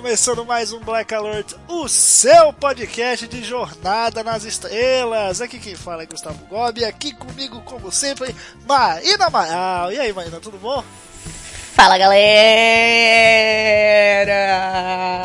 Começando 0.00 0.46
mais 0.46 0.72
um 0.72 0.80
Black 0.80 1.14
Alert, 1.14 1.52
o 1.68 1.86
seu 1.86 2.54
podcast 2.54 3.28
de 3.28 3.44
jornada 3.44 4.24
nas 4.24 4.44
estrelas. 4.44 5.42
Aqui 5.42 5.58
quem 5.58 5.74
fala 5.74 6.04
é 6.04 6.06
Gustavo 6.06 6.42
Gobi, 6.46 6.86
aqui 6.86 7.12
comigo, 7.12 7.60
como 7.66 7.92
sempre, 7.92 8.34
Marina 8.66 9.26
Amaral. 9.26 9.92
E 9.92 10.00
aí, 10.00 10.10
Marina, 10.10 10.40
tudo 10.40 10.56
bom? 10.56 10.82
Fala 11.74 11.98
galera! 11.98 12.16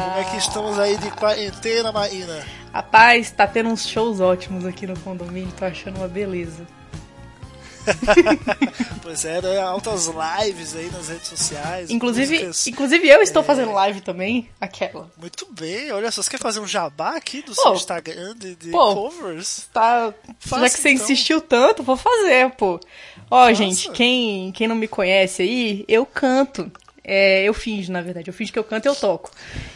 Como 0.09 0.19
é 0.19 0.23
que 0.31 0.37
estamos 0.37 0.77
aí 0.77 0.97
de 0.97 1.09
quarentena, 1.11 1.93
Marina? 1.93 2.45
Rapaz, 2.73 3.31
tá 3.31 3.47
tendo 3.47 3.69
uns 3.69 3.87
shows 3.87 4.19
ótimos 4.19 4.65
aqui 4.65 4.85
no 4.85 4.99
condomínio, 4.99 5.53
tô 5.57 5.63
achando 5.63 5.99
uma 5.99 6.09
beleza. 6.09 6.67
Pois 9.01 9.23
é, 9.23 9.39
né, 9.41 9.59
altas 9.59 10.07
lives 10.07 10.75
aí 10.75 10.89
nas 10.91 11.09
redes 11.09 11.27
sociais. 11.27 11.89
Inclusive, 11.91 12.33
músicas- 12.33 12.67
inclusive 12.67 13.07
eu 13.07 13.21
estou 13.21 13.43
fazendo 13.43 13.71
live 13.71 14.01
também, 14.01 14.49
aquela. 14.59 15.11
Muito 15.17 15.47
bem, 15.51 15.91
olha 15.91 16.09
só, 16.11 16.21
você 16.23 16.29
quer 16.31 16.39
fazer 16.39 16.59
um 16.59 16.67
jabá 16.67 17.15
aqui 17.15 17.41
do 17.43 17.53
Pô. 17.53 17.61
seu 17.61 17.73
Instagram 17.75 18.35
de, 18.35 18.55
de 18.55 18.71
Pô. 18.71 18.95
covers? 18.95 19.67
Tá, 19.71 20.13
Faça, 20.39 20.61
já 20.63 20.69
que 20.69 20.79
você 20.81 20.89
então. 20.89 21.03
insistiu 21.03 21.39
tanto, 21.39 21.83
vou 21.83 21.95
fazer, 21.97 22.49
pô. 22.51 22.79
Ó, 23.29 23.51
gente, 23.53 23.91
quem, 23.91 24.51
quem 24.51 24.67
não 24.67 24.75
me 24.75 24.87
conhece 24.87 25.43
aí, 25.43 25.85
eu 25.87 26.05
canto. 26.05 26.71
É, 27.07 27.43
eu 27.43 27.53
finjo, 27.53 27.91
na 27.91 28.01
verdade. 28.01 28.29
Eu 28.29 28.33
finjo 28.33 28.51
que 28.51 28.57
eu 28.57 28.63
canto 28.63 28.85
e 28.85 28.89
eu 28.89 28.95
toco. 28.95 29.29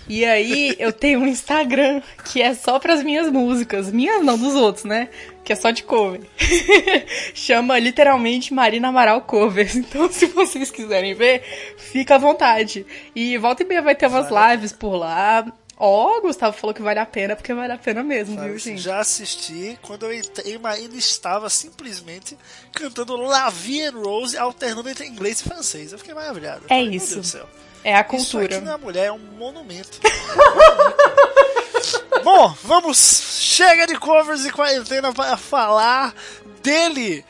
E 0.07 0.25
aí, 0.25 0.75
eu 0.79 0.91
tenho 0.91 1.19
um 1.19 1.27
Instagram 1.27 2.01
que 2.25 2.41
é 2.41 2.55
só 2.55 2.79
pras 2.79 3.03
minhas 3.03 3.31
músicas. 3.31 3.91
Minhas 3.91 4.25
não, 4.25 4.37
dos 4.37 4.55
outros, 4.55 4.83
né? 4.83 5.09
Que 5.43 5.53
é 5.53 5.55
só 5.55 5.69
de 5.69 5.83
cover. 5.83 6.21
Chama 7.35 7.77
literalmente 7.77 8.53
Marina 8.53 8.87
Amaral 8.87 9.21
Covers. 9.21 9.75
Então, 9.89 10.11
se 10.11 10.25
vocês 10.27 10.71
quiserem 10.71 11.13
ver, 11.13 11.43
fica 11.77 12.15
à 12.15 12.17
vontade. 12.17 12.85
E 13.15 13.37
volta 13.37 13.63
e 13.63 13.65
meia 13.65 13.81
vai 13.81 13.95
ter 13.95 14.07
umas 14.07 14.27
lives 14.29 14.73
por 14.73 14.95
lá. 14.95 15.45
Ó, 15.81 16.17
o 16.17 16.21
Gustavo 16.21 16.57
falou 16.57 16.73
que 16.73 16.81
vale 16.81 16.99
a 16.99 17.05
pena, 17.05 17.37
porque 17.37 17.53
vale 17.53 17.71
a 17.71 17.77
pena 17.77 18.03
mesmo, 18.03 18.35
Sabe, 18.35 18.49
viu, 18.49 18.59
gente? 18.59 18.81
Já 18.81 18.99
assisti, 18.99 19.79
quando 19.81 20.05
eu 20.05 20.13
entrei, 20.13 20.57
Marina 20.57 20.93
estava 20.95 21.49
simplesmente 21.49 22.37
cantando 22.73 23.15
La 23.15 23.49
Vie 23.49 23.87
en 23.87 23.91
Rose, 23.91 24.37
alternando 24.37 24.89
entre 24.89 25.07
inglês 25.07 25.39
e 25.39 25.43
francês. 25.43 25.93
Eu 25.93 25.97
fiquei 25.97 26.13
maravilhado. 26.13 26.65
É 26.65 26.67
Falei, 26.67 26.89
isso. 26.95 27.13
Meu 27.13 27.21
Deus 27.21 27.27
do 27.27 27.31
céu. 27.31 27.47
É 27.81 27.95
a 27.95 28.01
Isso 28.01 28.09
cultura. 28.09 28.57
aqui 28.57 28.65
não 28.65 28.73
é 28.73 28.77
mulher, 28.77 29.05
é 29.05 29.11
um 29.13 29.17
monumento. 29.17 30.01
Bom, 32.25 32.53
vamos. 32.63 32.97
Chega 33.39 33.87
de 33.87 33.97
covers 33.97 34.43
e 34.45 34.51
quarentena 34.51 35.13
para 35.13 35.37
falar 35.37 36.13
dele. 36.61 37.23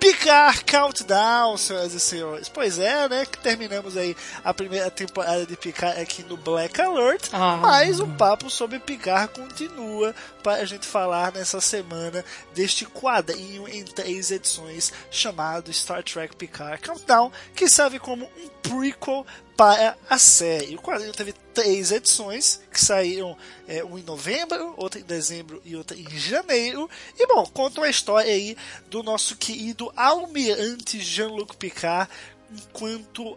Picar 0.00 0.64
Countdown, 0.64 1.56
senhoras 1.56 1.92
e 1.92 2.00
senhores. 2.00 2.48
Pois 2.48 2.78
é, 2.78 3.08
né? 3.08 3.26
Que 3.26 3.38
terminamos 3.38 3.96
aí 3.96 4.16
a 4.44 4.54
primeira 4.54 4.90
temporada 4.90 5.44
de 5.44 5.56
Picar 5.56 5.98
aqui 5.98 6.22
no 6.22 6.36
Black 6.36 6.80
Alert. 6.80 7.28
Ah. 7.32 7.56
Mas 7.56 8.00
o 8.00 8.06
papo 8.06 8.48
sobre 8.48 8.78
Picar 8.78 9.28
continua 9.28 10.14
para 10.42 10.62
a 10.62 10.64
gente 10.64 10.86
falar 10.86 11.32
nessa 11.32 11.60
semana 11.60 12.24
deste 12.54 12.86
quadrinho 12.86 13.68
em 13.68 13.84
três 13.84 14.30
edições 14.30 14.92
chamado 15.10 15.72
Star 15.72 16.02
Trek 16.02 16.36
Picard 16.36 16.80
Countdown, 16.82 17.32
que 17.54 17.68
serve 17.68 17.98
como 17.98 18.24
um 18.24 18.48
prequel 18.62 19.26
para 19.58 19.98
a 20.08 20.16
série. 20.18 20.76
O 20.76 20.80
quadrinho 20.80 21.12
teve 21.12 21.32
três 21.52 21.90
edições 21.90 22.60
que 22.72 22.80
saíram 22.80 23.36
é, 23.66 23.82
uma 23.82 23.98
em 23.98 24.04
novembro, 24.04 24.72
outra 24.76 25.00
em 25.00 25.02
dezembro 25.02 25.60
e 25.64 25.74
outra 25.74 25.96
em 25.96 26.08
janeiro. 26.16 26.88
E 27.18 27.26
bom, 27.26 27.44
conta 27.46 27.82
a 27.82 27.90
história 27.90 28.32
aí 28.32 28.56
do 28.88 29.02
nosso 29.02 29.36
querido 29.36 29.92
almirante 29.96 31.00
Jean-Luc 31.00 31.56
Picard 31.56 32.08
enquanto 32.52 33.36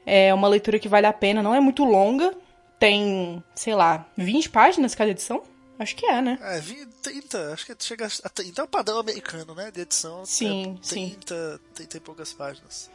É 0.06 0.34
uma 0.34 0.50
leitura 0.50 0.78
que 0.78 0.90
vale 0.90 1.08
a 1.08 1.14
pena, 1.14 1.42
não 1.42 1.56
é 1.56 1.62
muito 1.62 1.86
longa. 1.86 2.36
Tem, 2.78 3.42
sei 3.56 3.74
lá, 3.74 4.06
20 4.18 4.50
páginas 4.50 4.94
cada 4.94 5.12
edição? 5.12 5.42
Acho 5.78 5.96
que 5.96 6.06
é, 6.06 6.22
né? 6.22 6.40
É, 6.42 6.60
20, 6.60 6.88
30, 7.02 7.54
acho 7.54 7.66
que 7.66 7.76
chega 7.80 8.08
a 8.24 8.30
30. 8.30 8.62
É 8.62 8.64
o 8.64 8.68
padrão 8.68 9.00
americano, 9.00 9.54
né? 9.54 9.72
De 9.72 9.82
edição. 9.82 10.26
Sim, 10.26 10.78
é 10.82 10.86
sim. 10.86 11.10
30, 11.26 11.62
30 11.74 11.98
e 11.98 12.00
poucas 12.00 12.34
páginas. 12.34 12.90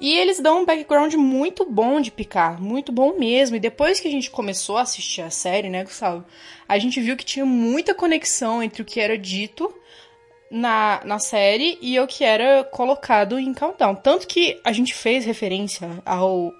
E 0.00 0.16
eles 0.16 0.40
dão 0.40 0.62
um 0.62 0.64
background 0.64 1.14
muito 1.14 1.64
bom 1.64 2.00
de 2.00 2.10
Picard, 2.10 2.60
muito 2.60 2.90
bom 2.90 3.16
mesmo. 3.18 3.54
E 3.54 3.60
depois 3.60 4.00
que 4.00 4.08
a 4.08 4.10
gente 4.10 4.30
começou 4.30 4.76
a 4.76 4.82
assistir 4.82 5.22
a 5.22 5.30
série, 5.30 5.68
né, 5.68 5.84
Gustavo? 5.84 6.24
A 6.68 6.78
gente 6.78 7.00
viu 7.00 7.16
que 7.16 7.24
tinha 7.24 7.46
muita 7.46 7.94
conexão 7.94 8.62
entre 8.62 8.82
o 8.82 8.84
que 8.84 9.00
era 9.00 9.16
dito 9.16 9.72
na, 10.50 11.00
na 11.04 11.18
série 11.18 11.78
e 11.80 11.98
o 12.00 12.06
que 12.06 12.24
era 12.24 12.64
colocado 12.64 13.38
em 13.38 13.54
Countdown. 13.54 13.94
Tanto 13.94 14.26
que 14.26 14.60
a 14.64 14.72
gente 14.72 14.92
fez 14.92 15.24
referência 15.24 15.88
ao, 16.04 16.52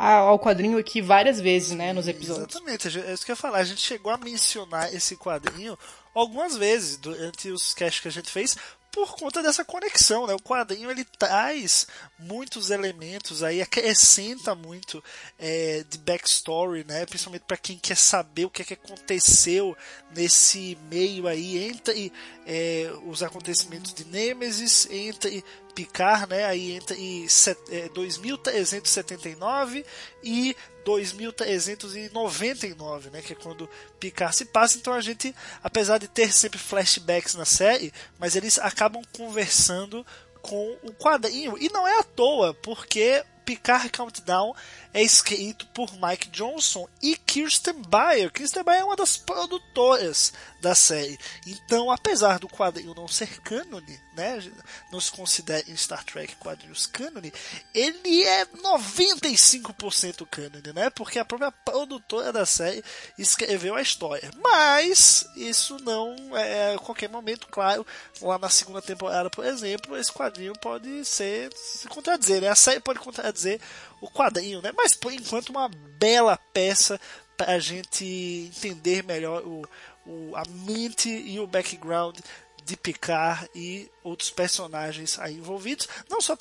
ao 0.00 0.38
quadrinho 0.38 0.78
aqui 0.78 1.02
várias 1.02 1.40
vezes, 1.40 1.72
né, 1.72 1.92
nos 1.92 2.08
episódios. 2.08 2.48
Exatamente, 2.48 2.88
é 2.98 3.12
isso 3.12 3.24
que 3.24 3.30
eu 3.30 3.34
ia 3.34 3.36
falar. 3.36 3.58
A 3.58 3.64
gente 3.64 3.80
chegou 3.80 4.12
a 4.12 4.16
mencionar 4.16 4.94
esse 4.94 5.16
quadrinho 5.16 5.78
algumas 6.14 6.56
vezes 6.56 6.96
durante 6.96 7.50
os 7.50 7.74
casts 7.74 8.00
que 8.00 8.08
a 8.08 8.12
gente 8.12 8.30
fez 8.30 8.56
por 8.90 9.14
conta 9.14 9.42
dessa 9.42 9.64
conexão, 9.64 10.26
né? 10.26 10.34
O 10.34 10.42
quadrinho 10.42 10.90
ele 10.90 11.04
traz 11.04 11.86
muitos 12.18 12.70
elementos 12.70 13.42
aí, 13.42 13.62
acrescenta 13.62 14.54
muito 14.54 15.02
é, 15.38 15.84
de 15.88 15.98
backstory, 15.98 16.84
né? 16.84 17.06
Principalmente 17.06 17.44
para 17.46 17.56
quem 17.56 17.78
quer 17.78 17.96
saber 17.96 18.46
o 18.46 18.50
que, 18.50 18.62
é 18.62 18.64
que 18.64 18.74
aconteceu 18.74 19.76
nesse 20.14 20.76
meio 20.90 21.26
aí 21.26 21.58
entre 21.58 22.12
é, 22.46 22.90
os 23.06 23.22
acontecimentos 23.22 23.94
de 23.94 24.04
Nemesis, 24.04 24.88
entre 24.90 25.44
Picard, 25.74 26.28
né? 26.28 26.44
Aí 26.44 26.72
entre 26.72 27.28
set, 27.28 27.58
é, 27.70 27.88
2379 27.90 29.84
e 30.22 30.56
2399, 30.96 33.10
né, 33.10 33.22
que 33.22 33.32
é 33.32 33.36
quando 33.36 33.68
Picard 33.98 34.34
se 34.34 34.46
passa. 34.46 34.78
Então 34.78 34.92
a 34.92 35.00
gente, 35.00 35.34
apesar 35.62 35.98
de 35.98 36.08
ter 36.08 36.32
sempre 36.32 36.58
flashbacks 36.58 37.34
na 37.34 37.44
série, 37.44 37.92
mas 38.18 38.34
eles 38.36 38.58
acabam 38.58 39.02
conversando 39.12 40.04
com 40.42 40.76
o 40.82 40.92
quadrinho. 40.92 41.56
E 41.58 41.70
não 41.72 41.86
é 41.86 41.98
à 41.98 42.02
toa, 42.02 42.54
porque 42.54 43.22
Picard 43.50 43.90
Countdown 43.90 44.54
é 44.94 45.02
escrito 45.02 45.66
por 45.68 45.90
Mike 45.94 46.28
Johnson 46.28 46.88
e 47.02 47.16
Kirsten 47.16 47.82
Bayer. 47.88 48.30
Kirsten 48.30 48.62
Bayer 48.62 48.82
é 48.82 48.84
uma 48.84 48.94
das 48.94 49.16
produtoras 49.16 50.32
da 50.60 50.74
série. 50.74 51.18
Então, 51.46 51.90
apesar 51.90 52.38
do 52.38 52.48
quadrinho 52.48 52.94
não 52.94 53.08
ser 53.08 53.40
cânone, 53.40 54.00
né, 54.14 54.38
não 54.92 55.00
se 55.00 55.10
considera 55.10 55.64
em 55.68 55.76
Star 55.76 56.04
Trek 56.04 56.36
quadrinhos 56.36 56.86
cânone, 56.86 57.32
ele 57.74 58.22
é 58.22 58.44
95% 58.46 60.26
cânone, 60.30 60.72
né, 60.72 60.90
porque 60.90 61.18
a 61.18 61.24
própria 61.24 61.50
produtora 61.50 62.32
da 62.32 62.44
série 62.44 62.84
escreveu 63.18 63.74
a 63.74 63.82
história. 63.82 64.30
Mas 64.42 65.26
isso 65.34 65.76
não 65.82 66.36
é 66.36 66.74
a 66.74 66.78
qualquer 66.78 67.08
momento, 67.08 67.48
claro, 67.48 67.86
lá 68.20 68.38
na 68.38 68.50
segunda 68.50 68.82
temporada, 68.82 69.30
por 69.30 69.44
exemplo, 69.44 69.96
esse 69.96 70.12
quadrinho 70.12 70.52
pode 70.60 71.04
ser 71.04 71.50
se 71.54 71.88
contradizer, 71.88 72.42
né? 72.42 72.48
A 72.48 72.56
série 72.56 72.80
pode 72.80 72.98
contradizer 72.98 73.39
o 74.00 74.08
quadrinho, 74.08 74.62
né? 74.62 74.72
Mas 74.76 74.94
por 74.94 75.12
enquanto 75.12 75.50
uma 75.50 75.68
bela 75.98 76.36
peça 76.52 77.00
para 77.36 77.52
a 77.52 77.58
gente 77.58 78.04
entender 78.04 79.04
melhor 79.04 79.42
o, 79.42 79.62
o, 80.06 80.36
a 80.36 80.42
mente 80.48 81.08
e 81.08 81.38
o 81.40 81.46
background 81.46 82.18
de 82.70 82.76
Picard 82.76 83.50
e 83.52 83.90
outros 84.04 84.30
personagens 84.30 85.18
aí 85.18 85.34
envolvidos. 85.34 85.88
Não 86.08 86.20
só 86.20 86.36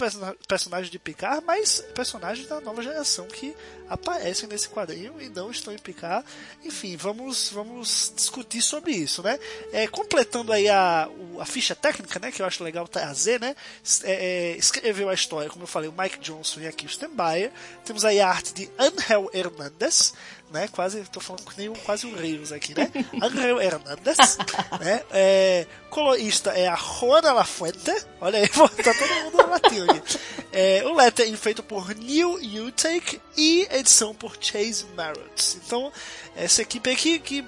personagens 0.48 0.92
de 0.92 1.00
Picard, 1.00 1.44
mas 1.44 1.82
personagens 1.96 2.48
da 2.48 2.62
nova 2.62 2.84
geração 2.84 3.28
que 3.28 3.56
aparecem 3.90 4.48
nesse 4.48 4.70
quadrinho 4.70 5.20
e 5.20 5.28
não 5.30 5.50
estão 5.50 5.74
em 5.74 5.78
Picard. 5.78 6.24
Enfim, 6.64 6.96
vamos, 6.96 7.50
vamos 7.50 8.14
discutir 8.16 8.62
sobre 8.62 8.92
isso, 8.92 9.24
né? 9.24 9.40
É, 9.74 9.88
completando 9.88 10.54
aí 10.54 10.70
a, 10.70 11.10
a 11.40 11.46
ficha 11.46 11.76
técnica, 11.76 12.20
né? 12.20 12.32
Que 12.32 12.44
eu 12.44 12.46
acho 12.46 12.64
legal 12.64 12.88
trazer, 12.88 13.40
né? 13.40 13.56
É, 14.04 14.12
é, 14.12 14.58
escreveu 14.58 15.10
a 15.10 15.14
história, 15.14 15.50
como 15.50 15.64
eu 15.64 15.68
falei, 15.68 15.90
o 15.90 15.94
Mike 15.94 16.20
Johnson 16.20 16.62
e 16.62 16.68
a 16.68 16.72
Kirsten 16.72 17.10
Bayer. 17.10 17.52
Temos 17.84 18.06
aí 18.06 18.20
a 18.20 18.30
arte 18.30 18.54
de 18.54 18.70
Angel 18.78 19.30
Hernandez 19.34 20.14
né? 20.52 20.68
Quase, 20.68 21.02
tô 21.04 21.20
falando 21.20 21.44
com 21.44 21.52
nenhum, 21.58 21.74
quase 21.74 22.06
um 22.06 22.16
Reis 22.16 22.52
aqui, 22.52 22.74
né? 22.76 22.92
Angel 23.22 23.62
Hernandez, 23.62 24.38
né? 24.80 25.04
É, 25.12 25.68
colorista 25.90 26.52
é 26.52 26.68
a 26.68 26.76
Juana 26.76 27.34
Lafuente, 27.34 27.92
olha 28.20 28.40
aí, 28.40 28.48
tá 28.50 28.94
todo 28.94 29.24
mundo 29.24 29.50
latino 29.50 29.92
aqui. 29.92 30.20
É, 30.52 30.84
o 30.86 30.94
lettering 30.94 31.36
feito 31.36 31.62
por 31.62 31.94
Neil 31.96 32.40
Utake 32.66 33.22
e 33.38 33.68
edição 33.72 34.14
por 34.14 34.36
Chase 34.40 34.86
Marrott. 34.96 35.58
Então, 35.66 35.92
essa 36.36 36.62
equipe 36.62 36.90
aqui 36.90 37.20
que 37.20 37.44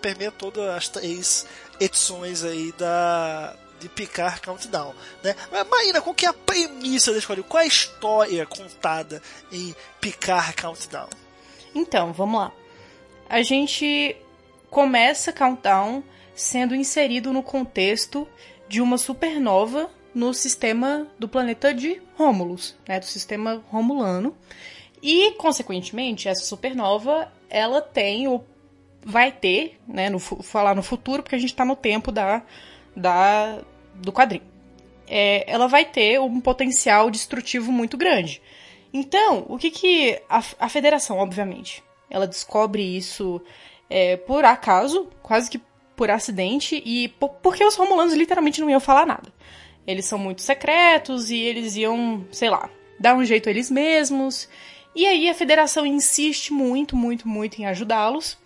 permeia 0.00 0.32
todas 0.32 0.68
as 0.68 0.88
três 0.88 1.46
edições 1.78 2.44
aí 2.44 2.72
da 2.76 3.56
de 3.80 3.88
Picard 3.88 4.42
Countdown, 4.42 4.94
né? 5.22 5.34
Mas 5.50 5.66
Marina, 5.66 6.02
qual 6.02 6.14
que 6.14 6.26
é 6.26 6.28
a 6.28 6.34
premissa 6.34 7.12
desse 7.12 7.26
quadrinho? 7.26 7.48
Qual 7.48 7.62
é 7.62 7.64
a 7.64 7.66
história 7.66 8.46
contada 8.46 9.22
em 9.50 9.74
Picard 10.00 10.52
Countdown? 10.52 11.08
Então, 11.74 12.12
vamos 12.12 12.40
lá. 12.40 12.52
A 13.28 13.42
gente 13.42 14.16
começa 14.70 15.32
Countdown 15.32 16.02
sendo 16.34 16.74
inserido 16.74 17.32
no 17.32 17.42
contexto 17.42 18.26
de 18.68 18.80
uma 18.80 18.98
supernova 18.98 19.90
no 20.14 20.34
sistema 20.34 21.06
do 21.18 21.28
planeta 21.28 21.72
de 21.72 22.00
Romulus, 22.16 22.76
né, 22.88 22.98
do 22.98 23.06
sistema 23.06 23.62
romulano. 23.70 24.34
E, 25.02 25.32
consequentemente, 25.32 26.28
essa 26.28 26.44
supernova, 26.44 27.32
ela 27.48 27.80
tem 27.80 28.28
o 28.28 28.44
vai 29.02 29.32
ter, 29.32 29.78
né, 29.88 30.10
no, 30.10 30.18
falar 30.18 30.74
no 30.74 30.82
futuro, 30.82 31.22
porque 31.22 31.34
a 31.34 31.38
gente 31.38 31.50
está 31.50 31.64
no 31.64 31.74
tempo 31.74 32.12
da, 32.12 32.42
da 32.94 33.60
do 33.94 34.12
quadrinho. 34.12 34.44
É, 35.08 35.50
ela 35.50 35.66
vai 35.66 35.84
ter 35.84 36.20
um 36.20 36.40
potencial 36.40 37.10
destrutivo 37.10 37.72
muito 37.72 37.96
grande. 37.96 38.42
Então, 38.92 39.46
o 39.48 39.56
que 39.56 39.70
que 39.70 40.20
a, 40.28 40.42
a 40.58 40.68
federação, 40.68 41.18
obviamente, 41.18 41.82
ela 42.08 42.26
descobre 42.26 42.82
isso 42.82 43.40
é, 43.88 44.16
por 44.16 44.44
acaso, 44.44 45.08
quase 45.22 45.50
que 45.50 45.60
por 45.96 46.10
acidente, 46.10 46.82
e 46.84 47.08
porque 47.42 47.62
os 47.64 47.76
romulanos 47.76 48.14
literalmente 48.14 48.60
não 48.60 48.70
iam 48.70 48.80
falar 48.80 49.04
nada. 49.04 49.32
Eles 49.86 50.06
são 50.06 50.18
muito 50.18 50.40
secretos 50.40 51.30
e 51.30 51.36
eles 51.36 51.76
iam, 51.76 52.26
sei 52.32 52.48
lá, 52.48 52.70
dar 52.98 53.14
um 53.14 53.24
jeito 53.24 53.48
eles 53.48 53.70
mesmos. 53.70 54.48
E 54.94 55.06
aí 55.06 55.28
a 55.28 55.34
federação 55.34 55.84
insiste 55.84 56.52
muito, 56.52 56.96
muito, 56.96 57.28
muito 57.28 57.60
em 57.60 57.66
ajudá-los 57.66 58.38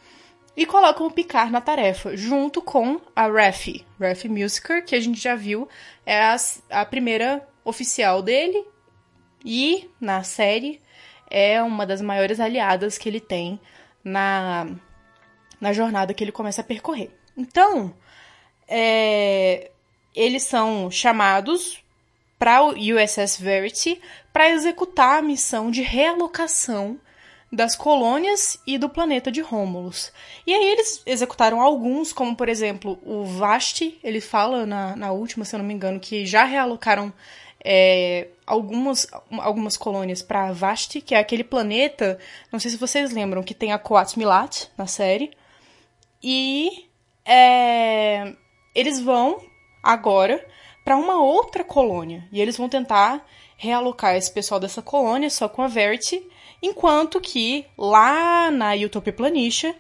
e 0.57 0.67
coloca 0.67 1.03
o 1.03 1.11
Picard 1.11 1.51
na 1.51 1.61
tarefa, 1.61 2.17
junto 2.17 2.61
com 2.61 3.01
a 3.15 3.27
Raffi, 3.27 3.85
Raffi 4.01 4.29
Musiker, 4.29 4.85
que 4.85 4.95
a 4.95 5.01
gente 5.01 5.21
já 5.21 5.35
viu, 5.35 5.69
é 6.07 6.21
a, 6.21 6.37
a 6.71 6.85
primeira 6.85 7.47
oficial 7.65 8.23
dele 8.23 8.65
e 9.45 9.91
na 10.01 10.23
série 10.23 10.81
é 11.31 11.63
uma 11.63 11.85
das 11.85 12.01
maiores 12.01 12.41
aliadas 12.41 12.97
que 12.97 13.09
ele 13.09 13.21
tem 13.21 13.61
na, 14.03 14.67
na 15.61 15.73
jornada 15.73 16.15
que 16.15 16.23
ele 16.23 16.33
começa 16.33 16.61
a 16.61 16.65
percorrer. 16.65 17.11
Então, 17.37 17.95
é, 18.69 19.71
eles 20.15 20.45
são 20.45 20.91
chamados 20.91 21.83
para 22.39 22.63
o 22.63 22.71
USS 22.71 23.39
Verity 23.39 24.01
para 24.33 24.51
executar 24.51 25.19
a 25.19 25.23
missão 25.23 25.71
de 25.71 25.83
realocação 25.83 26.99
das 27.51 27.77
colônias 27.77 28.59
e 28.67 28.77
do 28.77 28.89
planeta 28.89 29.31
de 29.31 29.41
Rômulus. 29.41 30.13
E 30.47 30.53
aí 30.53 30.71
eles 30.73 31.03
executaram 31.07 31.61
alguns, 31.61 32.13
como 32.13 32.37
por 32.37 32.49
exemplo 32.49 32.99
o 33.05 33.25
Vasti, 33.25 33.99
ele 34.03 34.21
fala 34.21 34.67
na, 34.67 34.97
na 34.97 35.13
última, 35.13 35.45
se 35.45 35.55
eu 35.55 35.59
não 35.59 35.67
me 35.67 35.73
engano, 35.73 36.01
que 36.01 36.27
já 36.27 36.45
realocaram 36.45 37.13
é, 37.65 38.29
algumas, 38.47 39.07
algumas 39.39 39.77
colônias 39.77 40.21
para 40.21 40.53
Vasti, 40.53 41.01
que 41.01 41.15
é 41.15 41.19
aquele 41.19 41.43
planeta, 41.43 42.19
não 42.53 42.61
sei 42.61 42.71
se 42.71 42.77
vocês 42.77 43.11
lembram, 43.11 43.43
que 43.43 43.55
tem 43.55 43.73
a 43.73 43.79
Coats 43.79 44.17
Milat 44.17 44.67
na 44.77 44.87
série. 44.87 45.31
E 46.23 46.87
é, 47.25 48.35
eles 48.75 49.01
vão 49.01 49.41
agora 49.83 50.47
para 50.85 50.97
uma 50.97 51.23
outra 51.23 51.65
colônia. 51.65 52.29
E 52.31 52.41
eles 52.41 52.57
vão 52.57 52.69
tentar 52.69 53.27
realocar 53.57 54.15
esse 54.15 54.31
pessoal 54.31 54.61
dessa 54.61 54.83
colônia 54.83 55.31
só 55.31 55.49
com 55.49 55.63
a 55.63 55.69
Verity, 55.69 56.23
enquanto 56.61 57.21
que 57.21 57.65
lá 57.79 58.51
na 58.51 58.75
Utopia 58.75 59.13
Planitia, 59.13 59.75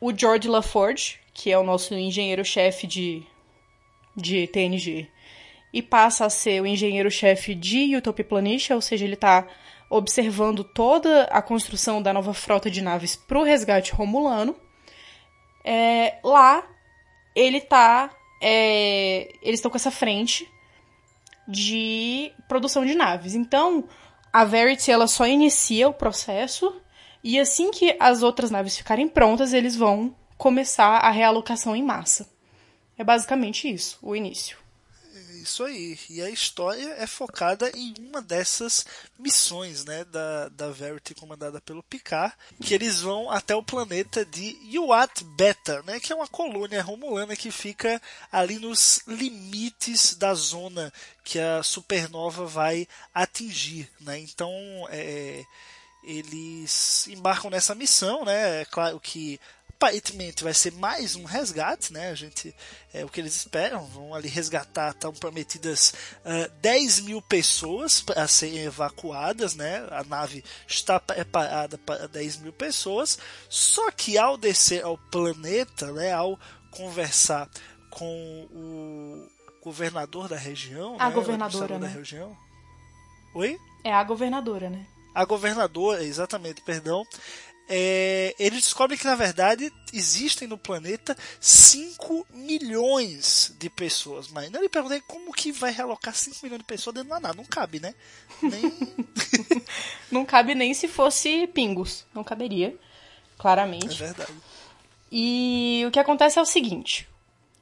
o 0.00 0.16
George 0.16 0.48
LaForge, 0.48 1.18
que 1.34 1.50
é 1.50 1.58
o 1.58 1.64
nosso 1.64 1.94
engenheiro-chefe 1.94 2.86
de, 2.86 3.22
de 4.16 4.46
TNG, 4.46 5.08
e 5.72 5.80
passa 5.80 6.26
a 6.26 6.30
ser 6.30 6.60
o 6.60 6.66
engenheiro-chefe 6.66 7.54
de 7.54 7.96
Utopia 7.96 8.24
Planitia, 8.24 8.76
ou 8.76 8.82
seja, 8.82 9.04
ele 9.04 9.14
está 9.14 9.46
observando 9.88 10.64
toda 10.64 11.24
a 11.24 11.42
construção 11.42 12.00
da 12.00 12.12
nova 12.12 12.32
frota 12.32 12.70
de 12.70 12.82
naves 12.82 13.16
para 13.16 13.38
o 13.38 13.42
resgate 13.42 13.92
romulano. 13.92 14.56
É, 15.64 16.18
lá, 16.24 16.62
ele 17.34 17.60
tá. 17.60 18.10
É, 18.40 19.32
eles 19.40 19.58
estão 19.58 19.70
com 19.70 19.76
essa 19.76 19.90
frente 19.90 20.50
de 21.46 22.32
produção 22.48 22.84
de 22.84 22.94
naves. 22.94 23.34
Então, 23.34 23.88
a 24.32 24.44
Verity 24.44 24.90
ela 24.90 25.06
só 25.06 25.26
inicia 25.26 25.88
o 25.88 25.94
processo 25.94 26.80
e 27.22 27.38
assim 27.38 27.70
que 27.70 27.96
as 28.00 28.22
outras 28.22 28.50
naves 28.50 28.76
ficarem 28.76 29.08
prontas, 29.08 29.52
eles 29.52 29.76
vão 29.76 30.14
começar 30.36 30.98
a 30.98 31.10
realocação 31.10 31.76
em 31.76 31.82
massa. 31.82 32.28
É 32.98 33.04
basicamente 33.04 33.72
isso, 33.72 33.98
o 34.02 34.16
início. 34.16 34.61
Isso 35.42 35.64
aí. 35.64 35.98
E 36.08 36.22
a 36.22 36.30
história 36.30 36.94
é 36.98 37.06
focada 37.06 37.68
em 37.74 37.92
uma 37.98 38.22
dessas 38.22 38.86
missões, 39.18 39.84
né, 39.84 40.04
da, 40.04 40.48
da 40.50 40.70
Verity 40.70 41.16
comandada 41.16 41.60
pelo 41.60 41.82
Picard, 41.82 42.32
que 42.62 42.72
eles 42.72 43.00
vão 43.00 43.28
até 43.28 43.54
o 43.54 43.62
planeta 43.62 44.24
de 44.24 44.56
Yuat 44.72 45.24
Beta, 45.24 45.82
né, 45.82 45.98
que 45.98 46.12
é 46.12 46.16
uma 46.16 46.28
colônia 46.28 46.80
romulana 46.80 47.34
que 47.34 47.50
fica 47.50 48.00
ali 48.30 48.60
nos 48.60 49.00
limites 49.06 50.14
da 50.14 50.32
zona 50.32 50.92
que 51.24 51.40
a 51.40 51.60
supernova 51.62 52.46
vai 52.46 52.86
atingir, 53.12 53.90
né? 54.00 54.18
Então, 54.20 54.52
é, 54.90 55.44
eles 56.04 57.08
embarcam 57.08 57.50
nessa 57.50 57.74
missão, 57.74 58.24
né? 58.24 58.62
É 58.62 58.64
claro 58.64 59.00
que 59.00 59.40
aparentemente 59.82 60.44
vai 60.44 60.54
ser 60.54 60.72
mais 60.74 61.16
um 61.16 61.24
resgate, 61.24 61.92
né? 61.92 62.10
A 62.10 62.14
gente 62.14 62.54
é 62.94 63.04
o 63.04 63.08
que 63.08 63.20
eles 63.20 63.34
esperam, 63.34 63.84
vão 63.86 64.14
ali 64.14 64.28
resgatar, 64.28 64.90
estão 64.90 65.12
prometidas 65.12 65.92
uh, 66.24 66.44
ah, 66.46 66.50
10 66.60 67.00
mil 67.00 67.20
pessoas 67.20 68.00
para 68.00 68.28
serem 68.28 68.60
evacuadas, 68.60 69.56
né? 69.56 69.84
A 69.90 70.04
nave 70.04 70.44
está 70.68 71.00
preparada 71.00 71.76
para 71.78 72.06
10 72.06 72.36
mil 72.38 72.52
pessoas, 72.52 73.18
só 73.48 73.90
que 73.90 74.16
ao 74.16 74.36
descer 74.36 74.84
ao 74.84 74.96
planeta, 74.96 75.90
né? 75.90 76.12
Ao 76.12 76.38
conversar 76.70 77.50
com 77.90 78.46
o 78.52 79.28
governador 79.64 80.28
da 80.28 80.36
região, 80.36 80.96
a 81.00 81.08
né? 81.08 81.14
governadora, 81.14 81.78
né? 81.80 81.88
da 81.88 81.92
região. 81.92 82.36
Oi? 83.34 83.58
É 83.84 83.92
a 83.92 84.04
governadora, 84.04 84.70
né? 84.70 84.86
a 85.14 85.24
governadora, 85.24 86.02
exatamente, 86.02 86.62
perdão, 86.62 87.04
é, 87.68 88.34
ele 88.38 88.56
descobre 88.56 88.96
que 88.96 89.04
na 89.04 89.14
verdade 89.14 89.72
existem 89.92 90.48
no 90.48 90.58
planeta 90.58 91.16
5 91.40 92.26
milhões 92.30 93.54
de 93.58 93.70
pessoas. 93.70 94.28
Mas 94.28 94.50
não 94.50 94.60
lhe 94.60 94.68
perguntei 94.68 95.00
como 95.06 95.32
que 95.32 95.52
vai 95.52 95.72
realocar 95.72 96.14
5 96.14 96.38
milhões 96.42 96.60
de 96.60 96.66
pessoas 96.66 96.94
dentro 96.94 97.10
da 97.10 97.20
nada. 97.20 97.34
Não 97.34 97.44
cabe, 97.44 97.80
né? 97.80 97.94
Nem... 98.42 98.62
Não 100.10 100.24
cabe 100.26 100.54
nem 100.54 100.74
se 100.74 100.88
fosse 100.88 101.46
pingos. 101.48 102.04
Não 102.14 102.22
caberia, 102.22 102.68
é 102.68 102.72
claramente. 103.38 103.96
verdade. 103.96 104.32
E 105.10 105.84
o 105.86 105.90
que 105.90 105.98
acontece 105.98 106.38
é 106.38 106.42
o 106.42 106.46
seguinte: 106.46 107.08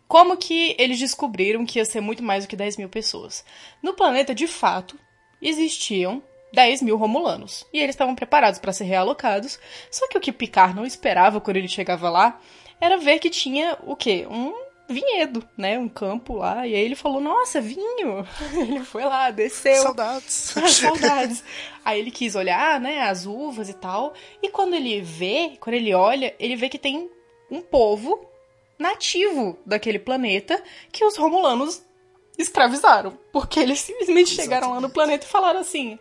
como 0.08 0.36
que 0.36 0.74
eles 0.78 0.98
descobriram 0.98 1.64
que 1.64 1.78
ia 1.78 1.84
ser 1.84 2.00
muito 2.00 2.22
mais 2.22 2.44
do 2.44 2.48
que 2.48 2.56
10 2.56 2.78
mil 2.78 2.88
pessoas? 2.88 3.44
No 3.80 3.94
planeta, 3.94 4.34
de 4.34 4.48
fato, 4.48 4.98
existiam 5.40 6.22
10 6.52 6.82
mil 6.82 6.96
romulanos. 6.96 7.66
E 7.72 7.78
eles 7.78 7.94
estavam 7.94 8.14
preparados 8.14 8.58
para 8.58 8.72
ser 8.72 8.84
realocados. 8.84 9.58
Só 9.90 10.08
que 10.08 10.18
o 10.18 10.20
que 10.20 10.32
Picard 10.32 10.74
não 10.74 10.84
esperava 10.84 11.40
quando 11.40 11.56
ele 11.56 11.68
chegava 11.68 12.10
lá 12.10 12.40
era 12.80 12.96
ver 12.96 13.18
que 13.18 13.30
tinha 13.30 13.76
o 13.84 13.94
quê? 13.94 14.26
Um 14.30 14.54
vinhedo, 14.88 15.46
né? 15.56 15.78
Um 15.78 15.88
campo 15.88 16.34
lá. 16.36 16.66
E 16.66 16.74
aí 16.74 16.80
ele 16.80 16.96
falou: 16.96 17.20
Nossa, 17.20 17.60
vinho! 17.60 18.26
Ele 18.54 18.84
foi 18.84 19.04
lá, 19.04 19.30
desceu. 19.30 19.82
Saudades. 19.82 20.54
Ah, 20.58 20.68
Saudades. 20.68 21.44
Aí 21.84 21.98
ele 21.98 22.10
quis 22.10 22.34
olhar, 22.34 22.80
né, 22.80 23.02
as 23.02 23.24
uvas 23.24 23.68
e 23.68 23.74
tal. 23.74 24.12
E 24.42 24.48
quando 24.48 24.74
ele 24.74 25.00
vê, 25.00 25.56
quando 25.60 25.74
ele 25.74 25.94
olha, 25.94 26.34
ele 26.38 26.56
vê 26.56 26.68
que 26.68 26.78
tem 26.78 27.08
um 27.50 27.60
povo 27.62 28.26
nativo 28.78 29.58
daquele 29.64 29.98
planeta 29.98 30.62
que 30.92 31.04
os 31.04 31.16
romulanos 31.16 31.82
escravizaram. 32.38 33.18
Porque 33.32 33.60
eles 33.60 33.80
simplesmente 33.80 34.30
chegaram 34.34 34.68
lá 34.68 34.74
no 34.74 34.86
Exatamente. 34.86 34.94
planeta 34.94 35.26
e 35.26 35.28
falaram 35.28 35.60
assim: 35.60 35.98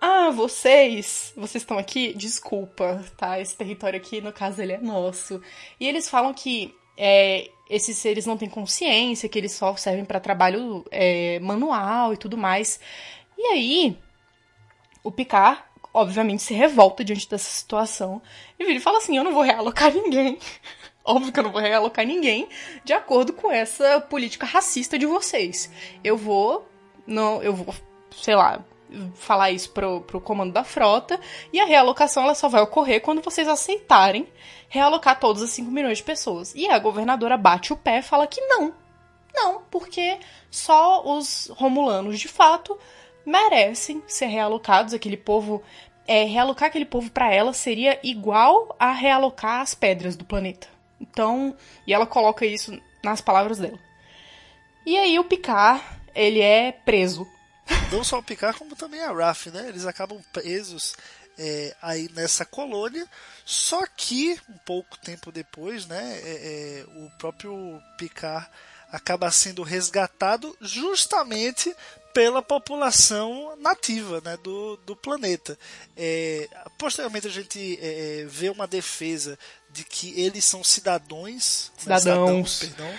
Ah, 0.00 0.30
vocês, 0.30 1.32
vocês 1.36 1.62
estão 1.62 1.78
aqui? 1.78 2.12
Desculpa, 2.14 3.02
tá? 3.16 3.40
Esse 3.40 3.56
território 3.56 3.98
aqui, 3.98 4.20
no 4.20 4.32
caso, 4.32 4.60
ele 4.60 4.72
é 4.72 4.78
nosso. 4.78 5.40
E 5.80 5.88
eles 5.88 6.08
falam 6.08 6.34
que 6.34 6.74
é, 6.96 7.50
esses 7.68 7.96
seres 7.96 8.26
não 8.26 8.36
têm 8.36 8.48
consciência, 8.48 9.28
que 9.28 9.38
eles 9.38 9.52
só 9.52 9.74
servem 9.76 10.04
para 10.04 10.20
trabalho 10.20 10.84
é, 10.90 11.38
manual 11.40 12.12
e 12.12 12.16
tudo 12.16 12.36
mais. 12.36 12.78
E 13.36 13.46
aí, 13.46 13.98
o 15.02 15.10
Picard, 15.10 15.62
obviamente, 15.92 16.42
se 16.42 16.54
revolta 16.54 17.04
diante 17.04 17.28
dessa 17.28 17.50
situação 17.50 18.20
e 18.58 18.64
vira 18.64 18.78
e 18.78 18.80
fala 18.80 18.98
assim: 18.98 19.16
Eu 19.16 19.24
não 19.24 19.32
vou 19.32 19.42
realocar 19.42 19.92
ninguém. 19.92 20.38
Óbvio 21.04 21.32
que 21.32 21.38
eu 21.38 21.44
não 21.44 21.52
vou 21.52 21.60
realocar 21.60 22.06
ninguém 22.06 22.48
de 22.82 22.94
acordo 22.94 23.34
com 23.34 23.52
essa 23.52 24.00
política 24.00 24.46
racista 24.46 24.98
de 24.98 25.04
vocês. 25.04 25.70
Eu 26.02 26.16
vou. 26.16 26.66
Não, 27.06 27.42
eu 27.42 27.52
vou, 27.54 27.74
sei 28.10 28.34
lá, 28.34 28.64
falar 29.14 29.50
isso 29.50 29.70
pro, 29.70 30.00
pro 30.02 30.20
comando 30.20 30.52
da 30.52 30.64
frota. 30.64 31.18
E 31.52 31.60
a 31.60 31.64
realocação 31.64 32.22
ela 32.22 32.34
só 32.34 32.48
vai 32.48 32.62
ocorrer 32.62 33.00
quando 33.00 33.22
vocês 33.22 33.48
aceitarem 33.48 34.26
realocar 34.68 35.18
todas 35.20 35.42
as 35.42 35.50
5 35.50 35.70
milhões 35.70 35.98
de 35.98 36.04
pessoas. 36.04 36.54
E 36.54 36.68
a 36.68 36.78
governadora 36.78 37.36
bate 37.36 37.72
o 37.72 37.76
pé 37.76 37.98
e 37.98 38.02
fala 38.02 38.26
que 38.26 38.40
não. 38.40 38.74
Não, 39.32 39.62
porque 39.70 40.18
só 40.50 41.02
os 41.04 41.50
romulanos 41.54 42.18
de 42.18 42.28
fato 42.28 42.78
merecem 43.24 44.02
ser 44.06 44.26
realocados. 44.26 44.94
Aquele 44.94 45.16
povo. 45.16 45.62
É, 46.06 46.24
realocar 46.24 46.68
aquele 46.68 46.84
povo 46.84 47.10
para 47.10 47.32
ela 47.32 47.54
seria 47.54 47.98
igual 48.02 48.76
a 48.78 48.92
realocar 48.92 49.62
as 49.62 49.74
pedras 49.74 50.16
do 50.16 50.24
planeta. 50.24 50.68
Então, 51.00 51.56
e 51.86 51.94
ela 51.94 52.06
coloca 52.06 52.44
isso 52.44 52.78
nas 53.02 53.22
palavras 53.22 53.58
dela. 53.58 53.78
E 54.86 54.98
aí 54.98 55.18
o 55.18 55.24
Picard, 55.24 55.82
ele 56.14 56.40
é 56.40 56.72
preso. 56.72 57.26
Não 57.90 58.02
só 58.04 58.18
o 58.18 58.22
Picard, 58.22 58.58
como 58.58 58.76
também 58.76 59.00
a 59.02 59.12
Raf, 59.12 59.46
né? 59.46 59.68
Eles 59.68 59.86
acabam 59.86 60.20
presos 60.32 60.94
é, 61.38 61.74
aí 61.80 62.10
nessa 62.14 62.44
colônia. 62.44 63.08
Só 63.44 63.84
que, 63.96 64.38
um 64.48 64.58
pouco 64.58 64.98
tempo 64.98 65.30
depois, 65.30 65.86
né? 65.86 66.20
é, 66.22 66.84
é, 66.84 66.84
o 66.98 67.10
próprio 67.18 67.80
Picard 67.98 68.48
acaba 68.90 69.30
sendo 69.30 69.62
resgatado 69.62 70.56
justamente 70.60 71.74
pela 72.14 72.40
população 72.40 73.56
nativa 73.56 74.22
né, 74.24 74.36
do, 74.36 74.76
do 74.86 74.94
planeta. 74.94 75.58
É, 75.96 76.48
posteriormente 76.78 77.26
a 77.26 77.30
gente 77.30 77.78
é, 77.82 78.20
é, 78.20 78.24
vê 78.24 78.48
uma 78.50 78.68
defesa 78.68 79.36
de 79.68 79.82
que 79.82 80.18
eles 80.18 80.44
são 80.44 80.62
cidadãos, 80.62 81.72
né, 81.84 81.98
Cidadãos. 81.98 82.52
cidadãos, 82.52 82.58
perdão, 82.60 82.98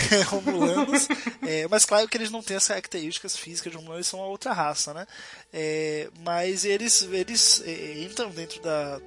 romulanos, 0.28 1.08
é, 1.46 1.66
mas 1.68 1.84
claro 1.84 2.08
que 2.08 2.16
eles 2.16 2.30
não 2.30 2.42
têm 2.42 2.56
as 2.56 2.68
características 2.68 3.36
físicas 3.36 3.70
de 3.70 3.76
romulanos, 3.76 3.98
eles 3.98 4.06
são 4.06 4.20
uma 4.20 4.28
outra 4.28 4.52
raça, 4.52 4.94
né? 4.94 5.06
É, 5.52 6.08
mas 6.24 6.64
eles, 6.64 7.02
eles 7.10 7.62
é, 7.64 8.02
entram 8.02 8.30
dentro 8.30 8.60
da, 8.62 8.98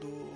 do, 0.00 0.28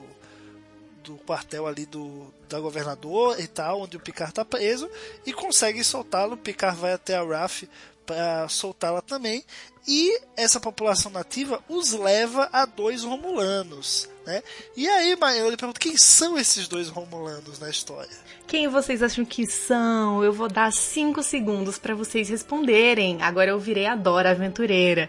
do 1.04 1.16
quartel 1.18 1.66
ali 1.66 1.86
do, 1.86 2.32
da 2.48 2.58
governador 2.60 3.38
e 3.40 3.46
tal, 3.46 3.82
onde 3.82 3.96
o 3.96 4.00
Picard 4.00 4.32
tá 4.32 4.44
preso, 4.44 4.90
e 5.26 5.32
conseguem 5.32 5.82
soltá-lo. 5.82 6.36
Picard 6.36 6.78
vai 6.78 6.92
até 6.92 7.16
a 7.16 7.22
Raf 7.22 7.64
para 8.10 8.48
soltá-la 8.48 9.00
também, 9.00 9.44
e 9.86 10.20
essa 10.36 10.58
população 10.58 11.12
nativa 11.12 11.62
os 11.68 11.92
leva 11.92 12.48
a 12.52 12.66
dois 12.66 13.04
romulanos. 13.04 14.08
Né? 14.26 14.42
E 14.76 14.88
aí, 14.88 15.14
Maio, 15.14 15.42
eu 15.42 15.50
lhe 15.50 15.56
pergunto, 15.56 15.78
quem 15.78 15.96
são 15.96 16.36
esses 16.36 16.66
dois 16.66 16.88
romulanos 16.88 17.60
na 17.60 17.70
história? 17.70 18.10
Quem 18.48 18.66
vocês 18.66 19.00
acham 19.00 19.24
que 19.24 19.46
são? 19.46 20.24
Eu 20.24 20.32
vou 20.32 20.48
dar 20.48 20.72
5 20.72 21.22
segundos 21.22 21.78
pra 21.78 21.94
vocês 21.94 22.28
responderem. 22.28 23.22
Agora 23.22 23.50
eu 23.50 23.60
virei 23.60 23.86
a 23.86 23.94
Dora 23.94 24.32
Aventureira. 24.32 25.08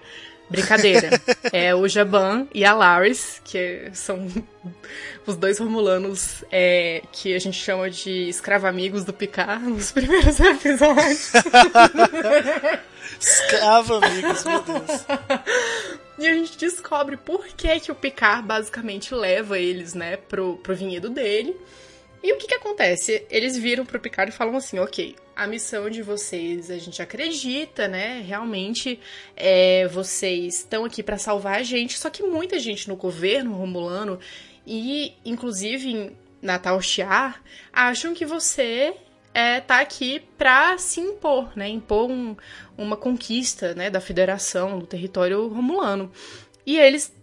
Brincadeira. 0.51 1.09
é 1.51 1.73
o 1.73 1.87
Jaban 1.87 2.45
e 2.53 2.65
a 2.65 2.73
Laris, 2.73 3.41
que 3.43 3.89
são 3.93 4.27
os 5.25 5.35
dois 5.35 5.57
romulanos 5.57 6.43
é, 6.51 7.01
que 7.11 7.33
a 7.33 7.39
gente 7.39 7.57
chama 7.57 7.89
de 7.89 8.29
escravo-amigos 8.29 9.03
do 9.03 9.13
Picard 9.13 9.65
nos 9.65 9.91
primeiros 9.93 10.39
episódios. 10.39 11.31
Escravo, 13.19 13.95
amigos, 13.95 14.43
meu 14.43 14.61
Deus. 14.61 15.05
E 16.19 16.27
a 16.27 16.33
gente 16.33 16.57
descobre 16.57 17.17
por 17.17 17.47
que, 17.47 17.79
que 17.79 17.91
o 17.91 17.95
Picard 17.95 18.45
basicamente 18.45 19.15
leva 19.15 19.57
eles, 19.57 19.93
né, 19.93 20.17
pro, 20.17 20.57
pro 20.57 20.75
vinhedo 20.75 21.09
dele. 21.09 21.55
E 22.23 22.31
o 22.33 22.37
que 22.37 22.47
que 22.47 22.53
acontece? 22.53 23.25
Eles 23.29 23.57
viram 23.57 23.85
pro 23.85 23.99
Picard 23.99 24.31
e 24.31 24.35
falam 24.35 24.55
assim, 24.55 24.77
ok, 24.77 25.15
a 25.35 25.47
missão 25.47 25.89
de 25.89 26.03
vocês 26.03 26.69
a 26.69 26.77
gente 26.77 27.01
acredita, 27.01 27.87
né? 27.87 28.21
Realmente 28.25 28.99
é, 29.35 29.87
vocês 29.87 30.57
estão 30.59 30.85
aqui 30.85 31.01
pra 31.01 31.17
salvar 31.17 31.59
a 31.59 31.63
gente, 31.63 31.97
só 31.97 32.09
que 32.09 32.21
muita 32.21 32.59
gente 32.59 32.87
no 32.87 32.95
governo 32.95 33.53
romulano 33.53 34.19
e 34.67 35.13
inclusive 35.25 35.89
em 35.89 36.15
Natal 36.41 36.79
Shiar 36.81 37.41
acham 37.73 38.13
que 38.13 38.25
você 38.25 38.93
é, 39.33 39.59
tá 39.61 39.79
aqui 39.79 40.21
pra 40.37 40.77
se 40.77 40.99
impor, 40.99 41.51
né? 41.55 41.69
Impor 41.69 42.09
um- 42.11 42.35
uma 42.77 42.97
conquista, 42.97 43.73
né, 43.73 43.89
da 43.89 44.01
federação, 44.01 44.77
do 44.77 44.85
território 44.85 45.47
romulano. 45.47 46.11
E 46.65 46.77
eles 46.77 47.15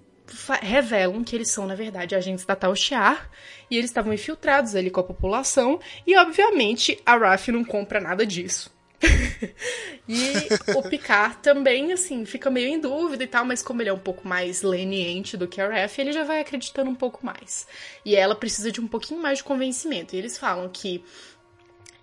revelam 0.60 1.24
que 1.24 1.34
eles 1.34 1.50
são, 1.50 1.66
na 1.66 1.74
verdade, 1.74 2.14
agentes 2.14 2.44
da 2.44 2.56
Tal 2.56 2.74
Shiar, 2.74 3.30
e 3.70 3.76
eles 3.76 3.90
estavam 3.90 4.12
infiltrados 4.12 4.74
ali 4.74 4.90
com 4.90 5.00
a 5.00 5.04
população, 5.04 5.80
e 6.06 6.16
obviamente 6.16 7.00
a 7.04 7.16
Raf 7.16 7.48
não 7.48 7.64
compra 7.64 8.00
nada 8.00 8.26
disso. 8.26 8.76
e 10.08 10.32
o 10.76 10.82
Picard 10.82 11.36
também, 11.38 11.92
assim, 11.92 12.24
fica 12.24 12.50
meio 12.50 12.68
em 12.68 12.80
dúvida 12.80 13.22
e 13.22 13.26
tal, 13.26 13.44
mas 13.44 13.62
como 13.62 13.80
ele 13.80 13.90
é 13.90 13.92
um 13.92 13.98
pouco 13.98 14.26
mais 14.26 14.62
leniente 14.62 15.36
do 15.36 15.46
que 15.46 15.60
a 15.60 15.68
Raf, 15.68 15.98
ele 15.98 16.12
já 16.12 16.24
vai 16.24 16.40
acreditando 16.40 16.90
um 16.90 16.94
pouco 16.94 17.24
mais. 17.24 17.66
E 18.04 18.16
ela 18.16 18.34
precisa 18.34 18.72
de 18.72 18.80
um 18.80 18.88
pouquinho 18.88 19.22
mais 19.22 19.38
de 19.38 19.44
convencimento. 19.44 20.16
E 20.16 20.18
eles 20.18 20.36
falam 20.36 20.68
que 20.68 21.04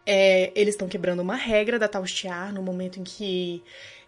é, 0.06 0.52
eles 0.56 0.76
estão 0.76 0.88
quebrando 0.88 1.22
uma 1.22 1.36
regra 1.36 1.80
da 1.80 1.88
Taustiar 1.88 2.54
no 2.54 2.62
momento 2.62 3.00
em 3.00 3.04
que 3.04 3.64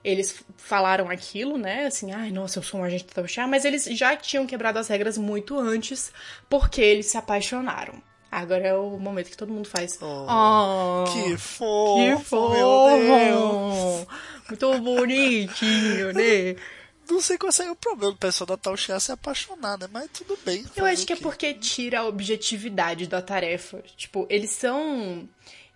eles 0.09 0.41
falaram 0.57 1.09
aquilo, 1.09 1.57
né? 1.57 1.85
Assim, 1.85 2.11
ai, 2.11 2.31
nossa, 2.31 2.59
eu 2.59 2.63
sou 2.63 2.79
um 2.79 2.83
agente 2.83 3.05
da 3.05 3.13
Taustiar, 3.13 3.47
mas 3.47 3.65
eles 3.65 3.85
já 3.85 4.15
tinham 4.15 4.47
quebrado 4.47 4.79
as 4.79 4.87
regras 4.87 5.17
muito 5.17 5.59
antes 5.59 6.11
porque 6.49 6.81
eles 6.81 7.07
se 7.07 7.17
apaixonaram. 7.17 8.01
Agora 8.31 8.67
é 8.67 8.73
o 8.73 8.97
momento 8.97 9.29
que 9.29 9.37
todo 9.37 9.53
mundo 9.53 9.67
faz. 9.67 9.97
Oh, 10.01 10.25
Oh, 10.29 11.03
Que 11.11 11.23
que 11.31 11.37
fofo, 11.37 11.99
Deus. 11.99 12.27
fofo! 12.27 14.07
Muito 14.49 14.79
bonitinho, 14.79 16.13
né? 16.13 16.55
Não 17.09 17.21
sei 17.21 17.37
qual 17.37 17.51
seria 17.53 17.71
o 17.71 17.75
problema 17.75 18.11
do 18.11 18.17
pessoal 18.17 18.45
da 18.47 18.57
Tal 18.57 18.75
Chia 18.75 18.99
se 18.99 19.13
apaixonar, 19.13 19.77
né? 19.77 19.87
Mas 19.91 20.09
tudo 20.11 20.37
bem. 20.45 20.65
Eu 20.75 20.83
acho 20.85 21.05
que 21.07 21.13
é 21.13 21.15
porque 21.15 21.53
tira 21.53 22.01
a 22.01 22.05
objetividade 22.05 23.07
da 23.07 23.21
tarefa. 23.21 23.81
Tipo, 23.95 24.25
eles 24.29 24.51
são. 24.51 25.27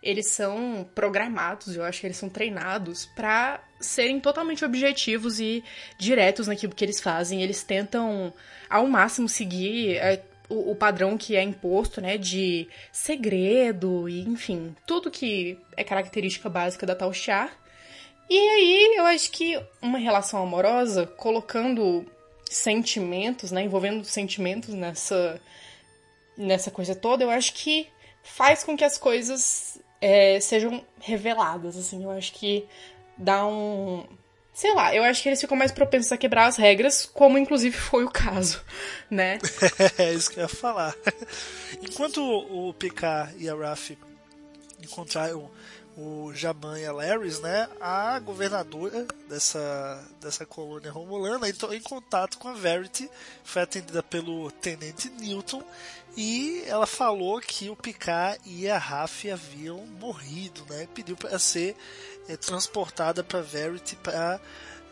Eles 0.04 0.32
são 0.32 0.86
programados, 0.96 1.76
eu 1.76 1.84
acho 1.86 2.02
que 2.02 2.08
eles 2.08 2.18
são 2.18 2.28
treinados 2.28 3.06
pra 3.16 3.62
serem 3.82 4.20
totalmente 4.20 4.64
objetivos 4.64 5.40
e 5.40 5.64
diretos 5.98 6.48
naquilo 6.48 6.74
que 6.74 6.86
eles 6.86 7.00
fazem. 7.00 7.42
Eles 7.42 7.64
tentam, 7.64 8.34
ao 8.70 8.88
máximo, 8.88 9.28
seguir 9.28 9.98
é, 9.98 10.22
o, 10.50 10.72
o 10.72 10.76
padrão 10.76 11.18
que 11.18 11.36
é 11.36 11.44
imposto, 11.44 12.02
né? 12.02 12.18
De 12.18 12.68
segredo 12.92 14.08
e, 14.08 14.22
enfim, 14.22 14.76
tudo 14.86 15.12
que 15.12 15.58
é 15.76 15.84
característica 15.84 16.50
básica 16.50 16.86
da 16.86 16.96
Tal 16.96 17.14
Char. 17.14 17.58
E 18.30 18.38
aí, 18.38 18.96
eu 18.98 19.06
acho 19.06 19.32
que 19.32 19.62
uma 19.82 19.98
relação 19.98 20.42
amorosa, 20.42 21.06
colocando 21.06 22.06
sentimentos, 22.50 23.52
né? 23.52 23.64
Envolvendo 23.64 24.04
sentimentos 24.04 24.74
nessa, 24.74 25.42
nessa 26.38 26.72
coisa 26.72 26.96
toda, 26.96 27.24
eu 27.24 27.30
acho 27.30 27.54
que 27.54 27.88
faz 28.24 28.64
com 28.64 28.78
que 28.78 28.84
as 28.84 28.98
coisas 28.98 29.80
é, 30.00 30.40
sejam 30.40 30.84
reveladas, 31.00 31.78
assim. 31.78 32.04
Eu 32.04 32.12
acho 32.12 32.34
que 32.34 32.66
dá 33.22 33.46
um. 33.46 34.06
Sei 34.54 34.74
lá, 34.74 34.94
eu 34.94 35.04
acho 35.04 35.24
que 35.24 35.30
eles 35.30 35.40
ficam 35.40 35.56
mais 35.56 35.72
propensos 35.72 36.12
a 36.12 36.18
quebrar 36.18 36.48
as 36.48 36.58
regras, 36.58 37.06
como 37.06 37.38
inclusive 37.38 37.76
foi 37.78 38.04
o 38.04 38.12
caso, 38.12 38.62
né? 39.10 39.40
é 39.98 40.14
isso 40.14 40.30
que 40.30 40.40
eu 40.40 40.44
ia 40.44 40.50
falar. 40.50 40.94
Enquanto 41.82 42.22
o 42.22 42.74
Picard 42.74 43.34
e 43.38 43.48
a 43.48 43.56
Raf 43.56 43.98
encontraram 44.84 45.50
o 45.96 46.34
Jaban 46.34 46.80
e 46.80 46.86
a 46.86 46.92
Larrys, 46.92 47.40
né, 47.40 47.68
a 47.80 48.18
governadora 48.20 49.06
dessa, 49.28 50.04
dessa 50.22 50.46
colônia 50.46 50.92
romulana 50.92 51.50
entrou 51.50 51.74
em 51.74 51.82
contato 51.82 52.38
com 52.38 52.48
a 52.48 52.54
Verity, 52.54 53.10
foi 53.44 53.62
atendida 53.62 54.02
pelo 54.02 54.50
tenente 54.52 55.10
Newton 55.10 55.62
e 56.16 56.64
ela 56.68 56.86
falou 56.86 57.40
que 57.40 57.70
o 57.70 57.76
Picard 57.76 58.40
e 58.46 58.70
a 58.70 58.78
Raf 58.78 59.30
haviam 59.32 59.86
morrido, 60.00 60.66
né, 60.70 60.88
pediu 60.94 61.16
para 61.16 61.40
ser 61.40 61.76
é, 62.28 62.36
transportada 62.36 63.24
para 63.24 63.42
Verity 63.42 63.96
para 63.96 64.40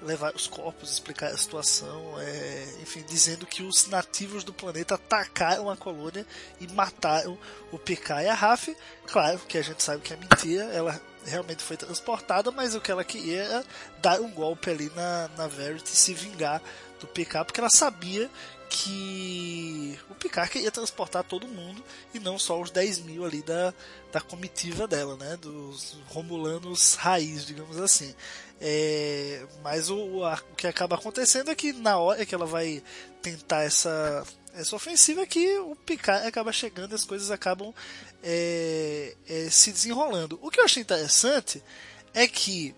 levar 0.01 0.33
os 0.33 0.47
corpos, 0.47 0.91
explicar 0.93 1.27
a 1.27 1.37
situação, 1.37 2.19
é, 2.19 2.67
enfim, 2.81 3.03
dizendo 3.07 3.45
que 3.45 3.63
os 3.63 3.87
nativos 3.87 4.43
do 4.43 4.53
planeta 4.53 4.95
atacaram 4.95 5.69
a 5.69 5.75
colônia 5.75 6.25
e 6.59 6.67
mataram 6.67 7.37
o 7.71 7.77
Picard 7.77 8.23
e 8.23 8.29
a 8.29 8.33
Raf. 8.33 8.75
Claro 9.05 9.39
que 9.39 9.57
a 9.57 9.61
gente 9.61 9.83
sabe 9.83 10.01
que 10.01 10.13
é 10.13 10.17
mentira, 10.17 10.63
ela 10.65 10.99
realmente 11.25 11.61
foi 11.61 11.75
transportada, 11.75 12.49
mas 12.49 12.75
o 12.75 12.81
que 12.81 12.91
ela 12.91 13.03
queria 13.03 13.43
era 13.43 13.65
dar 14.01 14.21
um 14.21 14.31
golpe 14.31 14.69
ali 14.69 14.89
na, 14.95 15.29
na 15.37 15.47
Verity 15.47 15.91
e 15.91 15.97
se 15.97 16.13
vingar 16.13 16.61
do 16.99 17.07
Picard, 17.07 17.45
porque 17.45 17.59
ela 17.59 17.69
sabia 17.69 18.29
que 18.69 19.97
o 20.09 20.15
Picard 20.15 20.51
queria 20.51 20.71
transportar 20.71 21.23
todo 21.23 21.47
mundo 21.47 21.83
e 22.13 22.19
não 22.19 22.37
só 22.37 22.61
os 22.61 22.69
10 22.69 22.99
mil 22.99 23.25
ali 23.25 23.41
da, 23.41 23.73
da 24.11 24.21
comitiva 24.21 24.87
dela, 24.87 25.17
né? 25.17 25.35
Dos 25.37 25.97
Romulanos 26.07 26.93
raiz, 26.93 27.45
digamos 27.45 27.77
assim. 27.79 28.13
É, 28.61 29.45
mas 29.63 29.89
o, 29.89 30.23
a, 30.23 30.39
o 30.51 30.55
que 30.55 30.67
acaba 30.67 30.95
acontecendo 30.95 31.49
é 31.49 31.55
que 31.55 31.73
na 31.73 31.97
hora 31.97 32.25
que 32.25 32.35
ela 32.35 32.45
vai 32.45 32.83
tentar 33.21 33.63
essa, 33.63 34.23
essa 34.53 34.75
ofensiva 34.75 35.21
é 35.21 35.25
que 35.25 35.57
o 35.59 35.75
Picard 35.75 36.27
acaba 36.27 36.51
chegando 36.51 36.91
e 36.91 36.95
as 36.95 37.05
coisas 37.05 37.31
acabam 37.31 37.73
é, 38.23 39.15
é, 39.27 39.49
se 39.49 39.71
desenrolando. 39.71 40.37
O 40.41 40.51
que 40.51 40.59
eu 40.59 40.65
achei 40.65 40.81
interessante 40.81 41.63
é 42.13 42.27
que 42.27 42.75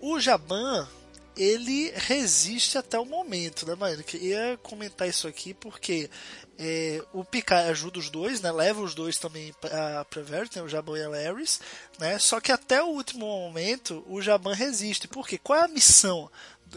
o 0.00 0.18
Jaban 0.18 0.88
ele 1.36 1.92
resiste 1.94 2.76
até 2.76 2.98
o 2.98 3.04
momento, 3.04 3.66
né, 3.66 3.74
mano? 3.74 4.02
Queria 4.02 4.58
comentar 4.62 5.08
isso 5.08 5.26
aqui 5.28 5.54
porque 5.54 6.10
é, 6.58 7.02
o 7.12 7.24
Picard 7.24 7.70
ajuda 7.70 7.98
os 7.98 8.10
dois, 8.10 8.40
né? 8.40 8.52
Leva 8.52 8.82
os 8.82 8.94
dois 8.94 9.18
também 9.18 9.52
pra, 9.60 10.04
pra 10.04 10.22
Verity, 10.22 10.58
né, 10.58 10.62
o 10.62 10.68
Jaban 10.68 10.98
e 10.98 11.02
a 11.02 11.08
Larrys, 11.08 11.60
né? 11.98 12.18
Só 12.18 12.40
que 12.40 12.52
até 12.52 12.82
o 12.82 12.88
último 12.88 13.26
momento 13.26 14.04
o 14.06 14.20
Jaban 14.20 14.54
resiste. 14.54 15.08
Por 15.08 15.26
quê? 15.26 15.38
Qual 15.38 15.58
é 15.58 15.64
a 15.64 15.68
missão 15.68 16.30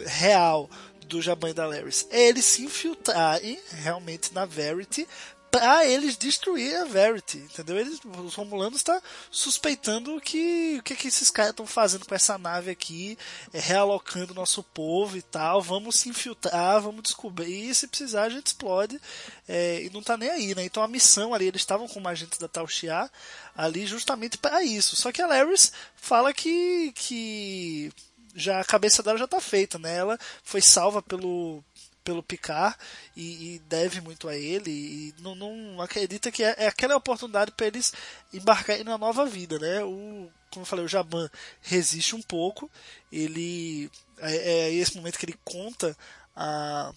real 0.06 0.70
do 1.08 1.22
Jaban 1.22 1.50
e 1.50 1.54
da 1.54 1.68
Larrys? 1.68 2.08
É 2.10 2.30
eles 2.30 2.46
se 2.46 2.64
infiltrarem 2.64 3.60
realmente 3.82 4.34
na 4.34 4.46
Verity 4.46 5.08
para 5.54 5.86
eles 5.86 6.18
destruir 6.18 6.76
a 6.78 6.86
Verity, 6.86 7.38
entendeu? 7.38 7.78
Eles, 7.78 8.00
os 8.04 8.34
Romulanos 8.34 8.80
estão 8.80 9.00
tá 9.00 9.08
suspeitando 9.30 10.20
que 10.20 10.78
o 10.80 10.84
que, 10.84 10.96
que 10.96 11.08
esses 11.08 11.30
caras 11.30 11.52
estão 11.52 11.68
fazendo 11.68 12.08
com 12.08 12.16
essa 12.16 12.40
nave 12.40 12.72
aqui, 12.72 13.16
é, 13.54 13.60
realocando 13.60 14.34
nosso 14.34 14.64
povo 14.64 15.16
e 15.16 15.22
tal. 15.22 15.62
Vamos 15.62 16.00
se 16.00 16.10
infiltrar, 16.10 16.82
vamos 16.82 17.04
descobrir. 17.04 17.70
E 17.70 17.76
se 17.76 17.88
precisar 17.88 18.24
a 18.24 18.30
gente 18.30 18.48
explode 18.48 19.00
é, 19.48 19.84
e 19.84 19.92
não 19.92 20.02
tá 20.02 20.18
nem 20.18 20.32
aí, 20.32 20.56
né? 20.56 20.66
Então 20.66 20.82
a 20.82 20.88
missão 20.88 21.36
ali 21.36 21.46
eles 21.46 21.62
estavam 21.62 21.88
com 21.88 22.08
agentes 22.08 22.40
da 22.40 22.48
Tal 22.48 22.68
Shiar 22.68 23.12
ali 23.56 23.86
justamente 23.86 24.40
para 24.40 24.64
isso. 24.64 24.96
Só 24.96 25.12
que 25.12 25.22
a 25.22 25.28
Larrys 25.28 25.72
fala 25.96 26.34
que 26.34 26.92
que 26.96 27.94
já 28.34 28.60
a 28.60 28.66
cabeça 28.66 29.04
dela 29.04 29.20
já 29.20 29.28
tá 29.28 29.40
feita, 29.40 29.78
né? 29.78 29.98
Ela 29.98 30.18
foi 30.44 30.64
salva 30.64 31.00
pelo 31.00 31.64
pelo 32.04 32.24
Picard 32.24 32.76
e, 33.16 33.56
e, 33.56 33.60
deve 33.60 34.02
muito 34.02 34.28
a 34.28 34.36
ele 34.36 34.72
e 34.72 35.16
não, 35.20 35.36
não 35.36 35.82
acredita 35.82 36.32
que 36.32 36.44
é, 36.44 36.56
é 36.58 36.68
aquela 36.68 36.96
oportunidade 36.96 37.52
para 37.52 37.68
eles 37.68 37.94
embarcarem 38.34 38.84
na 38.84 38.98
nova 38.98 39.26
vida, 39.26 39.58
né? 39.60 39.84
O, 39.84 40.30
como 40.52 40.64
eu 40.64 40.66
falei, 40.66 40.86
o 40.86 40.90
Jaban 40.90 41.30
resiste 41.62 42.16
um 42.16 42.22
pouco, 42.22 42.70
ele 43.12 43.90
é, 44.20 44.36
é 44.36 44.74
esse 44.74 44.96
momento 44.96 45.18
que 45.18 45.26
ele 45.26 45.40
conta 45.44 45.98
a, 46.36 46.94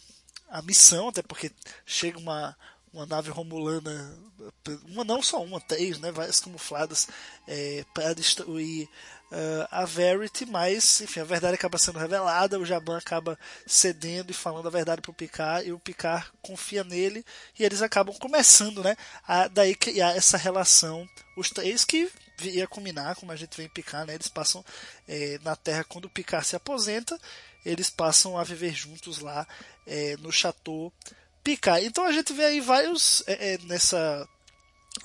a 0.51 0.63
missão, 0.63 1.09
até 1.09 1.23
porque 1.23 1.51
chega 1.85 2.19
uma 2.19 2.57
uma 2.97 3.05
nave 3.05 3.31
romulana, 3.31 4.19
uma 4.89 5.05
não 5.05 5.23
só 5.23 5.45
uma, 5.45 5.61
três, 5.61 5.99
né, 5.99 6.11
várias 6.11 6.41
camufladas 6.41 7.09
é, 7.47 7.85
para 7.93 8.15
destruir 8.15 8.89
uh, 9.31 9.69
a 9.71 9.85
Verity, 9.85 10.47
mas 10.47 11.01
enfim, 11.01 11.21
a 11.21 11.25
verdade 11.25 11.55
acaba 11.55 11.79
sendo 11.79 11.99
revelada, 11.99 12.59
o 12.59 12.65
Jaban 12.65 12.99
acaba 12.99 13.39
cedendo 13.67 14.31
e 14.31 14.35
falando 14.35 14.67
a 14.67 14.71
verdade 14.71 15.01
para 15.01 15.11
o 15.11 15.15
Picard, 15.15 15.69
e 15.69 15.73
o 15.73 15.79
Picard 15.79 16.27
confia 16.43 16.85
nele, 16.85 17.25
e 17.59 17.65
eles 17.65 17.83
acabam 17.83 18.15
começando 18.19 18.83
né, 18.83 18.97
a 19.27 19.49
daí 19.49 19.75
criar 19.75 20.17
essa 20.17 20.37
relação, 20.37 21.09
os 21.37 21.51
três 21.51 21.85
que 21.85 22.11
ia 22.43 22.67
combinar, 22.67 23.17
como 23.17 23.33
a 23.33 23.37
gente 23.37 23.57
vê 23.57 23.65
em 23.65 23.69
Picard, 23.69 24.07
né, 24.07 24.15
eles 24.15 24.29
passam 24.29 24.65
é, 25.09 25.39
na 25.43 25.57
Terra 25.57 25.85
quando 25.85 26.07
o 26.07 26.11
Picard 26.11 26.47
se 26.47 26.57
aposenta, 26.57 27.19
eles 27.65 27.91
passam 27.91 28.39
a 28.39 28.45
viver 28.45 28.73
juntos 28.73 29.19
lá 29.19 29.47
é, 29.87 30.17
no 30.19 30.31
Chateau 30.31 30.93
Picard. 31.43 31.85
Então 31.85 32.05
a 32.05 32.13
gente 32.13 32.33
vê 32.33 32.45
aí 32.45 32.61
vários 32.61 33.25
é, 33.27 33.55
é 33.55 33.59
nessa 33.65 34.29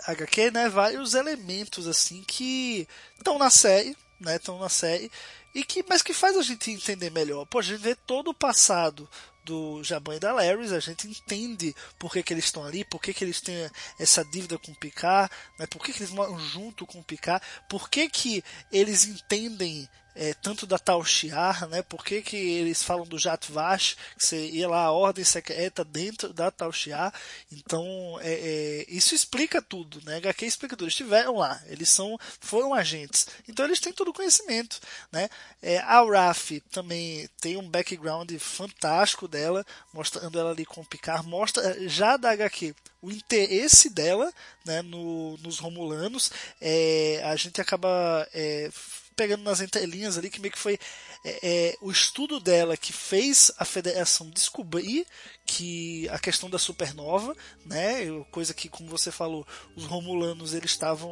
HQ, 0.07 0.51
né, 0.51 0.69
vários 0.69 1.13
elementos 1.13 1.87
assim 1.87 2.23
que 2.23 2.87
estão 3.17 3.37
na 3.37 3.49
série, 3.49 3.97
né? 4.21 4.35
Estão 4.35 4.59
na 4.59 4.69
série. 4.69 5.11
E 5.53 5.63
que, 5.63 5.83
mas 5.87 6.01
que 6.01 6.13
faz 6.13 6.37
a 6.37 6.41
gente 6.41 6.71
entender 6.71 7.09
melhor. 7.09 7.45
Pô, 7.45 7.59
a 7.59 7.61
gente 7.61 7.81
vê 7.81 7.95
todo 7.95 8.29
o 8.29 8.33
passado 8.33 9.09
do 9.43 9.83
Jaban 9.83 10.15
e 10.15 10.19
da 10.19 10.31
Larry, 10.31 10.73
a 10.73 10.79
gente 10.79 11.07
entende 11.07 11.75
por 11.97 12.11
que, 12.11 12.21
que 12.21 12.33
eles 12.33 12.45
estão 12.45 12.63
ali, 12.63 12.85
por 12.85 13.01
que, 13.01 13.13
que 13.13 13.23
eles 13.23 13.41
têm 13.41 13.69
essa 13.99 14.23
dívida 14.23 14.57
com 14.57 14.71
o 14.71 14.75
Picard, 14.75 15.33
né? 15.57 15.65
por 15.65 15.83
que, 15.83 15.91
que 15.91 15.99
eles 15.99 16.11
moram 16.11 16.39
junto 16.39 16.85
com 16.85 16.99
o 16.99 17.03
Picard, 17.03 17.43
por 17.67 17.89
que, 17.89 18.07
que 18.07 18.43
eles 18.71 19.05
entendem 19.05 19.89
é, 20.15 20.33
tanto 20.33 20.65
da 20.65 20.77
Tal 20.77 21.03
Shiar, 21.03 21.67
né? 21.69 21.81
Por 21.81 22.03
que, 22.03 22.21
que 22.21 22.35
eles 22.35 22.83
falam 22.83 23.05
do 23.05 23.17
Jatvash, 23.17 23.95
que 24.17 24.25
seria 24.25 24.67
lá 24.67 24.83
a 24.83 24.91
ordem 24.91 25.23
secreta 25.23 25.83
dentro 25.83 26.33
da 26.33 26.51
Tal 26.51 26.71
Shiar. 26.71 27.13
Então, 27.51 28.17
é, 28.21 28.33
é, 28.33 28.85
isso 28.87 29.15
explica 29.15 29.61
tudo, 29.61 30.01
né? 30.05 30.17
HQ 30.17 30.45
explica 30.45 30.75
tudo. 30.75 30.85
Eles 30.85 30.93
estiveram 30.93 31.37
lá, 31.37 31.61
eles 31.67 31.89
são, 31.89 32.17
foram 32.39 32.73
agentes. 32.73 33.27
Então, 33.47 33.65
eles 33.65 33.79
têm 33.79 33.93
todo 33.93 34.09
o 34.09 34.13
conhecimento, 34.13 34.79
né? 35.11 35.29
É, 35.61 35.77
a 35.79 36.01
Raf 36.01 36.59
também 36.71 37.29
tem 37.39 37.57
um 37.57 37.69
background 37.69 38.31
fantástico 38.39 39.27
dela, 39.27 39.65
mostrando 39.93 40.39
ela 40.39 40.51
ali 40.51 40.65
com 40.65 40.81
o 40.81 40.85
Picard, 40.85 41.27
mostra 41.27 41.87
já 41.87 42.17
da 42.17 42.31
HQ 42.31 42.75
o 43.01 43.09
interesse 43.09 43.89
dela 43.89 44.31
né, 44.65 44.81
no, 44.81 45.37
nos 45.37 45.59
Romulanos. 45.59 46.31
É, 46.59 47.21
a 47.25 47.35
gente 47.35 47.59
acaba 47.59 48.27
é, 48.33 48.69
pegando 49.15 49.43
nas 49.43 49.61
entrelinhas 49.61 50.17
ali 50.17 50.29
que 50.29 50.39
meio 50.39 50.51
que 50.51 50.59
foi 50.59 50.79
é, 51.23 51.39
é, 51.43 51.77
o 51.81 51.91
estudo 51.91 52.39
dela 52.39 52.75
que 52.75 52.91
fez 52.91 53.51
a 53.57 53.65
federação 53.65 54.29
descobrir 54.29 55.05
que 55.45 56.07
a 56.09 56.17
questão 56.17 56.49
da 56.49 56.57
supernova, 56.57 57.35
né, 57.65 58.05
coisa 58.31 58.53
que 58.53 58.69
como 58.69 58.89
você 58.89 59.11
falou, 59.11 59.45
os 59.75 59.85
romulanos 59.85 60.53
eles 60.53 60.71
estavam 60.71 61.11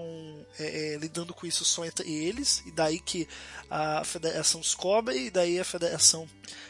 é, 0.58 0.94
é 0.94 0.98
lidando 0.98 1.34
com 1.34 1.46
isso 1.46 1.64
só 1.66 1.86
entre 1.86 2.12
eles 2.12 2.64
e 2.66 2.72
daí 2.72 3.00
que 3.00 3.28
a 3.70 4.04
federação 4.04 4.62
descobre 4.62 5.26
e 5.26 5.30
daí 5.30 5.60
a 5.60 5.66
federação 5.66 6.28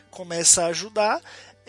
começa 0.09 0.63
a 0.63 0.67
ajudar 0.67 1.21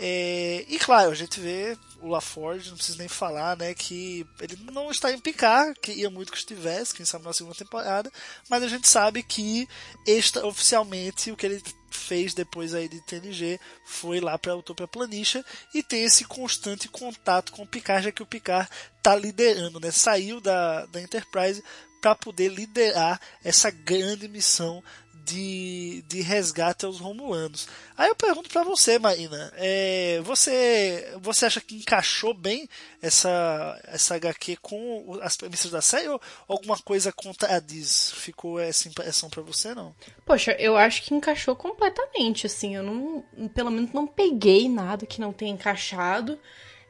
é, 0.02 0.64
e 0.66 0.78
claro, 0.78 1.10
a 1.10 1.14
gente 1.14 1.38
vê 1.38 1.76
o 2.00 2.08
LaForge, 2.08 2.70
não 2.70 2.76
preciso 2.78 2.96
nem 2.96 3.06
falar, 3.06 3.54
né, 3.54 3.74
que 3.74 4.26
ele 4.40 4.56
não 4.72 4.90
está 4.90 5.12
em 5.12 5.18
picar, 5.18 5.74
que 5.74 5.92
ia 5.92 6.08
muito 6.08 6.32
que 6.32 6.38
estivesse, 6.38 6.94
quem 6.94 7.04
sabe 7.04 7.26
na 7.26 7.34
segunda 7.34 7.54
temporada, 7.54 8.10
mas 8.48 8.62
a 8.62 8.68
gente 8.68 8.88
sabe 8.88 9.22
que 9.22 9.68
extra 10.06 10.46
oficialmente 10.46 11.30
o 11.30 11.36
que 11.36 11.44
ele 11.44 11.62
fez 11.90 12.32
depois 12.32 12.72
aí 12.72 12.88
de 12.88 12.98
TNG 13.02 13.60
foi 13.84 14.20
lá 14.20 14.38
para 14.38 14.56
Utopia 14.56 14.88
Planitia 14.88 15.44
e 15.74 15.82
tem 15.82 16.04
esse 16.04 16.24
constante 16.24 16.88
contato 16.88 17.52
com 17.52 17.64
o 17.64 17.66
Picard, 17.66 18.04
já 18.04 18.10
que 18.10 18.22
o 18.22 18.26
Picard 18.26 18.70
está 18.96 19.14
liderando, 19.14 19.78
né, 19.78 19.90
saiu 19.90 20.40
da, 20.40 20.86
da 20.86 20.98
Enterprise 20.98 21.62
para 22.00 22.14
poder 22.14 22.48
liderar 22.48 23.20
essa 23.44 23.70
grande 23.70 24.26
missão 24.28 24.82
de, 25.24 26.02
de 26.08 26.20
resgate 26.20 26.84
aos 26.84 26.98
Romulanos. 26.98 27.68
Aí 27.96 28.08
eu 28.08 28.14
pergunto 28.14 28.48
para 28.48 28.62
você, 28.62 28.98
Marina, 28.98 29.52
é, 29.56 30.20
você 30.22 31.14
você 31.20 31.46
acha 31.46 31.60
que 31.60 31.76
encaixou 31.76 32.34
bem 32.34 32.68
essa 33.02 33.80
essa 33.84 34.14
HQ 34.16 34.56
com 34.56 35.18
as 35.22 35.36
premissas 35.36 35.70
da 35.70 35.80
série 35.80 36.08
ou 36.08 36.20
alguma 36.48 36.78
coisa 36.78 37.12
contradiz? 37.12 38.12
Ficou 38.12 38.58
essa 38.58 38.88
impressão 38.88 39.28
para 39.28 39.42
você 39.42 39.74
não? 39.74 39.94
Poxa, 40.24 40.52
eu 40.58 40.76
acho 40.76 41.02
que 41.02 41.14
encaixou 41.14 41.54
completamente, 41.56 42.46
assim, 42.46 42.76
eu 42.76 42.82
não, 42.82 43.24
pelo 43.54 43.70
menos 43.70 43.92
não 43.92 44.06
peguei 44.06 44.68
nada 44.68 45.06
que 45.06 45.20
não 45.20 45.32
tenha 45.32 45.52
encaixado. 45.52 46.38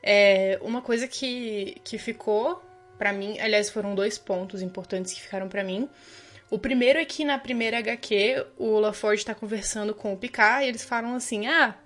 É, 0.02 0.58
uma 0.62 0.80
coisa 0.80 1.06
que, 1.06 1.80
que 1.84 1.98
ficou 1.98 2.62
para 3.00 3.14
mim, 3.14 3.38
aliás, 3.40 3.70
foram 3.70 3.94
dois 3.94 4.18
pontos 4.18 4.60
importantes 4.60 5.14
que 5.14 5.22
ficaram 5.22 5.48
para 5.48 5.64
mim. 5.64 5.88
O 6.50 6.58
primeiro 6.58 6.98
é 6.98 7.04
que 7.04 7.24
na 7.24 7.38
primeira 7.38 7.78
HQ 7.78 8.46
o 8.58 8.78
LaForge 8.80 9.24
tá 9.24 9.34
conversando 9.34 9.94
com 9.94 10.12
o 10.12 10.16
Picard 10.16 10.64
e 10.64 10.68
eles 10.68 10.84
falam 10.84 11.14
assim: 11.14 11.46
ah. 11.46 11.76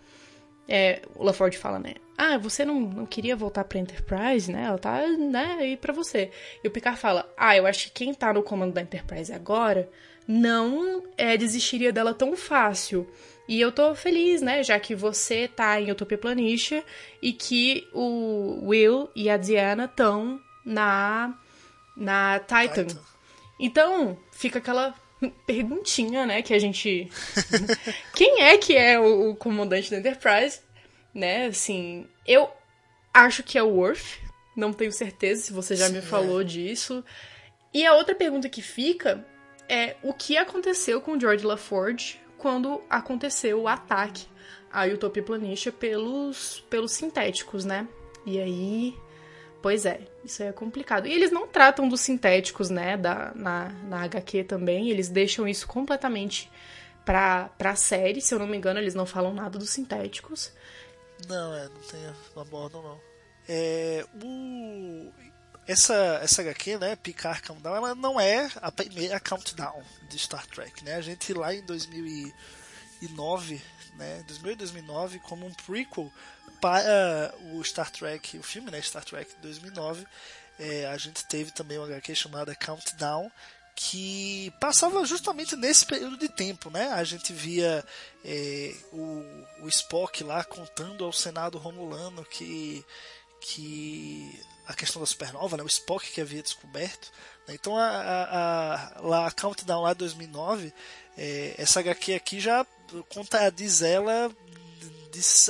É, 0.67 1.03
o 1.15 1.23
LaForge 1.23 1.59
fala, 1.59 1.79
né? 1.79 1.93
Ah, 2.17 2.39
você 2.39 2.65
não, 2.65 2.81
não 2.81 3.05
queria 3.05 3.37
voltar 3.37 3.65
pra 3.65 3.79
Enterprise, 3.79 4.51
né? 4.51 4.65
Ela 4.65 4.79
tá, 4.79 5.07
né, 5.09 5.57
aí 5.59 5.77
pra 5.77 5.93
você. 5.93 6.31
E 6.63 6.69
o 6.69 6.71
Picard 6.71 6.99
fala: 6.99 7.31
Ah, 7.37 7.55
eu 7.55 7.67
acho 7.67 7.87
que 7.87 8.05
quem 8.05 8.15
tá 8.15 8.33
no 8.33 8.43
comando 8.43 8.73
da 8.73 8.81
Enterprise 8.81 9.31
agora 9.31 9.91
não 10.27 11.03
é, 11.19 11.37
desistiria 11.37 11.93
dela 11.93 12.15
tão 12.15 12.35
fácil. 12.35 13.07
E 13.47 13.61
eu 13.61 13.71
tô 13.71 13.95
feliz, 13.95 14.41
né? 14.41 14.63
Já 14.63 14.81
que 14.81 14.95
você 14.95 15.47
tá 15.47 15.79
em 15.79 15.91
Utopia 15.91 16.17
Planitia 16.17 16.83
e 17.21 17.33
que 17.33 17.87
o 17.93 18.69
Will 18.69 19.11
e 19.15 19.29
a 19.29 19.37
Diana 19.37 19.85
estão 19.85 20.41
na, 20.65 21.35
na 21.95 22.41
Titan. 22.41 22.87
Titan. 22.87 23.14
Então, 23.59 24.19
fica 24.33 24.59
aquela 24.59 24.95
perguntinha, 25.47 26.27
né, 26.27 26.43
que 26.43 26.53
a 26.53 26.59
gente... 26.59 27.11
Quem 28.15 28.43
é 28.43 28.59
que 28.59 28.77
é 28.77 28.99
o, 28.99 29.31
o, 29.31 29.37
comandante 29.37 29.91
da 29.91 29.99
Enterprise, 29.99 30.61
né, 31.15 31.47
assim... 31.47 32.07
Eu 32.27 32.51
acho 33.13 33.43
que 33.43 33.57
é 33.57 33.63
o 33.63 33.69
Worf, 33.69 34.21
não 34.57 34.73
tenho 34.73 34.93
certeza 34.93 35.43
se 35.43 35.53
você 35.53 35.77
já 35.77 35.87
Sim, 35.87 35.95
me 35.95 36.03
falou 36.03 36.41
é. 36.41 36.45
disso. 36.45 37.05
E 37.73 37.85
a 37.85 37.95
outra 37.95 38.15
pergunta 38.15 38.49
que 38.49 38.63
fica 38.63 39.27
é 39.69 39.97
o 40.03 40.13
que 40.13 40.37
aconteceu 40.37 41.01
com 41.01 41.19
George 41.19 41.45
LaForge 41.45 42.21
quando 42.39 42.83
aconteceu 42.91 43.63
o 43.63 43.69
ataque 43.69 44.27
à 44.71 44.85
Utopia 44.87 45.23
Planitia 45.23 45.73
pelos, 45.73 46.65
pelos 46.69 46.93
sintéticos, 46.93 47.65
né? 47.65 47.89
E 48.27 48.39
aí 48.39 48.95
Pois 49.65 49.87
é, 49.87 49.99
isso 50.23 50.43
é 50.43 50.53
complicado. 50.53 51.07
E 51.07 51.13
eles 51.15 51.31
não 51.31 51.49
tratam 51.49 51.89
dos 51.89 52.03
sintéticos, 52.03 52.69
né, 52.69 52.99
da, 52.99 53.33
na, 53.35 53.71
na 53.71 54.03
HQ 54.03 54.45
também, 54.45 54.91
eles 54.91 55.09
deixam 55.09 55.49
isso 55.49 55.67
completamente 55.67 56.53
pra, 57.03 57.49
pra 57.57 57.75
série, 57.75 58.21
se 58.21 58.35
eu 58.35 58.39
não 58.39 58.47
me 58.47 58.59
engano, 58.59 58.79
eles 58.79 58.95
não 58.95 59.07
falam 59.07 59.33
nada 59.33 59.59
dos 59.59 59.71
sintéticos. 59.71 60.53
Não, 61.27 61.55
é, 61.55 61.63
não 61.63 61.81
tem, 61.81 62.01
não 62.37 62.43
abordam 62.43 62.83
não. 62.83 63.01
É, 63.49 64.05
o, 64.23 65.11
essa, 65.67 66.21
essa 66.23 66.43
HQ, 66.43 66.77
né, 66.77 66.95
Picard 66.97 67.41
Countdown, 67.41 67.77
ela 67.77 67.95
não 67.95 68.21
é 68.21 68.51
a 68.57 68.71
primeira 68.71 69.19
Countdown 69.19 69.83
de 70.11 70.19
Star 70.19 70.47
Trek, 70.47 70.85
né, 70.85 70.97
a 70.97 71.01
gente 71.01 71.33
lá 71.33 71.55
em 71.55 71.65
2009, 71.65 73.63
né, 73.97 74.23
2000 74.27 74.57
2009, 74.57 75.19
como 75.21 75.47
um 75.47 75.53
prequel, 75.53 76.13
para 76.61 77.35
o 77.53 77.63
Star 77.63 77.91
Trek, 77.91 78.39
o 78.39 78.43
filme, 78.43 78.71
né, 78.71 78.81
Star 78.81 79.05
Trek 79.05 79.35
2009, 79.43 80.07
é, 80.59 80.87
a 80.87 80.97
gente 80.97 81.25
teve 81.27 81.51
também 81.51 81.79
uma 81.79 81.87
HQ 81.87 82.15
chamada 82.15 82.55
Countdown, 82.55 83.31
que 83.75 84.53
passava 84.61 85.05
justamente 85.05 85.57
nesse 85.57 85.85
período 85.85 86.17
de 86.17 86.29
tempo, 86.29 86.71
né? 86.71 86.93
A 86.93 87.03
gente 87.03 87.33
via 87.33 87.85
é, 88.25 88.75
o, 88.93 89.25
o, 89.63 89.69
Spock 89.69 90.23
lá 90.23 90.45
contando 90.45 91.05
ao 91.05 91.13
Senado 91.13 91.59
Romulano 91.59 92.25
que, 92.25 92.85
que 93.41 94.41
a 94.67 94.75
questão 94.75 95.03
da 95.03 95.07
supernova, 95.07 95.57
né? 95.57 95.65
o 95.65 95.67
Spock 95.67 96.09
que 96.09 96.21
havia 96.21 96.43
descoberto. 96.43 97.11
Né? 97.49 97.55
Então 97.55 97.77
a, 97.77 97.89
a, 97.89 98.75
a, 98.75 99.01
lá, 99.01 99.31
Countdown 99.33 99.83
lá 99.83 99.93
2009, 99.93 100.73
é, 101.19 101.55
essa 101.59 101.81
HQ 101.81 102.15
aqui 102.15 102.39
já 102.39 102.65
contradiz 103.03 103.83
ela 103.83 104.31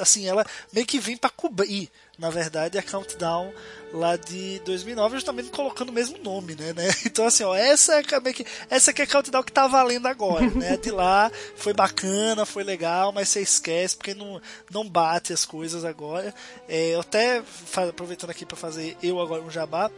assim, 0.01 0.27
ela 0.27 0.45
meio 0.73 0.87
que 0.87 0.99
vem 0.99 1.17
para 1.17 1.31
cobrir, 1.31 1.91
na 2.19 2.31
verdade, 2.31 2.79
a 2.79 2.83
Countdown 2.83 3.53
lá 3.93 4.17
de 4.17 4.59
2009, 4.61 5.17
justamente 5.17 5.51
colocando 5.51 5.89
o 5.89 5.93
mesmo 5.93 6.19
nome, 6.19 6.55
né? 6.55 6.73
né? 6.73 6.89
Então, 7.07 7.27
assim, 7.27 7.45
ó, 7.45 7.55
essa 7.55 8.01
é 8.01 8.21
meio 8.21 8.35
que, 8.35 8.47
essa 8.69 8.93
que 8.93 9.03
é 9.03 9.05
a 9.05 9.09
Countdown 9.09 9.43
que 9.43 9.53
tá 9.53 9.67
valendo 9.67 10.07
agora, 10.07 10.49
né? 10.51 10.77
De 10.77 10.91
lá 10.91 11.31
foi 11.57 11.73
bacana, 11.73 12.45
foi 12.45 12.65
legal, 12.65 13.13
mas 13.13 13.29
você 13.29 13.41
esquece 13.41 13.97
porque 13.97 14.15
não, 14.15 14.41
não 14.71 14.89
bate 14.89 15.33
as 15.33 15.45
coisas 15.45 15.85
agora. 15.85 16.35
É, 16.69 16.95
eu 16.95 17.01
até, 17.01 17.43
aproveitando 17.89 18.31
aqui 18.31 18.45
para 18.45 18.57
fazer 18.57 18.97
eu 19.03 19.21
agora 19.21 19.43
um 19.43 19.51
jabá, 19.51 19.91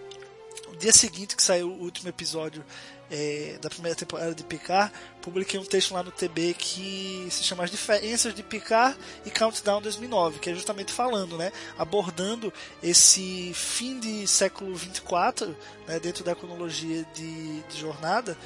no 0.69 0.77
dia 0.77 0.93
seguinte 0.93 1.37
que 1.37 1.43
saiu 1.43 1.69
o 1.69 1.83
último 1.83 2.09
episódio 2.09 2.65
é, 3.11 3.59
da 3.61 3.69
primeira 3.69 3.97
temporada 3.97 4.35
de 4.35 4.43
Picard, 4.43 4.93
publiquei 5.21 5.59
um 5.59 5.65
texto 5.65 5.95
lá 5.95 6.03
no 6.03 6.11
TB 6.11 6.55
que 6.55 7.29
se 7.31 7.45
chama 7.45 7.65
As 7.65 7.71
Diferenças 7.71 8.35
de 8.35 8.43
Picard 8.43 8.97
e 9.25 9.31
Countdown 9.31 9.81
2009, 9.81 10.39
que 10.39 10.51
é 10.51 10.55
justamente 10.55 10.93
falando, 10.93 11.37
né, 11.37 11.53
abordando 11.79 12.53
esse 12.83 13.53
fim 13.55 13.99
de 13.99 14.27
século 14.27 14.75
24, 14.75 15.57
né, 15.87 16.01
dentro 16.01 16.25
da 16.25 16.35
cronologia 16.35 17.07
de, 17.15 17.63
de 17.63 17.79
jornada, 17.79 18.37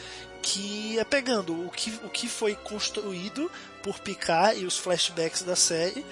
que 0.42 0.99
é 0.99 1.05
pegando 1.05 1.66
o 1.66 1.70
que, 1.70 1.90
o 2.05 2.09
que 2.09 2.29
foi 2.29 2.55
construído 2.55 3.51
por 3.83 3.99
Picard 3.99 4.61
e 4.61 4.66
os 4.66 4.79
flashbacks 4.79 5.42
da 5.42 5.57
série 5.57 6.05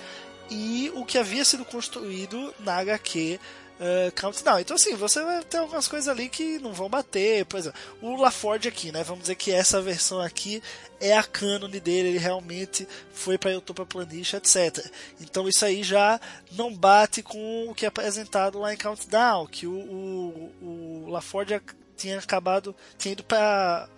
e 0.50 0.90
o 0.94 1.04
que 1.04 1.18
havia 1.18 1.44
sido 1.44 1.64
construído 1.64 2.54
na 2.60 2.76
HQ 2.78 3.38
uh, 3.80 4.12
Countdown. 4.20 4.60
Então, 4.60 4.76
assim, 4.76 4.94
você 4.94 5.22
vai 5.22 5.42
ter 5.44 5.58
algumas 5.58 5.88
coisas 5.88 6.08
ali 6.08 6.28
que 6.28 6.58
não 6.58 6.72
vão 6.72 6.88
bater. 6.88 7.44
Por 7.46 7.58
exemplo, 7.58 7.78
o 8.00 8.16
LaForge 8.16 8.68
aqui, 8.68 8.92
né? 8.92 9.02
Vamos 9.02 9.22
dizer 9.22 9.34
que 9.34 9.52
essa 9.52 9.80
versão 9.80 10.20
aqui 10.20 10.62
é 11.00 11.16
a 11.16 11.22
cânone 11.22 11.78
dele, 11.80 12.08
ele 12.08 12.18
realmente 12.18 12.86
foi 13.12 13.38
para 13.38 13.56
Utopia 13.56 13.86
Planitia, 13.86 14.38
etc. 14.38 14.84
Então 15.20 15.48
isso 15.48 15.64
aí 15.64 15.82
já 15.82 16.20
não 16.52 16.74
bate 16.74 17.22
com 17.22 17.68
o 17.68 17.74
que 17.74 17.84
é 17.84 17.88
apresentado 17.88 18.58
lá 18.58 18.74
em 18.74 18.76
Countdown, 18.76 19.46
que 19.46 19.66
o, 19.66 19.72
o, 19.72 21.04
o 21.06 21.10
LaForge 21.10 21.60
tinha 21.96 22.18
acabado, 22.18 22.74
tinha 22.96 23.12
ido 23.12 23.22
para 23.22 23.88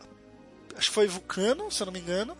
acho 0.76 0.88
que 0.88 0.94
foi 0.94 1.06
Vulcano, 1.06 1.70
se 1.70 1.82
eu 1.82 1.86
não 1.86 1.92
me 1.92 2.00
engano, 2.00 2.36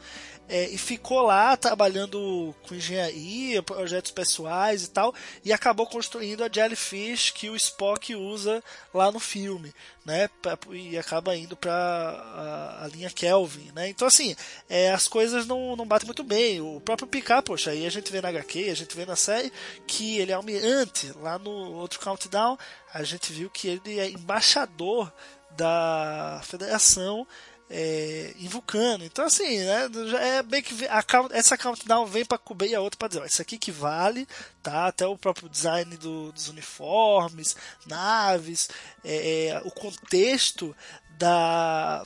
é, 0.51 0.69
e 0.69 0.77
ficou 0.77 1.23
lá 1.23 1.57
trabalhando 1.57 2.53
com 2.67 2.75
engenharia, 2.75 3.63
projetos 3.63 4.11
pessoais 4.11 4.83
e 4.83 4.91
tal, 4.91 5.15
e 5.45 5.53
acabou 5.53 5.87
construindo 5.87 6.43
a 6.43 6.51
Jellyfish 6.53 7.31
que 7.31 7.49
o 7.49 7.55
Spock 7.55 8.17
usa 8.17 8.63
lá 8.93 9.13
no 9.13 9.21
filme, 9.21 9.73
né? 10.05 10.29
Pra, 10.43 10.59
e 10.73 10.99
acaba 10.99 11.37
indo 11.37 11.57
para 11.57 11.73
a, 11.73 12.85
a, 12.85 12.89
linha 12.89 13.09
Kelvin, 13.11 13.71
né? 13.73 13.89
Então 13.89 14.09
assim, 14.09 14.35
é, 14.69 14.91
as 14.91 15.07
coisas 15.07 15.47
não, 15.47 15.77
não 15.77 15.87
batem 15.87 16.07
muito 16.07 16.25
bem. 16.25 16.61
O 16.61 16.81
próprio 16.81 17.07
Picard, 17.07 17.45
poxa, 17.45 17.71
aí 17.71 17.87
a 17.87 17.91
gente 17.91 18.11
vê 18.11 18.21
na 18.21 18.31
HQ, 18.31 18.71
a 18.71 18.75
gente 18.75 18.97
vê 18.97 19.07
na 19.07 19.15
série 19.15 19.53
que 19.87 20.19
ele 20.19 20.33
é 20.33 20.35
almirante. 20.35 21.13
Lá 21.21 21.39
no 21.39 21.75
outro 21.75 22.01
Countdown, 22.01 22.59
a 22.93 23.05
gente 23.05 23.33
viu 23.33 23.49
que 23.49 23.69
ele 23.69 24.01
é 24.01 24.11
embaixador 24.11 25.13
da 25.57 26.41
Federação 26.45 27.27
é, 27.71 28.35
em 28.37 28.49
Vulcano. 28.49 29.05
Então, 29.05 29.25
assim, 29.25 29.61
né, 29.61 29.89
é 30.21 30.43
bem 30.43 30.61
que 30.61 30.87
a, 30.87 31.05
essa 31.31 31.57
countdown 31.57 32.05
vem 32.05 32.25
para 32.25 32.37
cobrir 32.37 32.75
a 32.75 32.81
outra 32.81 32.99
para 32.99 33.09
dizer: 33.09 33.21
ó, 33.21 33.25
isso 33.25 33.41
aqui 33.41 33.57
que 33.57 33.71
vale, 33.71 34.27
tá? 34.63 34.89
Até 34.89 35.07
o 35.07 35.17
próprio 35.17 35.49
design 35.49 35.97
do, 35.97 36.33
dos 36.33 36.49
uniformes, 36.49 37.57
naves, 37.87 38.69
é, 39.05 39.47
é, 39.47 39.63
o 39.65 39.71
contexto 39.71 40.75
da 41.17 42.05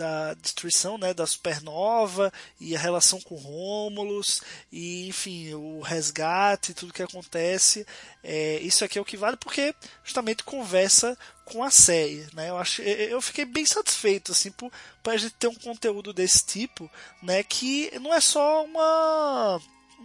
da 0.00 0.32
destruição 0.34 0.96
né, 0.96 1.12
da 1.12 1.26
supernova 1.26 2.32
e 2.58 2.74
a 2.74 2.78
relação 2.78 3.20
com 3.20 3.34
Rômulus 3.34 4.40
e 4.72 5.06
enfim 5.08 5.52
o 5.52 5.80
resgate 5.80 6.72
tudo 6.72 6.94
que 6.94 7.02
acontece 7.02 7.86
é, 8.24 8.58
isso 8.60 8.82
aqui 8.82 8.98
é 8.98 9.00
o 9.02 9.04
que 9.04 9.18
vale 9.18 9.36
porque 9.36 9.74
justamente 10.02 10.42
conversa 10.42 11.16
com 11.44 11.62
a 11.62 11.70
série 11.70 12.26
né? 12.32 12.48
Eu 12.48 12.56
acho 12.56 12.80
eu 12.80 13.20
fiquei 13.20 13.44
bem 13.44 13.66
satisfeito 13.66 14.32
assim 14.32 14.50
por 14.50 14.72
para 15.02 15.12
a 15.12 15.16
gente 15.18 15.34
ter 15.34 15.48
um 15.48 15.54
conteúdo 15.54 16.14
desse 16.14 16.46
tipo 16.46 16.90
né 17.22 17.42
que 17.42 17.90
não 18.00 18.14
é 18.14 18.20
só 18.20 18.64
uma 18.64 19.60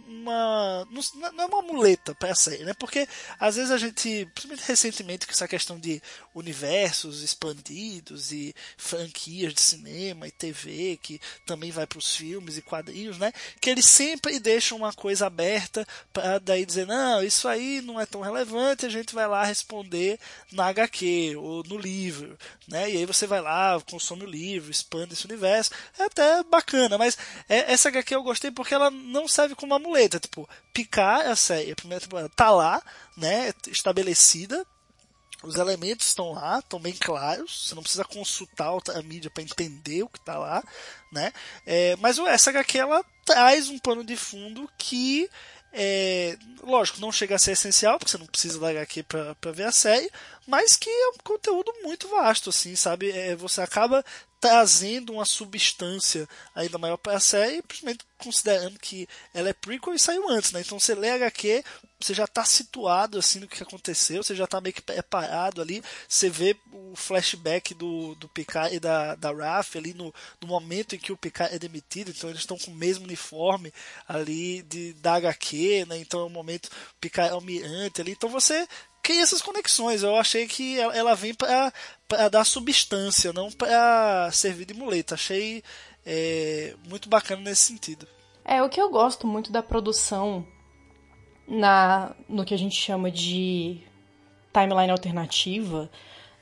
uma. 0.06 0.86
Não 1.14 1.44
é 1.44 1.46
uma 1.46 1.62
muleta 1.62 2.14
pra 2.14 2.34
série, 2.34 2.64
né? 2.64 2.74
Porque 2.74 3.08
às 3.38 3.56
vezes 3.56 3.70
a 3.70 3.78
gente, 3.78 4.26
principalmente 4.34 4.66
recentemente, 4.66 5.26
com 5.26 5.32
essa 5.32 5.48
questão 5.48 5.78
de 5.78 6.02
universos 6.34 7.22
expandidos 7.22 8.32
e 8.32 8.54
franquias 8.76 9.54
de 9.54 9.60
cinema 9.60 10.28
e 10.28 10.30
TV, 10.30 10.98
que 11.02 11.20
também 11.44 11.70
vai 11.70 11.86
para 11.86 11.98
os 11.98 12.14
filmes 12.14 12.56
e 12.56 12.62
quadrinhos, 12.62 13.18
né? 13.18 13.32
Que 13.60 13.70
eles 13.70 13.86
sempre 13.86 14.38
deixam 14.38 14.78
uma 14.78 14.92
coisa 14.92 15.26
aberta 15.26 15.86
para 16.12 16.38
daí 16.38 16.66
dizer, 16.66 16.86
não, 16.86 17.22
isso 17.22 17.48
aí 17.48 17.80
não 17.80 18.00
é 18.00 18.06
tão 18.06 18.20
relevante, 18.20 18.86
a 18.86 18.90
gente 18.90 19.14
vai 19.14 19.26
lá 19.26 19.44
responder 19.44 20.18
na 20.52 20.66
HQ 20.66 21.36
ou 21.36 21.62
no 21.64 21.78
livro, 21.78 22.36
né? 22.68 22.90
E 22.90 22.98
aí 22.98 23.06
você 23.06 23.26
vai 23.26 23.40
lá, 23.40 23.80
consome 23.90 24.24
o 24.24 24.30
livro, 24.30 24.70
expande 24.70 25.14
esse 25.14 25.26
universo. 25.26 25.70
É 25.98 26.04
até 26.04 26.42
bacana, 26.44 26.98
mas 26.98 27.16
é, 27.48 27.72
essa 27.72 27.88
HQ 27.88 28.14
eu 28.14 28.22
gostei 28.22 28.50
porque 28.50 28.74
ela 28.74 28.90
não 28.90 29.26
serve 29.26 29.54
como 29.54 29.72
uma 29.72 29.85
muleta. 29.86 30.20
Tipo, 30.20 30.48
picar 30.72 31.26
a 31.26 31.36
série, 31.36 31.72
a 31.72 31.76
primeira 31.76 32.00
temporada 32.00 32.28
tá 32.28 32.50
lá, 32.50 32.82
né? 33.16 33.52
Estabelecida. 33.68 34.66
Os 35.42 35.56
elementos 35.56 36.08
estão 36.08 36.32
lá, 36.32 36.58
estão 36.58 36.80
bem 36.80 36.94
claros. 36.94 37.68
Você 37.68 37.74
não 37.74 37.82
precisa 37.82 38.04
consultar 38.04 38.72
a 38.94 39.02
mídia 39.02 39.30
para 39.30 39.42
entender 39.42 40.02
o 40.02 40.08
que 40.08 40.18
está 40.18 40.38
lá, 40.38 40.64
né? 41.12 41.32
É, 41.66 41.94
mas 41.96 42.18
essa 42.18 42.50
HQ 42.50 42.78
ela 42.78 43.04
traz 43.24 43.68
um 43.68 43.78
pano 43.78 44.02
de 44.02 44.16
fundo 44.16 44.68
que 44.78 45.28
é, 45.78 46.38
lógico, 46.62 47.00
não 47.00 47.12
chega 47.12 47.34
a 47.34 47.38
ser 47.38 47.52
essencial, 47.52 47.98
porque 47.98 48.10
você 48.10 48.16
não 48.16 48.26
precisa 48.26 48.58
da 48.58 48.70
HQ 48.70 49.02
para 49.02 49.52
ver 49.52 49.64
a 49.64 49.72
série, 49.72 50.10
mas 50.46 50.76
que 50.76 50.88
é 50.88 51.08
um 51.08 51.18
conteúdo 51.24 51.72
muito 51.82 52.08
vasto, 52.08 52.50
assim, 52.50 52.76
sabe? 52.76 53.10
É, 53.10 53.34
você 53.34 53.60
acaba 53.60 54.04
trazendo 54.40 55.14
uma 55.14 55.24
substância 55.24 56.28
ainda 56.54 56.78
maior 56.78 56.96
para 56.96 57.16
a 57.16 57.20
série, 57.20 57.62
principalmente 57.62 58.04
considerando 58.18 58.78
que 58.78 59.08
ela 59.34 59.48
é 59.48 59.52
prequel 59.52 59.94
e 59.94 59.98
saiu 59.98 60.28
antes, 60.28 60.52
né? 60.52 60.60
Então 60.60 60.78
você 60.78 60.94
lê 60.94 61.10
HQ, 61.10 61.64
você 61.98 62.14
já 62.14 62.24
está 62.24 62.44
situado 62.44 63.18
assim 63.18 63.40
no 63.40 63.48
que 63.48 63.62
aconteceu, 63.62 64.22
você 64.22 64.34
já 64.34 64.44
está 64.44 64.60
meio 64.60 64.74
que 64.74 64.82
preparado 64.82 65.60
ali, 65.60 65.82
você 66.08 66.28
vê 66.28 66.56
o 66.70 66.94
flashback 66.94 67.74
do, 67.74 68.14
do 68.16 68.28
Picard 68.28 68.76
e 68.76 68.80
da, 68.80 69.14
da 69.14 69.32
Raf 69.32 69.76
ali 69.76 69.94
no, 69.94 70.14
no 70.40 70.46
momento 70.46 70.94
em 70.94 70.98
que 70.98 71.12
o 71.12 71.16
Picard 71.16 71.54
é 71.54 71.58
demitido, 71.58 72.10
então 72.10 72.28
eles 72.28 72.42
estão 72.42 72.58
com 72.58 72.70
o 72.70 72.74
mesmo 72.74 73.04
uniforme 73.04 73.72
ali 74.06 74.62
de, 74.62 74.92
da 74.94 75.14
HQ, 75.14 75.86
né? 75.88 75.98
Então 75.98 76.20
é 76.20 76.24
o 76.24 76.30
momento 76.30 76.66
o 76.66 77.00
Picard 77.00 77.30
é 77.30 77.34
almirante 77.34 78.00
ali, 78.00 78.12
então 78.12 78.28
você 78.28 78.66
cria 79.06 79.22
essas 79.22 79.40
conexões. 79.40 80.02
Eu 80.02 80.16
achei 80.16 80.48
que 80.48 80.80
ela 80.80 81.14
vem 81.14 81.32
para 81.32 81.72
dar 82.28 82.44
substância, 82.44 83.32
não 83.32 83.52
para 83.52 84.28
servir 84.32 84.64
de 84.64 84.74
muleta. 84.74 85.14
Achei 85.14 85.62
é, 86.04 86.74
muito 86.88 87.08
bacana 87.08 87.40
nesse 87.42 87.62
sentido. 87.62 88.06
É, 88.44 88.60
o 88.62 88.68
que 88.68 88.80
eu 88.80 88.90
gosto 88.90 89.24
muito 89.24 89.52
da 89.52 89.62
produção 89.62 90.44
na 91.46 92.16
no 92.28 92.44
que 92.44 92.52
a 92.52 92.58
gente 92.58 92.74
chama 92.74 93.08
de 93.08 93.80
timeline 94.52 94.90
alternativa, 94.90 95.88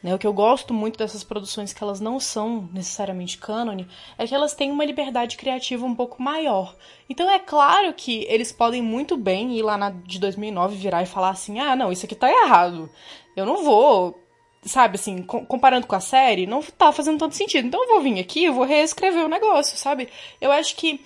né? 0.05 0.14
O 0.14 0.19
que 0.19 0.27
eu 0.27 0.35
gosto 0.35 0.75
muito 0.75 0.99
dessas 0.99 1.25
produções 1.25 1.73
que 1.73 1.83
elas 1.83 1.99
não 1.99 2.21
são 2.21 2.69
necessariamente 2.75 3.38
cânone 3.38 3.88
é 4.19 4.27
que 4.27 4.35
elas 4.35 4.55
têm 4.55 4.71
uma 4.71 4.85
liberdade 4.85 5.38
criativa 5.38 5.87
um 5.87 5.95
pouco 5.95 6.23
maior. 6.23 6.77
Então 7.09 7.29
é 7.31 7.38
claro 7.38 7.90
que 7.95 8.27
eles 8.29 8.53
podem 8.53 8.83
muito 8.83 9.17
bem 9.17 9.57
ir 9.57 9.62
lá 9.62 9.79
na 9.79 9.88
de 9.88 10.21
2009 10.21 10.77
virar 10.77 11.03
e 11.03 11.07
falar 11.07 11.31
assim: 11.31 11.59
"Ah, 11.59 11.75
não, 11.75 11.90
isso 11.90 12.05
aqui 12.05 12.14
tá 12.14 12.31
errado. 12.31 12.90
Eu 13.35 13.47
não 13.47 13.64
vou 13.64 14.21
sabe, 14.67 14.97
assim, 14.97 15.23
comparando 15.23 15.87
com 15.87 15.95
a 15.95 16.01
série, 16.01 16.47
não 16.47 16.62
tá 16.62 16.90
fazendo 16.93 17.19
tanto 17.19 17.35
sentido. 17.35 17.67
Então 17.67 17.83
eu 17.83 17.88
vou 17.88 18.01
vir 18.01 18.19
aqui, 18.19 18.45
eu 18.45 18.55
vou 18.55 18.64
reescrever 18.64 19.25
o 19.25 19.29
negócio, 19.29 19.77
sabe? 19.77 20.09
Eu 20.40 20.51
acho 20.53 20.77
que 20.77 21.01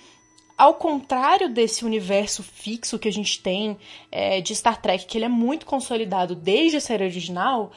ao 0.57 0.73
contrário 0.73 1.47
desse 1.49 1.85
universo 1.85 2.43
fixo 2.43 2.99
que 2.99 3.07
a 3.07 3.11
gente 3.11 3.41
tem 3.41 3.77
é, 4.11 4.41
de 4.41 4.53
Star 4.53 4.81
Trek, 4.81 5.05
que 5.05 5.17
ele 5.17 5.25
é 5.25 5.29
muito 5.29 5.65
consolidado 5.65 6.35
desde 6.35 6.77
a 6.77 6.81
série 6.81 7.05
original, 7.05 7.71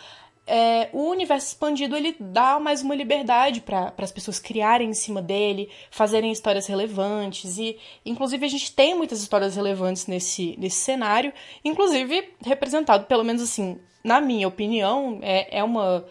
é, 0.46 0.88
o 0.92 1.08
universo 1.10 1.48
expandido 1.48 1.96
ele 1.96 2.16
dá 2.18 2.58
mais 2.58 2.82
uma 2.82 2.94
liberdade 2.94 3.60
para 3.60 3.92
as 3.98 4.10
pessoas 4.10 4.38
criarem 4.38 4.90
em 4.90 4.94
cima 4.94 5.22
dele, 5.22 5.68
fazerem 5.90 6.32
histórias 6.32 6.66
relevantes 6.66 7.58
e, 7.58 7.78
inclusive, 8.04 8.44
a 8.44 8.48
gente 8.48 8.72
tem 8.72 8.94
muitas 8.94 9.22
histórias 9.22 9.54
relevantes 9.54 10.06
nesse, 10.06 10.56
nesse 10.58 10.76
cenário, 10.76 11.32
inclusive 11.64 12.34
representado, 12.44 13.06
pelo 13.06 13.22
menos 13.22 13.40
assim, 13.42 13.78
na 14.02 14.20
minha 14.20 14.48
opinião, 14.48 15.20
é, 15.22 15.58
é 15.58 15.62
uma, 15.62 16.04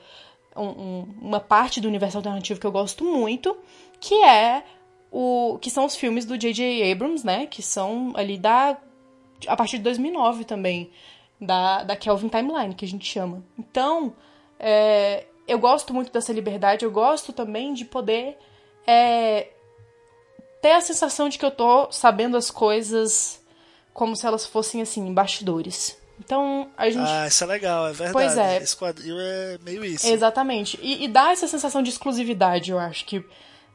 um, 0.55 1.05
uma 1.21 1.39
parte 1.39 1.81
do 1.81 1.87
universo 1.87 2.17
alternativo 2.17 2.59
que 2.59 2.65
eu 2.65 2.71
gosto 2.71 3.03
muito, 3.03 3.57
que 3.99 4.15
é 4.23 4.63
o 5.11 5.57
que 5.61 5.69
são 5.69 5.85
os 5.85 5.95
filmes 5.95 6.25
do 6.25 6.37
J.J. 6.37 6.89
Abrams, 6.89 7.25
né? 7.25 7.45
Que 7.45 7.61
são 7.61 8.13
ali 8.15 8.37
da 8.37 8.77
a 9.47 9.57
partir 9.57 9.77
de 9.77 9.83
2009 9.83 10.45
também 10.45 10.89
da, 11.41 11.83
da 11.83 11.95
Kelvin 11.95 12.29
Timeline 12.29 12.75
que 12.75 12.85
a 12.85 12.87
gente 12.87 13.05
chama. 13.05 13.43
Então 13.57 14.13
é, 14.59 15.25
eu 15.47 15.57
gosto 15.59 15.93
muito 15.93 16.11
dessa 16.11 16.31
liberdade. 16.31 16.85
Eu 16.85 16.91
gosto 16.91 17.33
também 17.33 17.73
de 17.73 17.83
poder 17.83 18.37
é, 18.85 19.49
ter 20.61 20.71
a 20.71 20.81
sensação 20.81 21.27
de 21.27 21.37
que 21.37 21.45
eu 21.45 21.51
tô 21.51 21.91
sabendo 21.91 22.37
as 22.37 22.51
coisas 22.51 23.41
como 23.93 24.15
se 24.15 24.25
elas 24.25 24.45
fossem 24.45 24.81
assim 24.81 25.13
bastidores. 25.13 25.99
Então, 26.23 26.69
a 26.77 26.87
gente. 26.87 27.09
Ah, 27.09 27.27
isso 27.27 27.43
é 27.43 27.47
legal, 27.47 27.87
é 27.87 27.93
verdade. 27.93 28.13
Pois 28.13 28.37
é. 28.37 28.57
Esse 28.57 28.77
quadril 28.77 29.19
é 29.19 29.57
meio 29.63 29.83
isso. 29.83 30.05
Exatamente. 30.05 30.79
E, 30.79 31.03
e 31.03 31.07
dá 31.07 31.31
essa 31.31 31.47
sensação 31.47 31.81
de 31.81 31.89
exclusividade, 31.89 32.69
eu 32.69 32.77
acho 32.77 33.05
que 33.05 33.25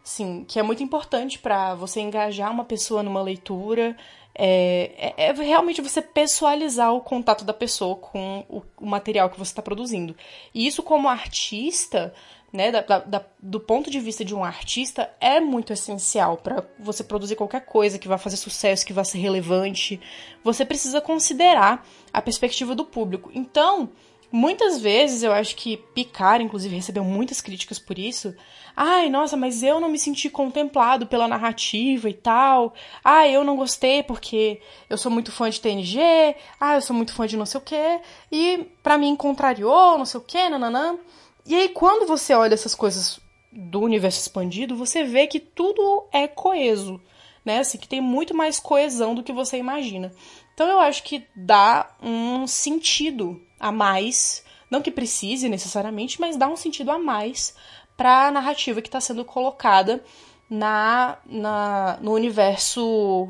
Sim, 0.07 0.45
que 0.47 0.61
é 0.61 0.63
muito 0.63 0.85
importante 0.85 1.37
para 1.37 1.75
você 1.75 1.99
engajar 1.99 2.53
uma 2.53 2.65
pessoa 2.65 3.03
numa 3.03 3.21
leitura. 3.21 3.97
É, 4.39 5.15
é, 5.17 5.29
é, 5.29 5.33
realmente 5.33 5.81
você 5.81 6.03
pessoalizar 6.03 6.93
o 6.93 7.01
contato 7.01 7.43
da 7.43 7.55
pessoa 7.55 7.97
com 7.97 8.45
o, 8.51 8.63
o 8.77 8.87
material 8.87 9.31
que 9.31 9.39
você 9.39 9.51
está 9.51 9.63
produzindo. 9.63 10.15
E 10.55 10.67
isso, 10.67 10.83
como 10.83 11.09
artista, 11.09 12.13
né, 12.53 12.71
da, 12.71 12.81
da, 12.81 13.25
do 13.41 13.59
ponto 13.59 13.91
de 13.91 13.99
vista 13.99 14.23
de 14.23 14.35
um 14.35 14.45
artista, 14.45 15.11
é 15.21 15.41
muito 15.41 15.73
essencial 15.73 16.37
para 16.37 16.63
você 16.79 17.03
produzir 17.03 17.35
qualquer 17.35 17.65
coisa 17.65 17.99
que 17.99 18.09
vá 18.09 18.19
fazer 18.19 18.37
sucesso, 18.37 18.85
que 18.85 18.93
vá 18.93 19.05
ser 19.05 19.19
relevante. 19.19 19.99
Você 20.45 20.67
precisa 20.67 21.01
considerar 21.01 21.87
a 22.13 22.21
perspectiva 22.21 22.75
do 22.75 22.85
público. 22.85 23.31
Então, 23.35 23.89
muitas 24.31 24.81
vezes 24.81 25.23
eu 25.23 25.33
acho 25.33 25.57
que 25.57 25.77
Picard, 25.95 26.45
inclusive, 26.45 26.75
recebeu 26.75 27.05
muitas 27.05 27.41
críticas 27.41 27.79
por 27.79 27.99
isso 27.99 28.35
Ai, 28.77 29.09
nossa, 29.09 29.39
mas 29.39 29.63
eu 29.63 29.81
não 29.81 29.89
me 29.89 29.99
senti 29.99 30.29
contemplado 30.29 31.07
pela 31.07 31.27
narrativa 31.27 32.11
e 32.11 32.13
tal. 32.13 32.75
Ai, 33.03 33.35
eu 33.35 33.43
não 33.43 33.57
gostei 33.57 34.03
porque 34.03 34.61
eu 34.91 34.99
sou 34.99 35.11
muito 35.11 35.33
fã 35.33 35.49
de 35.49 35.59
TNG. 35.63 36.37
Ah, 36.61 36.75
eu 36.75 36.83
sou 36.83 36.95
muito 36.95 37.15
fã 37.15 37.27
de 37.27 37.39
não 37.39 37.47
sei 37.47 37.59
o 37.59 37.65
quê. 37.65 38.01
E 38.31 38.67
pra 38.83 38.99
mim 38.99 39.17
contrariou, 39.17 39.97
não 39.97 40.05
sei 40.05 40.21
o 40.21 40.23
quê, 40.23 40.51
nananã. 40.51 40.99
E 41.47 41.55
aí, 41.55 41.71
quando 41.71 42.07
você 42.07 42.35
olha 42.35 42.53
essas 42.53 42.75
coisas 42.75 43.19
do 43.51 43.81
universo 43.81 44.21
expandido, 44.21 44.77
você 44.77 45.05
vê 45.05 45.27
que 45.27 45.41
tudo 45.41 46.07
é 46.13 46.29
coeso, 46.29 47.01
né? 47.43 47.61
Assim, 47.61 47.79
que 47.79 47.89
tem 47.89 48.03
muito 48.03 48.35
mais 48.37 48.61
coesão 48.61 49.15
do 49.15 49.23
que 49.23 49.33
você 49.33 49.57
imagina. 49.57 50.13
Então 50.53 50.69
eu 50.69 50.81
acho 50.81 51.03
que 51.03 51.27
dá 51.35 51.97
um 52.03 52.47
sentido 52.47 53.41
a 53.59 53.73
mais, 53.73 54.45
não 54.71 54.83
que 54.83 54.91
precise 54.91 55.49
necessariamente, 55.49 56.21
mas 56.21 56.37
dá 56.37 56.49
um 56.49 56.57
sentido 56.57 56.91
a 56.91 56.99
mais 56.99 57.55
para 57.97 58.27
a 58.27 58.31
narrativa 58.31 58.83
que 58.83 58.89
está 58.89 59.01
sendo 59.01 59.25
colocada 59.25 60.03
na, 60.49 61.19
na, 61.27 61.99
no 62.01 62.13
universo 62.13 63.29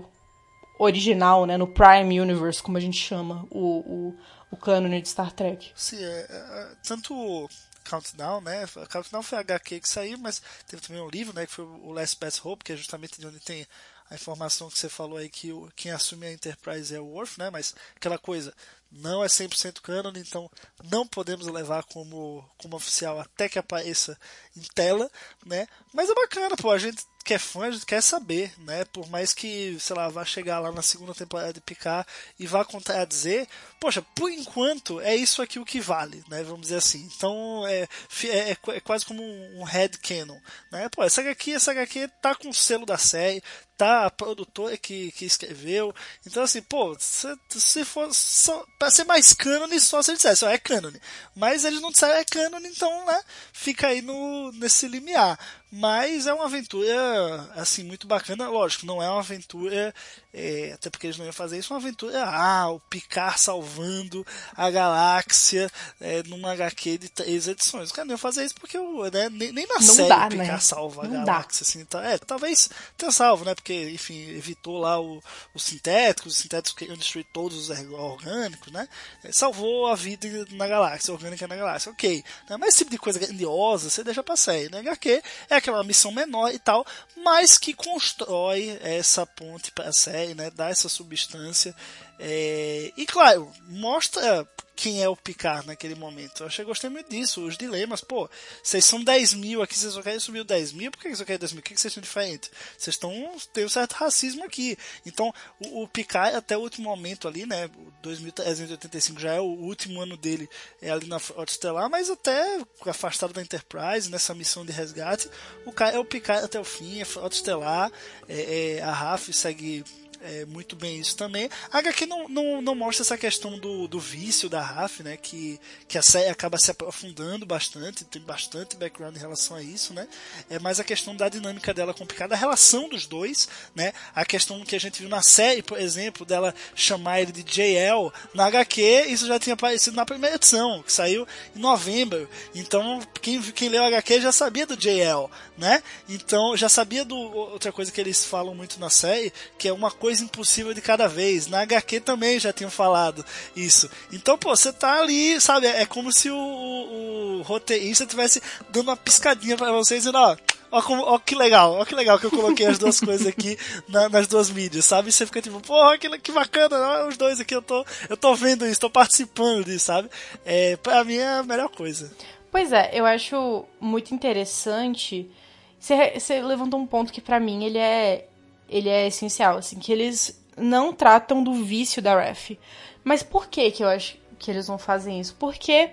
original, 0.78 1.46
né, 1.46 1.56
no 1.56 1.66
Prime 1.66 2.20
Universe, 2.20 2.62
como 2.62 2.76
a 2.76 2.80
gente 2.80 2.98
chama, 2.98 3.46
o, 3.50 3.78
o, 3.78 4.18
o 4.50 4.56
cânone 4.56 5.00
de 5.00 5.08
Star 5.08 5.32
Trek. 5.32 5.72
Sim, 5.74 6.02
é, 6.02 6.26
é, 6.28 6.68
tanto 6.86 7.48
Countdown, 7.88 8.40
né? 8.40 8.66
Countdown 8.90 9.22
foi 9.22 9.38
a 9.38 9.40
HQ 9.40 9.80
que 9.80 9.88
saiu, 9.88 10.18
mas 10.18 10.42
teve 10.66 10.82
também 10.82 11.00
um 11.00 11.08
livro, 11.08 11.34
né? 11.34 11.46
Que 11.46 11.52
foi 11.52 11.64
o 11.64 11.92
Last 11.92 12.18
Best 12.18 12.40
Hope, 12.44 12.64
que 12.64 12.72
é 12.72 12.76
justamente 12.76 13.20
de 13.20 13.26
onde 13.26 13.40
tem 13.40 13.66
a 14.10 14.14
informação 14.14 14.68
que 14.68 14.78
você 14.78 14.88
falou 14.88 15.18
aí 15.18 15.28
que 15.28 15.52
o, 15.52 15.70
quem 15.74 15.90
assume 15.90 16.26
a 16.26 16.32
Enterprise 16.32 16.94
é 16.94 17.00
o 17.00 17.06
Worf, 17.06 17.38
né? 17.38 17.50
Mas 17.50 17.74
aquela 17.94 18.18
coisa, 18.18 18.52
não 18.90 19.22
é 19.22 19.26
100% 19.26 19.80
canon, 19.80 20.12
então 20.16 20.50
não 20.84 21.06
podemos 21.06 21.46
levar 21.46 21.84
como, 21.84 22.48
como 22.58 22.76
oficial 22.76 23.20
até 23.20 23.48
que 23.48 23.58
apareça 23.58 24.18
em 24.56 24.62
tela, 24.74 25.10
né? 25.44 25.66
Mas 25.92 26.08
é 26.08 26.14
bacana, 26.14 26.56
pô, 26.56 26.70
a 26.70 26.78
gente 26.78 27.04
que 27.26 27.34
é 27.34 27.38
fã, 27.40 27.66
a 27.66 27.70
gente 27.72 27.84
quer 27.84 28.00
saber, 28.00 28.52
né? 28.58 28.84
Por 28.84 29.10
mais 29.10 29.34
que, 29.34 29.76
sei 29.80 29.96
lá, 29.96 30.08
vá 30.08 30.24
chegar 30.24 30.60
lá 30.60 30.70
na 30.70 30.80
segunda 30.80 31.12
temporada 31.12 31.52
de 31.52 31.60
Picard 31.60 32.08
e 32.38 32.46
vá 32.46 32.64
contradizer, 32.64 33.48
poxa, 33.80 34.00
por 34.14 34.30
enquanto 34.30 35.00
é 35.00 35.16
isso 35.16 35.42
aqui 35.42 35.58
o 35.58 35.64
que 35.64 35.80
vale, 35.80 36.22
né? 36.28 36.44
Vamos 36.44 36.62
dizer 36.62 36.76
assim. 36.76 37.10
Então 37.16 37.66
é, 37.66 37.88
é, 38.26 38.56
é 38.68 38.80
quase 38.80 39.04
como 39.04 39.20
um, 39.20 39.62
um 39.62 39.66
canon, 40.00 40.38
né? 40.70 40.88
Pô, 40.88 41.02
essa 41.02 41.20
HQ, 41.20 41.50
essa 41.50 41.72
HQ 41.72 42.08
tá 42.22 42.32
com 42.36 42.48
o 42.48 42.54
selo 42.54 42.86
da 42.86 42.96
série, 42.96 43.42
tá 43.76 44.06
a 44.06 44.10
produtora 44.10 44.76
que, 44.76 45.12
que 45.12 45.24
escreveu. 45.24 45.94
Então, 46.26 46.42
assim, 46.42 46.62
pô, 46.62 46.96
se, 46.98 47.28
se 47.48 47.84
for 47.84 48.12
só, 48.12 48.64
pra 48.78 48.90
ser 48.90 49.04
mais 49.04 49.32
cânone, 49.32 49.78
só 49.78 50.02
se 50.02 50.10
ele 50.10 50.16
dissesse, 50.16 50.44
ó, 50.44 50.48
é 50.48 50.58
cânone. 50.58 51.00
Mas 51.34 51.64
eles 51.64 51.80
não 51.80 51.90
disseram 51.90 52.14
é 52.14 52.24
cânone, 52.24 52.68
então, 52.68 53.04
né, 53.06 53.20
fica 53.52 53.88
aí 53.88 54.02
no, 54.02 54.50
nesse 54.52 54.88
limiar. 54.88 55.38
mas 55.70 56.26
é 56.26 56.32
uma 56.32 56.46
aventura, 56.46 57.50
assim, 57.54 57.84
muito 57.84 58.06
bacana. 58.06 58.48
Lógico, 58.48 58.86
não 58.86 59.02
é 59.02 59.10
uma 59.10 59.20
aventura, 59.20 59.94
é, 60.38 60.72
até 60.74 60.90
porque 60.90 61.06
eles 61.06 61.16
não 61.16 61.24
iam 61.24 61.32
fazer 61.32 61.58
isso, 61.58 61.72
uma 61.72 61.80
aventura, 61.80 62.22
ah, 62.22 62.68
o 62.70 62.78
Picard 62.78 63.40
salvando 63.40 64.24
a 64.54 64.70
galáxia 64.70 65.70
é, 65.98 66.22
numa 66.24 66.52
HQ 66.52 66.98
de 66.98 67.08
três 67.08 67.48
edições. 67.48 67.84
Os 67.84 67.92
caras 67.92 68.06
não 68.06 68.12
iam 68.12 68.18
fazer 68.18 68.44
isso 68.44 68.54
porque 68.54 68.78
né, 68.78 69.30
nem, 69.30 69.50
nem 69.50 69.66
na 69.66 69.76
Não 69.76 69.80
série 69.94 70.08
dá, 70.10 70.26
o 70.26 70.28
Picard 70.28 70.52
né? 70.52 70.58
salva 70.60 71.04
a 71.04 71.08
Não 71.08 71.24
galáxia. 71.24 71.64
Assim, 71.64 71.80
então, 71.80 72.00
é, 72.02 72.18
talvez 72.18 72.68
tenha 72.98 73.10
salvo, 73.10 73.46
né? 73.46 73.54
Porque, 73.54 73.88
enfim, 73.90 74.28
evitou 74.36 74.78
lá 74.78 75.00
o, 75.00 75.22
os 75.54 75.62
sintéticos, 75.62 76.34
os 76.34 76.38
sintéticos 76.38 76.78
queriam 76.78 76.98
destruir 76.98 77.26
todos 77.32 77.70
os 77.70 77.70
orgânicos, 77.92 78.70
né? 78.70 78.86
É, 79.24 79.32
salvou 79.32 79.86
a 79.86 79.94
vida 79.94 80.28
na 80.50 80.68
galáxia, 80.68 81.14
orgânica 81.14 81.48
na 81.48 81.56
galáxia, 81.56 81.90
ok. 81.92 82.22
Né? 82.50 82.56
Mas 82.58 82.70
esse 82.70 82.78
tipo 82.78 82.90
de 82.90 82.98
coisa 82.98 83.18
grandiosa 83.18 83.88
você 83.88 84.04
deixa 84.04 84.22
pra 84.22 84.36
série, 84.36 84.68
né? 84.68 84.80
HQ 84.80 85.22
é 85.48 85.56
aquela 85.56 85.82
missão 85.82 86.12
menor 86.12 86.52
e 86.52 86.58
tal, 86.58 86.84
mas 87.24 87.56
que 87.56 87.72
constrói 87.72 88.78
essa 88.82 89.24
ponte 89.24 89.72
pra 89.72 89.92
série, 89.92 90.25
né? 90.34 90.50
Dá 90.50 90.68
essa 90.68 90.88
substância. 90.88 91.74
É... 92.18 92.92
E 92.96 93.06
claro, 93.06 93.50
mostra 93.68 94.46
quem 94.76 95.02
é 95.02 95.08
o 95.08 95.16
Picard 95.16 95.66
naquele 95.66 95.94
momento. 95.94 96.42
Eu 96.42 96.46
achei 96.48 96.62
gostei 96.62 96.90
muito 96.90 97.08
disso, 97.08 97.44
os 97.44 97.56
dilemas. 97.56 98.02
Pô, 98.02 98.28
vocês 98.62 98.84
são 98.84 99.02
10 99.02 99.32
mil 99.32 99.62
aqui, 99.62 99.76
vocês 99.76 99.94
só 99.94 100.02
querem 100.02 100.20
subir 100.20 100.40
o 100.40 100.44
10 100.44 100.72
mil, 100.72 100.90
por 100.90 100.98
que 100.98 101.08
vocês 101.08 101.18
só 101.18 101.24
querem 101.24 101.40
10 101.40 101.52
mil? 101.52 101.60
O 101.60 101.62
que 101.62 101.76
vocês 101.76 101.92
são 101.92 102.02
diferentes? 102.02 102.50
Vocês 102.76 102.94
estão. 102.94 103.10
tem 103.54 103.64
um 103.64 103.68
certo 103.70 103.94
racismo 103.94 104.44
aqui. 104.44 104.76
Então, 105.06 105.32
o, 105.58 105.84
o 105.84 105.88
Picard, 105.88 106.36
até 106.36 106.56
o 106.58 106.60
último 106.60 106.90
momento 106.90 107.26
ali, 107.26 107.46
né? 107.46 107.70
2385 108.02 109.18
já 109.18 109.32
é 109.32 109.40
o 109.40 109.44
último 109.44 110.00
ano 110.00 110.16
dele 110.16 110.48
é 110.82 110.90
ali 110.90 111.06
na 111.08 111.18
Frota 111.18 111.50
Estelar, 111.50 111.88
mas 111.88 112.10
até 112.10 112.60
afastado 112.84 113.32
da 113.32 113.40
Enterprise, 113.40 114.10
nessa 114.10 114.34
missão 114.34 114.64
de 114.64 114.72
resgate, 114.72 115.28
o 115.64 115.72
cara 115.72 115.96
é 115.96 115.98
o 115.98 116.04
Picard 116.04 116.44
até 116.44 116.60
o 116.60 116.64
fim, 116.64 117.00
é 117.00 117.04
Frota 117.04 117.34
Estelar, 117.34 117.90
é, 118.28 118.76
é, 118.76 118.82
a 118.82 118.92
RAF 118.92 119.32
segue 119.32 119.82
é, 120.26 120.44
muito 120.44 120.74
bem 120.74 120.98
isso 120.98 121.16
também. 121.16 121.48
A 121.70 121.78
HQ 121.78 122.04
não, 122.06 122.28
não, 122.28 122.60
não 122.60 122.74
mostra 122.74 123.02
essa 123.02 123.16
questão 123.16 123.58
do, 123.58 123.86
do 123.86 124.00
vício 124.00 124.48
da 124.48 124.60
Raf, 124.60 125.00
né? 125.00 125.16
Que, 125.16 125.60
que 125.86 125.96
a 125.96 126.02
série 126.02 126.28
acaba 126.28 126.58
se 126.58 126.70
aprofundando 126.70 127.46
bastante, 127.46 128.04
tem 128.04 128.20
bastante 128.20 128.76
background 128.76 129.14
em 129.14 129.20
relação 129.20 129.56
a 129.56 129.62
isso, 129.62 129.94
né? 129.94 130.08
É 130.50 130.58
mais 130.58 130.80
a 130.80 130.84
questão 130.84 131.14
da 131.14 131.28
dinâmica 131.28 131.72
dela 131.72 131.94
complicada, 131.94 132.34
a 132.34 132.38
relação 132.38 132.88
dos 132.88 133.06
dois, 133.06 133.48
né? 133.74 133.92
A 134.14 134.24
questão 134.24 134.64
que 134.64 134.74
a 134.74 134.80
gente 134.80 135.00
viu 135.00 135.08
na 135.08 135.22
série, 135.22 135.62
por 135.62 135.78
exemplo, 135.78 136.26
dela 136.26 136.54
chamar 136.74 137.20
ele 137.20 137.32
de 137.32 137.44
JL, 137.44 138.12
na 138.34 138.46
HQ 138.46 139.06
isso 139.08 139.26
já 139.26 139.38
tinha 139.38 139.54
aparecido 139.54 139.96
na 139.96 140.04
primeira 140.04 140.36
edição, 140.36 140.82
que 140.82 140.92
saiu 140.92 141.26
em 141.54 141.60
novembro. 141.60 142.28
Então, 142.54 143.00
quem, 143.22 143.40
quem 143.40 143.68
leu 143.68 143.84
a 143.84 143.86
HQ 143.88 144.20
já 144.20 144.32
sabia 144.32 144.66
do 144.66 144.76
JL, 144.76 145.30
né? 145.56 145.82
Então, 146.08 146.56
já 146.56 146.68
sabia 146.68 147.04
do 147.04 147.16
outra 147.16 147.70
coisa 147.70 147.92
que 147.92 148.00
eles 148.00 148.24
falam 148.24 148.54
muito 148.54 148.80
na 148.80 148.90
série, 148.90 149.32
que 149.58 149.68
é 149.68 149.72
uma 149.72 149.90
coisa 149.90 150.15
impossível 150.20 150.74
de 150.74 150.80
cada 150.80 151.08
vez. 151.08 151.46
Na 151.46 151.60
HQ 151.62 152.00
também 152.00 152.38
já 152.38 152.52
tinham 152.52 152.70
falado 152.70 153.24
isso. 153.54 153.88
Então, 154.12 154.36
pô, 154.36 154.54
você 154.54 154.72
tá 154.72 155.00
ali, 155.00 155.40
sabe? 155.40 155.66
É 155.66 155.86
como 155.86 156.12
se 156.12 156.30
o, 156.30 156.36
o, 156.36 157.38
o 157.38 157.42
roteirista 157.42 158.06
tivesse 158.06 158.42
dando 158.70 158.88
uma 158.88 158.96
piscadinha 158.96 159.56
para 159.56 159.72
vocês 159.72 160.02
dizendo, 160.02 160.18
ó. 160.18 160.36
Ó, 160.70 160.82
como, 160.82 161.02
ó, 161.02 161.18
que 161.18 161.34
legal, 161.34 161.74
ó 161.74 161.84
que 161.84 161.94
legal 161.94 162.18
que 162.18 162.26
eu 162.26 162.30
coloquei 162.30 162.66
as 162.66 162.78
duas 162.78 162.98
coisas 162.98 163.26
aqui 163.26 163.56
na, 163.88 164.08
nas 164.08 164.26
duas 164.26 164.50
mídias, 164.50 164.84
sabe? 164.84 165.08
E 165.08 165.12
você 165.12 165.24
fica 165.24 165.40
tipo, 165.40 165.60
porra, 165.60 165.96
que, 165.96 166.18
que 166.18 166.32
bacana, 166.32 166.76
ó, 166.76 167.08
os 167.08 167.16
dois 167.16 167.38
aqui, 167.38 167.54
eu 167.54 167.62
tô, 167.62 167.84
eu 168.10 168.16
tô 168.16 168.34
vendo 168.34 168.66
isso, 168.66 168.80
tô 168.80 168.90
participando 168.90 169.64
disso, 169.64 169.86
sabe? 169.86 170.10
É, 170.44 170.76
pra 170.76 171.04
mim 171.04 171.16
é 171.16 171.38
a 171.38 171.42
melhor 171.42 171.68
coisa. 171.68 172.10
Pois 172.50 172.72
é, 172.72 172.90
eu 172.92 173.06
acho 173.06 173.64
muito 173.80 174.14
interessante. 174.14 175.30
Você, 175.78 176.18
você 176.18 176.42
levantou 176.42 176.80
um 176.80 176.86
ponto 176.86 177.12
que 177.12 177.20
para 177.20 177.38
mim 177.38 177.64
ele 177.64 177.78
é 177.78 178.26
ele 178.68 178.88
é 178.88 179.06
essencial, 179.06 179.58
assim, 179.58 179.78
que 179.78 179.92
eles 179.92 180.42
não 180.56 180.92
tratam 180.92 181.42
do 181.42 181.52
vício 181.54 182.02
da 182.02 182.18
ref. 182.18 182.58
Mas 183.04 183.22
por 183.22 183.46
que 183.48 183.70
que 183.70 183.84
eu 183.84 183.88
acho 183.88 184.16
que 184.38 184.50
eles 184.50 184.68
não 184.68 184.78
fazem 184.78 185.20
isso? 185.20 185.36
Porque 185.38 185.90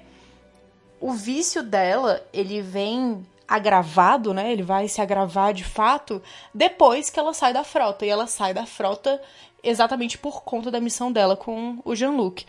o 0.99 1.12
vício 1.12 1.62
dela, 1.62 2.25
ele 2.33 2.62
vem 2.62 3.25
agravado, 3.47 4.33
né? 4.33 4.51
Ele 4.51 4.63
vai 4.63 4.88
se 4.88 5.01
agravar 5.01 5.53
de 5.53 5.63
fato 5.63 6.21
depois 6.53 7.09
que 7.09 7.19
ela 7.19 7.33
sai 7.33 7.53
da 7.53 7.63
frota. 7.63 8.05
E 8.05 8.09
ela 8.09 8.25
sai 8.25 8.53
da 8.53 8.65
frota 8.65 9.21
exatamente 9.62 10.17
por 10.17 10.43
conta 10.43 10.71
da 10.71 10.79
missão 10.79 11.12
dela 11.12 11.36
com 11.36 11.77
o 11.86 11.95
Jean-Luc. 11.95 12.45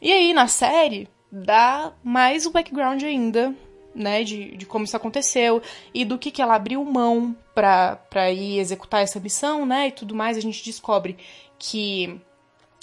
E 0.00 0.12
aí, 0.12 0.32
na 0.32 0.48
série, 0.48 1.08
dá 1.30 1.92
mais 2.02 2.46
o 2.46 2.50
background 2.50 3.02
ainda 3.02 3.54
né, 3.94 4.22
de, 4.22 4.56
de 4.56 4.66
como 4.66 4.84
isso 4.84 4.96
aconteceu 4.96 5.62
e 5.92 6.04
do 6.04 6.18
que, 6.18 6.30
que 6.30 6.42
ela 6.42 6.54
abriu 6.54 6.84
mão 6.84 7.34
pra 7.54 8.30
ir 8.30 8.58
executar 8.58 9.02
essa 9.02 9.18
missão, 9.18 9.66
né, 9.66 9.88
e 9.88 9.92
tudo 9.92 10.14
mais, 10.14 10.36
a 10.36 10.40
gente 10.40 10.64
descobre 10.64 11.16
que 11.58 12.20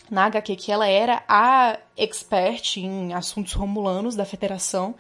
na 0.10 0.26
HQ 0.26 0.56
que 0.56 0.72
ela 0.72 0.88
era 0.88 1.24
a 1.28 1.80
expert 1.98 2.78
em 2.78 3.14
assuntos 3.14 3.54
romulanos 3.54 4.16
da 4.16 4.26
Federação. 4.26 4.96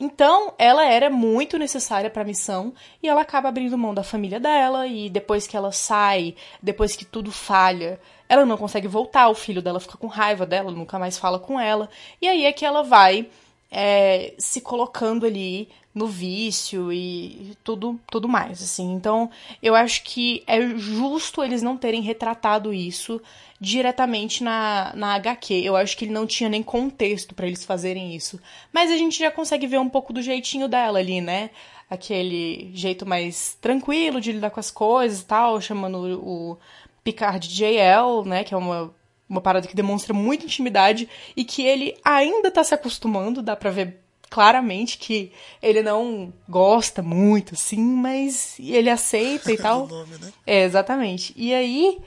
Então, 0.00 0.54
ela 0.58 0.86
era 0.86 1.10
muito 1.10 1.58
necessária 1.58 2.08
para 2.08 2.22
a 2.22 2.24
missão 2.24 2.72
e 3.02 3.08
ela 3.08 3.22
acaba 3.22 3.48
abrindo 3.48 3.76
mão 3.76 3.92
da 3.92 4.04
família 4.04 4.38
dela 4.38 4.86
e 4.86 5.10
depois 5.10 5.46
que 5.46 5.56
ela 5.56 5.72
sai, 5.72 6.36
depois 6.62 6.94
que 6.94 7.04
tudo 7.04 7.32
falha, 7.32 8.00
ela 8.28 8.46
não 8.46 8.56
consegue 8.56 8.86
voltar, 8.86 9.28
o 9.28 9.34
filho 9.34 9.60
dela 9.60 9.80
fica 9.80 9.98
com 9.98 10.06
raiva 10.06 10.46
dela, 10.46 10.70
nunca 10.70 10.98
mais 10.98 11.18
fala 11.18 11.38
com 11.38 11.58
ela. 11.58 11.90
E 12.22 12.28
aí 12.28 12.44
é 12.44 12.52
que 12.52 12.64
ela 12.64 12.82
vai 12.82 13.28
é, 13.70 14.34
se 14.38 14.60
colocando 14.60 15.26
ali 15.26 15.68
no 15.94 16.06
vício 16.06 16.92
e 16.92 17.56
tudo, 17.64 17.98
tudo 18.10 18.28
mais, 18.28 18.62
assim. 18.62 18.92
Então, 18.92 19.30
eu 19.62 19.74
acho 19.74 20.04
que 20.04 20.42
é 20.46 20.60
justo 20.76 21.42
eles 21.42 21.60
não 21.60 21.76
terem 21.76 22.00
retratado 22.00 22.72
isso 22.72 23.20
diretamente 23.60 24.44
na, 24.44 24.92
na 24.94 25.14
HQ. 25.14 25.54
Eu 25.54 25.76
acho 25.76 25.96
que 25.96 26.04
ele 26.04 26.12
não 26.12 26.26
tinha 26.26 26.48
nem 26.48 26.62
contexto 26.62 27.34
para 27.34 27.46
eles 27.46 27.64
fazerem 27.64 28.14
isso. 28.14 28.40
Mas 28.72 28.90
a 28.90 28.96
gente 28.96 29.18
já 29.18 29.30
consegue 29.30 29.66
ver 29.66 29.78
um 29.78 29.88
pouco 29.88 30.12
do 30.12 30.22
jeitinho 30.22 30.68
dela 30.68 31.00
ali, 31.00 31.20
né? 31.20 31.50
Aquele 31.90 32.70
jeito 32.74 33.04
mais 33.04 33.56
tranquilo 33.60 34.20
de 34.20 34.32
lidar 34.32 34.50
com 34.50 34.60
as 34.60 34.70
coisas 34.70 35.20
e 35.20 35.24
tal, 35.24 35.60
chamando 35.60 36.20
o 36.22 36.56
Picard 37.02 37.48
de 37.48 37.54
JL, 37.54 38.24
né? 38.24 38.44
Que 38.44 38.54
é 38.54 38.56
uma 38.56 38.94
uma 39.28 39.40
parada 39.40 39.66
que 39.66 39.76
demonstra 39.76 40.14
muita 40.14 40.44
intimidade 40.44 41.08
e 41.36 41.44
que 41.44 41.62
ele 41.62 41.96
ainda 42.04 42.50
tá 42.50 42.64
se 42.64 42.74
acostumando, 42.74 43.42
dá 43.42 43.54
pra 43.54 43.70
ver 43.70 44.00
claramente 44.30 44.98
que 44.98 45.32
ele 45.62 45.82
não 45.82 46.32
gosta 46.48 47.02
muito, 47.02 47.54
assim, 47.54 47.80
mas 47.80 48.56
ele 48.58 48.90
aceita 48.90 49.52
e 49.52 49.56
tal. 49.58 49.86
nome, 49.86 50.16
né? 50.18 50.32
É, 50.46 50.62
exatamente. 50.64 51.32
E 51.36 51.52
aí, 51.54 51.98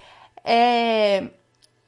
é... 0.44 1.28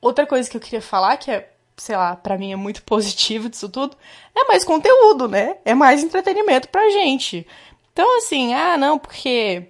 outra 0.02 0.26
coisa 0.26 0.50
que 0.50 0.58
eu 0.58 0.62
queria 0.62 0.82
falar, 0.82 1.18
que 1.18 1.32
é, 1.32 1.50
sei 1.78 1.96
lá, 1.96 2.16
pra 2.16 2.38
mim 2.38 2.52
é 2.52 2.56
muito 2.56 2.82
positivo 2.84 3.50
disso 3.50 3.70
tudo, 3.70 3.96
é 4.36 4.46
mais 4.46 4.64
conteúdo, 4.64 5.28
né? 5.28 5.58
É 5.66 5.74
mais 5.74 6.04
entretenimento 6.04 6.70
pra 6.70 6.90
gente. 6.90 7.46
Então, 7.92 8.18
assim, 8.18 8.54
ah, 8.54 8.76
não, 8.76 8.98
porque 8.98 9.68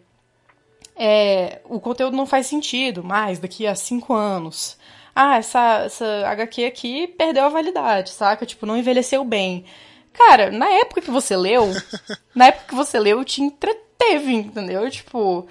é, 0.95 1.61
o 1.65 1.79
conteúdo 1.79 2.15
não 2.15 2.25
faz 2.25 2.47
sentido 2.47 3.03
mais 3.03 3.39
daqui 3.39 3.67
a 3.67 3.75
cinco 3.75 4.13
anos 4.13 4.77
ah, 5.15 5.37
essa, 5.37 5.83
essa 5.85 6.27
HQ 6.27 6.65
aqui 6.65 7.07
perdeu 7.07 7.45
a 7.45 7.49
validade, 7.49 8.09
saca? 8.09 8.45
Tipo, 8.45 8.65
não 8.65 8.77
envelheceu 8.77 9.23
bem. 9.23 9.65
Cara, 10.11 10.51
na 10.51 10.69
época 10.69 11.01
que 11.01 11.11
você 11.11 11.35
leu, 11.35 11.71
na 12.33 12.47
época 12.47 12.67
que 12.69 12.75
você 12.75 12.99
leu, 12.99 13.23
te 13.23 13.41
entreteve, 13.41 14.33
entendeu? 14.33 14.89
Tipo, 14.89 15.47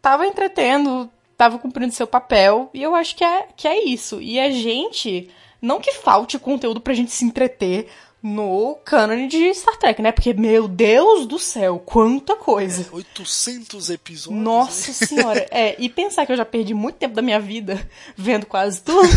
tava 0.00 0.26
entretendo, 0.26 1.10
tava 1.36 1.58
cumprindo 1.58 1.92
seu 1.92 2.06
papel, 2.06 2.70
e 2.72 2.82
eu 2.82 2.94
acho 2.94 3.16
que 3.16 3.24
é, 3.24 3.48
que 3.56 3.68
é 3.68 3.84
isso. 3.84 4.20
E 4.20 4.40
a 4.40 4.50
gente, 4.50 5.30
não 5.60 5.80
que 5.80 5.92
falte 5.92 6.38
conteúdo 6.38 6.80
pra 6.80 6.94
gente 6.94 7.10
se 7.10 7.24
entreter, 7.24 7.88
no 8.22 8.76
cânone 8.84 9.26
de 9.26 9.52
Star 9.52 9.76
Trek, 9.76 10.00
né? 10.00 10.12
Porque, 10.12 10.32
meu 10.32 10.68
Deus 10.68 11.26
do 11.26 11.38
céu, 11.38 11.82
quanta 11.84 12.36
coisa. 12.36 12.82
É, 12.82 12.94
800 12.94 13.90
episódios. 13.90 14.42
Nossa 14.42 14.88
né? 14.88 14.94
senhora. 15.08 15.46
É, 15.50 15.74
e 15.78 15.88
pensar 15.88 16.24
que 16.24 16.32
eu 16.32 16.36
já 16.36 16.44
perdi 16.44 16.72
muito 16.72 16.96
tempo 16.96 17.14
da 17.14 17.22
minha 17.22 17.40
vida 17.40 17.84
vendo 18.16 18.46
quase 18.46 18.80
tudo. 18.80 19.08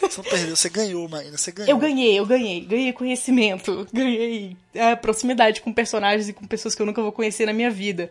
Você 0.00 0.22
não 0.22 0.24
perdeu, 0.24 0.56
você 0.56 0.68
ganhou, 0.68 1.08
Maína, 1.08 1.36
você 1.36 1.52
ganhou. 1.52 1.70
Eu 1.70 1.76
ganhei, 1.76 2.18
eu 2.18 2.26
ganhei. 2.26 2.60
Ganhei 2.60 2.92
conhecimento, 2.92 3.86
ganhei 3.92 4.56
é, 4.74 4.96
proximidade 4.96 5.60
com 5.60 5.72
personagens 5.72 6.28
e 6.28 6.32
com 6.32 6.46
pessoas 6.46 6.74
que 6.74 6.80
eu 6.80 6.86
nunca 6.86 7.02
vou 7.02 7.12
conhecer 7.12 7.46
na 7.46 7.52
minha 7.52 7.70
vida. 7.70 8.10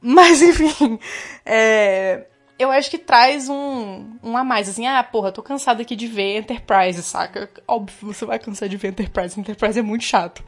Mas, 0.00 0.40
enfim, 0.42 0.98
é, 1.44 2.24
eu 2.58 2.70
acho 2.70 2.90
que 2.90 2.98
traz 2.98 3.48
um, 3.48 4.16
um 4.22 4.36
a 4.36 4.42
mais, 4.42 4.68
assim, 4.68 4.86
ah, 4.86 5.02
porra, 5.02 5.30
tô 5.30 5.42
cansado 5.42 5.80
aqui 5.80 5.94
de 5.94 6.06
ver 6.06 6.38
Enterprise, 6.38 7.02
saca? 7.02 7.48
Óbvio, 7.66 8.12
você 8.12 8.24
vai 8.26 8.38
cansar 8.38 8.68
de 8.68 8.76
ver 8.76 8.88
Enterprise, 8.88 9.38
Enterprise 9.38 9.78
é 9.78 9.82
muito 9.82 10.04
chato. 10.04 10.42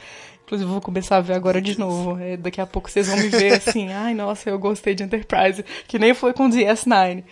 Inclusive, 0.44 0.68
vou 0.68 0.80
começar 0.80 1.18
a 1.18 1.20
ver 1.20 1.34
agora 1.34 1.62
de 1.62 1.78
novo. 1.78 2.18
É, 2.20 2.36
daqui 2.36 2.60
a 2.60 2.66
pouco 2.66 2.90
vocês 2.90 3.06
vão 3.06 3.16
me 3.16 3.28
ver 3.28 3.52
assim, 3.52 3.90
ai, 3.94 4.14
nossa, 4.14 4.50
eu 4.50 4.58
gostei 4.58 4.96
de 4.96 5.04
Enterprise, 5.04 5.64
que 5.86 5.98
nem 5.98 6.12
foi 6.12 6.32
com 6.32 6.50
DS9. 6.50 7.22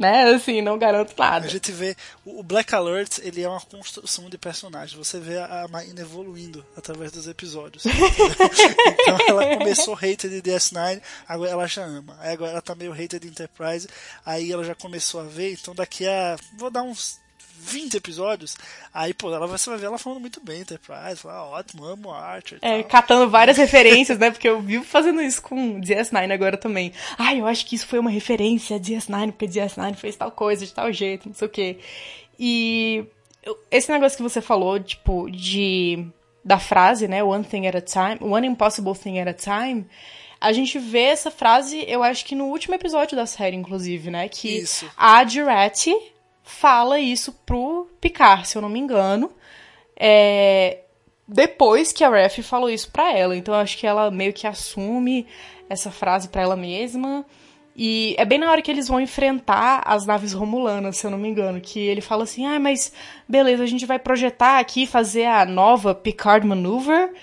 Né? 0.00 0.24
Assim, 0.30 0.62
não 0.62 0.78
garanto 0.78 1.12
A 1.18 1.30
nada. 1.32 1.46
gente 1.46 1.70
vê 1.70 1.94
o 2.24 2.42
Black 2.42 2.74
Alert, 2.74 3.18
ele 3.18 3.42
é 3.42 3.48
uma 3.48 3.60
construção 3.60 4.30
de 4.30 4.38
personagem. 4.38 4.96
Você 4.96 5.20
vê 5.20 5.36
a 5.38 5.68
Marina 5.70 6.00
evoluindo 6.00 6.64
através 6.74 7.12
dos 7.12 7.28
episódios. 7.28 7.84
então 7.84 9.18
ela 9.28 9.58
começou 9.58 9.92
hater 9.92 10.30
de 10.30 10.40
DS9, 10.40 11.02
agora 11.28 11.50
ela 11.50 11.66
já 11.66 11.84
ama. 11.84 12.16
Aí 12.18 12.32
agora 12.32 12.52
ela 12.52 12.62
tá 12.62 12.74
meio 12.74 12.92
hater 12.92 13.20
de 13.20 13.28
Enterprise, 13.28 13.86
aí 14.24 14.50
ela 14.50 14.64
já 14.64 14.74
começou 14.74 15.20
a 15.20 15.24
ver, 15.24 15.52
então 15.52 15.74
daqui 15.74 16.08
a 16.08 16.36
vou 16.56 16.70
dar 16.70 16.82
uns 16.82 17.20
20 17.60 17.96
episódios, 17.96 18.56
aí 18.92 19.12
pô, 19.14 19.32
ela 19.34 19.46
você 19.46 19.68
vai 19.70 19.78
ver 19.78 19.86
ela 19.86 19.98
falando 19.98 20.20
muito 20.20 20.40
bem 20.42 20.60
Enterprise, 20.62 21.16
fala, 21.20 21.34
ah, 21.34 21.44
ótimo, 21.46 21.84
amo 21.84 22.08
o 22.08 22.12
Archer. 22.12 22.58
e 22.62 22.66
É, 22.66 22.80
tal. 22.82 22.90
catando 22.90 23.28
várias 23.30 23.56
referências, 23.58 24.18
né? 24.18 24.30
Porque 24.30 24.48
eu 24.48 24.60
vivo 24.60 24.84
fazendo 24.84 25.20
isso 25.20 25.42
com 25.42 25.80
DS9 25.80 26.32
agora 26.32 26.56
também. 26.56 26.92
Ah, 27.18 27.34
eu 27.34 27.46
acho 27.46 27.66
que 27.66 27.76
isso 27.76 27.86
foi 27.86 27.98
uma 27.98 28.10
referência 28.10 28.76
a 28.76 28.80
DS9, 28.80 29.32
porque 29.32 29.46
DS9 29.46 29.94
fez 29.96 30.16
tal 30.16 30.30
coisa, 30.32 30.64
de 30.64 30.72
tal 30.72 30.92
jeito, 30.92 31.28
não 31.28 31.34
sei 31.34 31.46
o 31.46 31.50
quê. 31.50 31.78
E 32.38 33.04
esse 33.70 33.90
negócio 33.90 34.16
que 34.16 34.22
você 34.22 34.40
falou, 34.40 34.78
tipo, 34.80 35.30
de 35.30 36.06
da 36.44 36.58
frase, 36.58 37.06
né? 37.06 37.22
One 37.22 37.44
thing 37.44 37.66
at 37.66 37.76
a 37.76 37.80
time, 37.82 38.18
one 38.20 38.46
impossible 38.46 38.94
thing 38.94 39.18
at 39.20 39.28
a 39.28 39.34
time. 39.34 39.86
A 40.40 40.52
gente 40.52 40.78
vê 40.78 41.02
essa 41.02 41.30
frase, 41.30 41.84
eu 41.86 42.02
acho 42.02 42.24
que 42.24 42.34
no 42.34 42.46
último 42.46 42.74
episódio 42.74 43.14
da 43.14 43.26
série, 43.26 43.56
inclusive, 43.56 44.10
né? 44.10 44.26
Que 44.26 44.60
Isso. 44.60 44.90
a 44.96 45.22
Duretti 45.22 45.94
fala 46.50 46.98
isso 46.98 47.32
pro 47.46 47.88
Picard, 48.00 48.46
se 48.46 48.56
eu 48.58 48.62
não 48.62 48.68
me 48.68 48.78
engano. 48.78 49.30
É, 49.96 50.80
depois 51.26 51.92
que 51.92 52.02
a 52.02 52.10
Ref 52.10 52.38
falou 52.42 52.68
isso 52.68 52.90
pra 52.90 53.16
ela. 53.16 53.36
Então 53.36 53.54
acho 53.54 53.78
que 53.78 53.86
ela 53.86 54.10
meio 54.10 54.32
que 54.32 54.46
assume 54.46 55.26
essa 55.68 55.90
frase 55.90 56.28
pra 56.28 56.42
ela 56.42 56.56
mesma. 56.56 57.24
E 57.76 58.14
é 58.18 58.24
bem 58.24 58.38
na 58.38 58.50
hora 58.50 58.60
que 58.60 58.70
eles 58.70 58.88
vão 58.88 59.00
enfrentar 59.00 59.82
as 59.86 60.04
naves 60.04 60.32
romulanas, 60.32 60.96
se 60.96 61.06
eu 61.06 61.10
não 61.10 61.16
me 61.16 61.28
engano, 61.28 61.60
que 61.60 61.78
ele 61.78 62.00
fala 62.00 62.24
assim: 62.24 62.44
"Ah, 62.44 62.58
mas 62.58 62.92
beleza, 63.28 63.62
a 63.62 63.66
gente 63.66 63.86
vai 63.86 63.98
projetar 63.98 64.58
aqui, 64.58 64.86
fazer 64.86 65.24
a 65.26 65.46
nova 65.46 65.94
Picard 65.94 66.46
Maneuver 66.46 67.14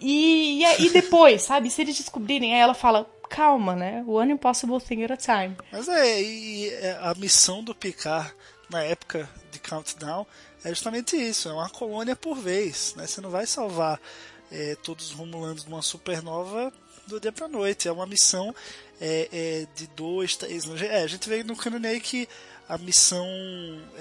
e, 0.00 0.58
e 0.60 0.64
aí 0.64 0.90
depois, 0.90 1.42
sabe? 1.42 1.70
Se 1.70 1.80
eles 1.80 1.96
descobrirem, 1.96 2.54
aí 2.54 2.60
ela 2.60 2.74
fala: 2.74 3.10
"Calma, 3.28 3.74
né? 3.74 4.04
One 4.06 4.32
impossible 4.32 4.80
thing 4.80 5.04
at 5.04 5.10
a 5.10 5.16
time." 5.16 5.56
Mas 5.72 5.88
é, 5.88 6.22
e 6.22 6.68
é, 6.70 6.98
a 7.00 7.14
missão 7.14 7.62
do 7.62 7.74
Picard 7.74 8.32
na 8.70 8.82
época 8.82 9.28
de 9.50 9.58
Countdown 9.58 10.26
é 10.64 10.70
justamente 10.70 11.16
isso, 11.16 11.48
é 11.48 11.52
uma 11.52 11.68
colônia 11.68 12.16
por 12.16 12.36
vez, 12.36 12.94
né? 12.96 13.06
Você 13.06 13.20
não 13.20 13.30
vai 13.30 13.46
salvar 13.46 14.00
é, 14.50 14.76
todos 14.82 15.06
os 15.06 15.12
Romulanos 15.12 15.64
de 15.64 15.68
uma 15.68 15.82
supernova 15.82 16.72
do 17.06 17.20
dia 17.20 17.30
pra 17.30 17.46
noite, 17.46 17.86
é 17.86 17.92
uma 17.92 18.06
missão 18.06 18.54
é, 19.00 19.28
é, 19.32 19.66
de 19.76 19.86
dois, 19.88 20.36
três. 20.36 20.64
É, 20.82 21.02
a 21.02 21.06
gente 21.06 21.28
vê 21.28 21.44
no 21.44 21.56
canon 21.56 21.86
aí 21.86 22.00
que 22.00 22.28
a 22.68 22.76
missão, 22.76 23.24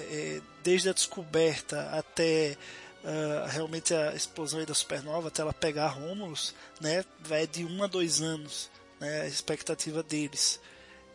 é, 0.09 0.41
desde 0.63 0.89
a 0.89 0.93
descoberta 0.93 1.89
até 1.91 2.57
ah, 3.05 3.45
realmente 3.47 3.93
a 3.93 4.15
explosão 4.15 4.63
da 4.65 4.73
supernova, 4.73 5.27
até 5.27 5.43
ela 5.43 5.53
pegar 5.53 5.89
Romulus, 5.89 6.55
né, 6.81 7.05
vai 7.19 7.45
de 7.45 7.63
um 7.63 7.83
a 7.83 7.87
dois 7.87 8.19
anos, 8.19 8.67
né, 9.05 9.21
a 9.21 9.27
expectativa 9.27 10.01
deles. 10.03 10.59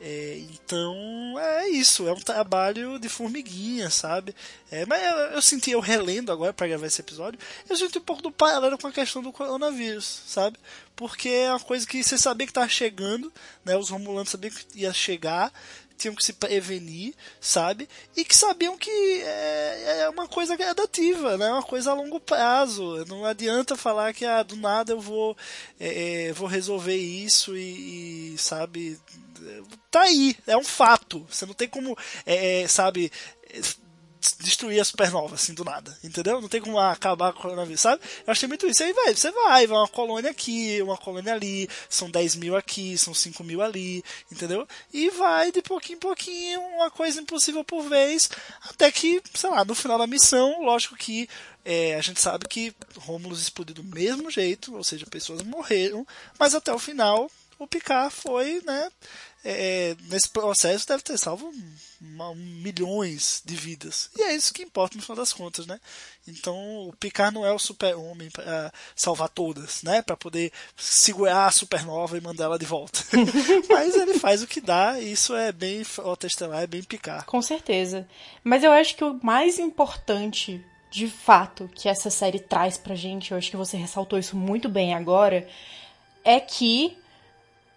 É, 0.03 0.39
então 0.51 1.39
é 1.39 1.69
isso, 1.69 2.09
é 2.09 2.13
um 2.13 2.21
trabalho 2.21 2.99
de 2.99 3.07
formiguinha, 3.07 3.91
sabe? 3.91 4.35
É, 4.71 4.87
mas 4.87 5.03
eu, 5.03 5.17
eu 5.35 5.43
senti, 5.43 5.73
eu 5.73 5.81
relendo 5.81 6.33
agora 6.33 6.55
para 6.55 6.69
gravar 6.69 6.87
esse 6.87 7.03
episódio, 7.03 7.39
eu 7.69 7.77
senti 7.77 7.99
um 7.99 8.03
pouco 8.03 8.23
do 8.23 8.33
paralelo 8.33 8.79
com 8.79 8.87
a 8.87 8.93
questão 8.93 9.23
do 9.23 9.31
coronavírus, 9.31 10.23
sabe? 10.27 10.57
Porque 10.97 11.29
é 11.29 11.51
uma 11.51 11.61
coisa 11.61 11.87
que 11.87 12.03
você 12.03 12.17
sabia 12.17 12.47
que 12.47 12.51
estava 12.51 12.69
chegando, 12.69 13.31
né? 13.63 13.77
Os 13.77 13.91
romulanos 13.91 14.31
sabiam 14.31 14.55
que 14.55 14.81
ia 14.81 14.93
chegar, 14.93 15.53
tinham 16.01 16.15
que 16.15 16.25
se 16.25 16.33
prevenir, 16.33 17.15
sabe? 17.41 17.89
E 18.17 18.25
que 18.25 18.35
sabiam 18.35 18.77
que 18.79 18.91
é, 18.91 20.01
é 20.01 20.09
uma 20.09 20.27
coisa 20.27 20.57
gradativa, 20.57 21.37
né? 21.37 21.53
Uma 21.53 21.63
coisa 21.63 21.91
a 21.91 21.95
longo 21.95 22.19
prazo. 22.19 23.05
Não 23.07 23.25
adianta 23.25 23.77
falar 23.77 24.15
que 24.15 24.25
ah, 24.25 24.43
do 24.43 24.57
nada 24.57 24.93
eu 24.93 25.01
vou, 25.01 25.37
é, 25.79 26.29
é, 26.29 26.33
vou 26.33 26.49
resolver 26.49 26.97
isso 26.97 27.55
e, 27.57 28.35
e, 28.35 28.39
sabe? 28.39 28.99
Tá 29.91 30.03
aí, 30.03 30.37
é 30.47 30.57
um 30.57 30.65
fato. 30.65 31.27
Você 31.29 31.45
não 31.45 31.55
tem 31.55 31.69
como, 31.69 31.97
é, 32.25 32.63
é, 32.63 32.69
sabe? 32.69 33.13
Destruir 34.39 34.81
a 34.81 34.85
supernova, 34.85 35.35
assim, 35.35 35.55
do 35.55 35.65
nada, 35.65 35.97
entendeu? 36.05 36.41
Não 36.41 36.49
tem 36.49 36.61
como 36.61 36.79
acabar 36.79 37.33
com 37.33 37.39
o 37.39 37.43
coronavírus, 37.43 37.81
sabe? 37.81 38.03
Eu 38.27 38.33
achei 38.33 38.49
muito 38.49 38.67
isso. 38.67 38.83
Aí, 38.83 38.93
velho, 38.93 39.17
você 39.17 39.31
vai, 39.31 39.67
vai 39.67 39.79
uma 39.79 39.89
colônia 39.89 40.31
aqui, 40.31 40.81
uma 40.83 40.97
colônia 40.97 41.33
ali, 41.33 41.69
são 41.89 42.11
10 42.11 42.37
mil 42.37 42.57
aqui, 42.57 42.99
são 42.99 43.15
5 43.15 43.43
mil 43.43 43.63
ali, 43.63 44.05
entendeu? 44.31 44.67
E 44.93 45.11
vai 45.11 45.51
de 45.51 45.63
pouquinho 45.63 45.97
em 45.97 46.01
pouquinho, 46.01 46.61
uma 46.61 46.91
coisa 46.91 47.21
impossível 47.21 47.65
por 47.65 47.83
vez, 47.89 48.29
até 48.69 48.91
que, 48.93 49.23
sei 49.35 49.51
lá, 49.51 49.65
no 49.65 49.75
final 49.75 49.99
da 49.99 50.07
missão, 50.07 50.63
lógico 50.63 50.97
que 50.97 51.29
é, 51.65 51.95
a 51.95 52.01
gente 52.01 52.21
sabe 52.21 52.47
que 52.49 52.75
Romulus 52.97 53.41
explodiu 53.41 53.75
do 53.75 53.85
mesmo 53.85 54.31
jeito, 54.31 54.75
ou 54.77 54.85
seja, 54.85 55.07
pessoas 55.07 55.43
morreram, 55.43 56.07
mas 56.39 56.55
até 56.55 56.73
o 56.73 56.79
final 56.79 57.31
o 57.61 57.67
Picard 57.67 58.15
foi, 58.15 58.63
né? 58.65 58.91
É, 59.43 59.97
nesse 60.09 60.29
processo 60.29 60.87
deve 60.87 61.03
ter 61.03 61.17
salvo 61.17 61.51
uma, 62.01 62.35
milhões 62.35 63.43
de 63.45 63.57
vidas. 63.57 64.11
E 64.17 64.23
é 64.23 64.35
isso 64.35 64.53
que 64.53 64.63
importa 64.63 64.97
no 64.97 65.03
final 65.03 65.17
das 65.17 65.33
contas, 65.33 65.67
né? 65.67 65.81
Então 66.29 66.89
o 66.89 66.95
Picard 66.99 67.35
não 67.35 67.47
é 67.47 67.53
o 67.53 67.59
super-homem 67.59 68.31
para 68.31 68.73
salvar 68.95 69.31
todas, 69.31 69.83
né? 69.83 70.03
Para 70.03 70.17
poder 70.17 70.53
segurar 70.77 71.47
a 71.47 71.51
supernova 71.51 72.19
e 72.19 72.21
mandar 72.21 72.45
ela 72.45 72.59
de 72.59 72.67
volta. 72.67 73.01
Mas 73.69 73.95
ele 73.95 74.19
faz 74.19 74.43
o 74.43 74.47
que 74.47 74.61
dá 74.61 75.01
e 75.01 75.13
isso 75.13 75.35
é 75.35 75.53
bem 75.53 75.85
Frota 75.85 76.27
Estelar, 76.27 76.63
é 76.63 76.67
bem 76.67 76.83
Picard. 76.83 77.25
Com 77.25 77.41
certeza. 77.41 78.07
Mas 78.45 78.63
eu 78.63 78.73
acho 78.73 78.95
que 78.95 79.05
o 79.05 79.19
mais 79.23 79.59
importante, 79.59 80.63
de 80.91 81.09
fato, 81.09 81.71
que 81.75 81.89
essa 81.89 82.11
série 82.11 82.41
traz 82.41 82.77
pra 82.77 82.95
gente, 82.95 83.33
eu 83.33 83.39
acho 83.39 83.51
que 83.51 83.57
você 83.57 83.79
ressaltou 83.79 84.19
isso 84.19 84.37
muito 84.37 84.69
bem 84.69 84.95
agora, 84.95 85.49
é 86.23 86.39
que 86.39 87.00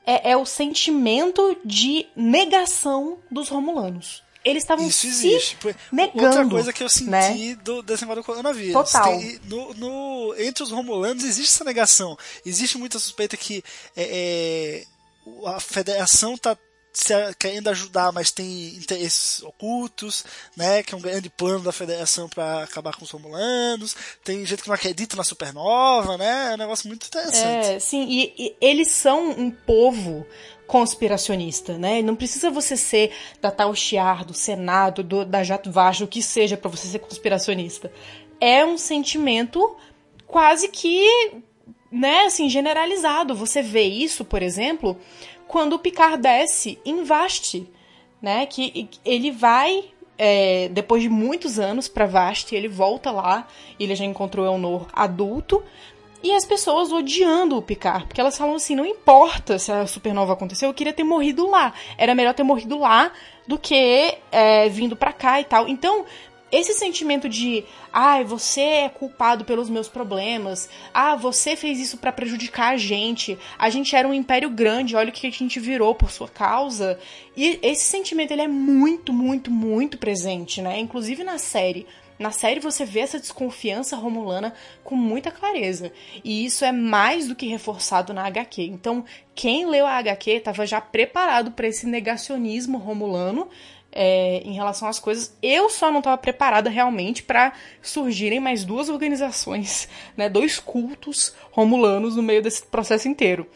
é, 0.05 0.31
é 0.31 0.37
o 0.37 0.45
sentimento 0.45 1.57
de 1.63 2.05
negação 2.15 3.17
dos 3.31 3.49
romulanos. 3.49 4.23
Eles 4.45 4.63
estavam 4.63 4.89
se 4.91 5.07
existe. 5.07 5.57
Negando. 5.89 6.25
Outra 6.25 6.45
coisa 6.49 6.73
que 6.73 6.83
eu 6.83 6.89
senti 6.89 7.09
né? 7.09 7.55
do, 7.63 7.81
desse 7.81 8.03
negócio 8.03 8.21
do 8.21 8.25
coronavírus. 8.25 8.73
Total. 8.73 9.05
Tem- 9.17 9.39
no, 9.45 9.73
no- 9.75 10.35
entre 10.37 10.63
os 10.63 10.69
romulanos 10.71 11.23
existe 11.23 11.49
essa 11.53 11.63
negação. 11.63 12.17
Existe 12.45 12.77
muita 12.77 12.99
suspeita 12.99 13.37
que 13.37 13.63
é, 13.95 14.83
é, 15.25 15.47
a 15.49 15.61
federação 15.61 16.37
tá 16.37 16.51
a- 16.51 16.57
querendo 17.39 17.69
ajudar, 17.69 18.11
mas 18.11 18.31
tem 18.31 18.75
interesses 18.75 19.41
ocultos, 19.43 20.23
né? 20.55 20.83
Que 20.83 20.93
é 20.93 20.97
um 20.97 21.01
grande 21.01 21.29
plano 21.29 21.63
da 21.63 21.71
federação 21.71 22.29
para 22.29 22.63
acabar 22.63 22.95
com 22.95 23.03
os 23.03 23.11
romulanos. 23.11 23.95
Tem 24.23 24.45
gente 24.45 24.61
que 24.61 24.67
não 24.67 24.75
acredita 24.75 25.15
na 25.15 25.23
supernova, 25.23 26.17
né? 26.17 26.51
É 26.51 26.53
um 26.53 26.57
negócio 26.57 26.87
muito 26.87 27.07
interessante. 27.07 27.67
É, 27.67 27.79
sim, 27.79 28.05
e, 28.07 28.33
e 28.37 28.55
eles 28.61 28.89
são 28.89 29.31
um 29.31 29.49
povo 29.49 30.25
conspiracionista, 30.67 31.77
né? 31.77 32.01
Não 32.01 32.15
precisa 32.15 32.49
você 32.49 32.77
ser 32.77 33.11
da 33.41 33.51
tal 33.51 33.75
Chiar, 33.75 34.23
do 34.23 34.33
Senado, 34.33 35.03
do, 35.03 35.25
da 35.25 35.43
Jato 35.43 35.71
Vasco, 35.71 36.05
o 36.05 36.07
que 36.07 36.21
seja 36.21 36.55
pra 36.55 36.69
você 36.69 36.87
ser 36.87 36.99
conspiracionista. 36.99 37.91
É 38.39 38.65
um 38.65 38.77
sentimento 38.77 39.75
quase 40.25 40.67
que, 40.67 41.07
né, 41.91 42.21
assim, 42.25 42.49
generalizado. 42.49 43.35
Você 43.35 43.61
vê 43.61 43.83
isso, 43.83 44.25
por 44.25 44.41
exemplo, 44.41 44.99
quando 45.47 45.73
o 45.73 45.79
Picard 45.79 46.21
desce 46.21 46.79
em 46.85 47.03
Vasti, 47.03 47.69
né? 48.21 48.45
Que 48.45 48.89
ele 49.05 49.31
vai 49.31 49.85
é, 50.17 50.69
depois 50.69 51.01
de 51.01 51.09
muitos 51.09 51.59
anos 51.59 51.87
pra 51.87 52.05
Vasti, 52.05 52.55
ele 52.55 52.67
volta 52.67 53.11
lá, 53.11 53.47
ele 53.79 53.95
já 53.95 54.05
encontrou 54.05 54.45
Elnor 54.45 54.87
adulto, 54.93 55.63
e 56.23 56.31
as 56.31 56.45
pessoas 56.45 56.89
odiando 56.89 57.57
o 57.57 57.61
Picard, 57.61 58.05
porque 58.05 58.21
elas 58.21 58.37
falam 58.37 58.55
assim, 58.55 58.75
não 58.75 58.85
importa 58.85 59.59
se 59.59 59.69
a 59.69 59.85
supernova 59.85 60.31
aconteceu, 60.31 60.69
eu 60.69 60.73
queria 60.73 60.93
ter 60.93 61.03
morrido 61.03 61.49
lá. 61.49 61.73
Era 61.97 62.15
melhor 62.15 62.33
ter 62.33 62.43
morrido 62.43 62.79
lá 62.79 63.11
do 63.45 63.57
que 63.57 64.15
é, 64.31 64.69
vindo 64.69 64.95
pra 64.95 65.11
cá 65.11 65.41
e 65.41 65.43
tal. 65.43 65.67
Então, 65.67 66.05
esse 66.53 66.75
sentimento 66.75 67.27
de, 67.27 67.65
ai, 67.91 68.23
você 68.23 68.61
é 68.61 68.89
culpado 68.89 69.43
pelos 69.43 69.71
meus 69.71 69.87
problemas, 69.87 70.69
ah, 70.93 71.15
você 71.15 71.55
fez 71.55 71.79
isso 71.79 71.97
pra 71.97 72.11
prejudicar 72.11 72.75
a 72.75 72.77
gente, 72.77 73.39
a 73.57 73.71
gente 73.71 73.95
era 73.95 74.07
um 74.07 74.13
império 74.13 74.51
grande, 74.51 74.95
olha 74.95 75.09
o 75.09 75.11
que 75.11 75.25
a 75.25 75.31
gente 75.31 75.59
virou 75.59 75.95
por 75.95 76.11
sua 76.11 76.29
causa. 76.29 76.99
E 77.35 77.59
esse 77.63 77.85
sentimento 77.85 78.31
ele 78.31 78.43
é 78.43 78.47
muito, 78.47 79.11
muito, 79.11 79.49
muito 79.49 79.97
presente, 79.97 80.61
né? 80.61 80.79
Inclusive 80.79 81.23
na 81.23 81.39
série. 81.39 81.87
Na 82.19 82.29
série 82.29 82.59
você 82.59 82.85
vê 82.85 82.99
essa 82.99 83.19
desconfiança 83.19 83.95
romulana 83.95 84.53
com 84.83 84.95
muita 84.95 85.31
clareza. 85.31 85.91
E 86.23 86.45
isso 86.45 86.63
é 86.63 86.71
mais 86.71 87.27
do 87.27 87.35
que 87.35 87.47
reforçado 87.47 88.13
na 88.13 88.27
HQ. 88.27 88.61
Então, 88.61 89.03
quem 89.33 89.65
leu 89.65 89.87
a 89.87 89.97
HQ 89.97 90.29
estava 90.29 90.67
já 90.67 90.79
preparado 90.79 91.51
para 91.51 91.67
esse 91.67 91.87
negacionismo 91.87 92.77
romulano 92.77 93.49
é, 93.93 94.41
em 94.43 94.53
relação 94.53 94.87
às 94.87 94.99
coisas. 94.99 95.37
Eu 95.41 95.69
só 95.69 95.91
não 95.91 95.99
estava 95.99 96.17
preparada 96.17 96.69
realmente 96.69 97.23
para 97.23 97.53
surgirem 97.81 98.39
mais 98.39 98.65
duas 98.65 98.89
organizações, 98.89 99.87
né, 100.17 100.27
dois 100.27 100.59
cultos 100.59 101.33
romulanos 101.51 102.15
no 102.15 102.23
meio 102.23 102.41
desse 102.41 102.63
processo 102.63 103.07
inteiro. 103.07 103.47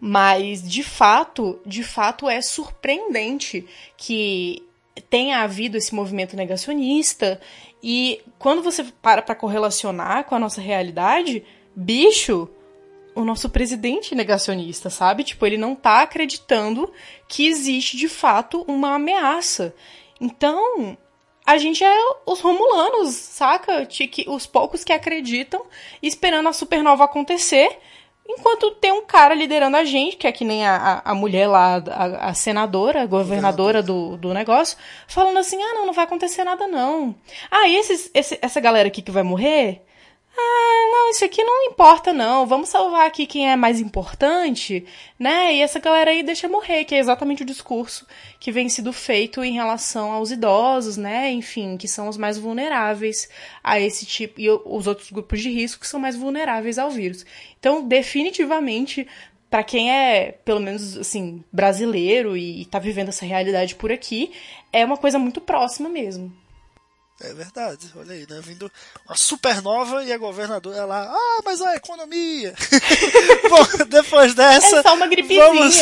Mas 0.00 0.66
de 0.66 0.82
fato, 0.82 1.60
de 1.66 1.82
fato 1.82 2.28
é 2.28 2.40
surpreendente 2.40 3.66
que 3.98 4.66
tenha 5.10 5.40
havido 5.42 5.76
esse 5.76 5.94
movimento 5.94 6.36
negacionista. 6.36 7.40
E 7.82 8.22
quando 8.38 8.62
você 8.62 8.84
para 9.02 9.20
pra 9.20 9.34
correlacionar 9.34 10.24
com 10.24 10.34
a 10.34 10.38
nossa 10.38 10.60
realidade, 10.60 11.44
bicho, 11.74 12.48
o 13.14 13.24
nosso 13.24 13.48
presidente 13.50 14.14
negacionista, 14.14 14.90
sabe? 14.90 15.24
Tipo, 15.24 15.46
ele 15.46 15.56
não 15.56 15.74
tá 15.74 16.02
acreditando 16.02 16.92
que 17.28 17.46
existe 17.46 17.96
de 17.96 18.08
fato 18.08 18.64
uma 18.66 18.94
ameaça. 18.94 19.74
Então, 20.20 20.96
a 21.46 21.58
gente 21.58 21.82
é 21.82 21.96
os 22.26 22.40
romulanos, 22.40 23.14
saca? 23.14 23.88
Os 24.28 24.46
poucos 24.46 24.84
que 24.84 24.92
acreditam, 24.92 25.64
esperando 26.02 26.48
a 26.48 26.52
supernova 26.52 27.04
acontecer 27.04 27.78
Enquanto 28.32 28.70
tem 28.72 28.92
um 28.92 29.02
cara 29.02 29.34
liderando 29.34 29.76
a 29.76 29.84
gente, 29.84 30.16
que 30.16 30.26
é 30.26 30.30
que 30.30 30.44
nem 30.44 30.64
a, 30.64 31.02
a, 31.04 31.14
mulher 31.14 31.48
lá, 31.48 31.82
a, 31.90 32.28
a 32.28 32.34
senadora, 32.34 33.02
a 33.02 33.06
governadora 33.06 33.82
do, 33.82 34.16
do 34.16 34.32
negócio, 34.32 34.78
falando 35.08 35.38
assim: 35.38 35.60
ah, 35.60 35.74
não, 35.74 35.86
não 35.86 35.92
vai 35.92 36.04
acontecer 36.04 36.44
nada 36.44 36.68
não. 36.68 37.14
Ah, 37.50 37.66
e 37.66 37.76
esses, 37.76 38.08
esse, 38.14 38.38
essa 38.40 38.60
galera 38.60 38.86
aqui 38.86 39.02
que 39.02 39.10
vai 39.10 39.24
morrer? 39.24 39.82
Ah, 40.36 40.88
não, 40.90 41.10
isso 41.10 41.24
aqui 41.24 41.42
não 41.42 41.64
importa, 41.64 42.12
não. 42.12 42.46
Vamos 42.46 42.68
salvar 42.68 43.06
aqui 43.06 43.26
quem 43.26 43.50
é 43.50 43.56
mais 43.56 43.80
importante, 43.80 44.86
né? 45.18 45.54
E 45.54 45.60
essa 45.60 45.78
galera 45.80 46.10
aí 46.10 46.22
deixa 46.22 46.48
morrer, 46.48 46.84
que 46.84 46.94
é 46.94 46.98
exatamente 46.98 47.42
o 47.42 47.46
discurso 47.46 48.06
que 48.38 48.52
vem 48.52 48.68
sido 48.68 48.92
feito 48.92 49.42
em 49.42 49.52
relação 49.52 50.12
aos 50.12 50.30
idosos, 50.30 50.96
né? 50.96 51.30
Enfim, 51.32 51.76
que 51.76 51.88
são 51.88 52.08
os 52.08 52.16
mais 52.16 52.38
vulneráveis 52.38 53.28
a 53.62 53.78
esse 53.80 54.06
tipo. 54.06 54.40
E 54.40 54.48
os 54.48 54.86
outros 54.86 55.10
grupos 55.10 55.40
de 55.40 55.50
risco 55.50 55.80
que 55.80 55.88
são 55.88 56.00
mais 56.00 56.16
vulneráveis 56.16 56.78
ao 56.78 56.90
vírus. 56.90 57.26
Então, 57.58 57.86
definitivamente, 57.86 59.06
para 59.50 59.64
quem 59.64 59.92
é, 59.92 60.32
pelo 60.44 60.60
menos, 60.60 60.96
assim, 60.96 61.42
brasileiro 61.52 62.36
e 62.36 62.64
tá 62.66 62.78
vivendo 62.78 63.08
essa 63.08 63.26
realidade 63.26 63.74
por 63.74 63.90
aqui, 63.90 64.30
é 64.72 64.84
uma 64.84 64.96
coisa 64.96 65.18
muito 65.18 65.40
próxima 65.40 65.88
mesmo. 65.88 66.32
É 67.22 67.34
verdade, 67.34 67.86
olha 67.96 68.12
aí, 68.12 68.26
né? 68.28 68.40
Vindo 68.42 68.72
uma 69.06 69.14
supernova 69.14 70.02
e 70.04 70.12
a 70.12 70.16
governadora 70.16 70.86
lá, 70.86 71.02
ah, 71.12 71.40
mas 71.44 71.60
a 71.60 71.76
economia! 71.76 72.54
Bom, 73.50 73.84
depois 73.86 74.34
dessa. 74.34 74.78
É 74.78 74.82
só 74.82 74.94
uma 74.94 75.06
gripezinha. 75.06 75.44
Vamos, 75.52 75.76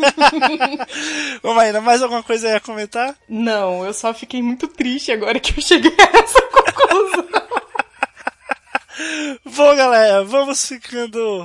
vamos 1.42 1.62
aí, 1.62 1.78
mais 1.80 2.02
alguma 2.02 2.22
coisa 2.22 2.48
aí 2.48 2.54
a 2.54 2.60
comentar? 2.60 3.14
Não, 3.28 3.84
eu 3.84 3.92
só 3.92 4.14
fiquei 4.14 4.42
muito 4.42 4.66
triste 4.66 5.12
agora 5.12 5.38
que 5.38 5.58
eu 5.58 5.62
cheguei 5.62 5.94
a 5.98 6.18
essa 6.18 6.40
conclusão. 6.50 7.43
Bom, 9.44 9.74
galera, 9.74 10.22
vamos 10.24 10.64
ficando 10.66 11.44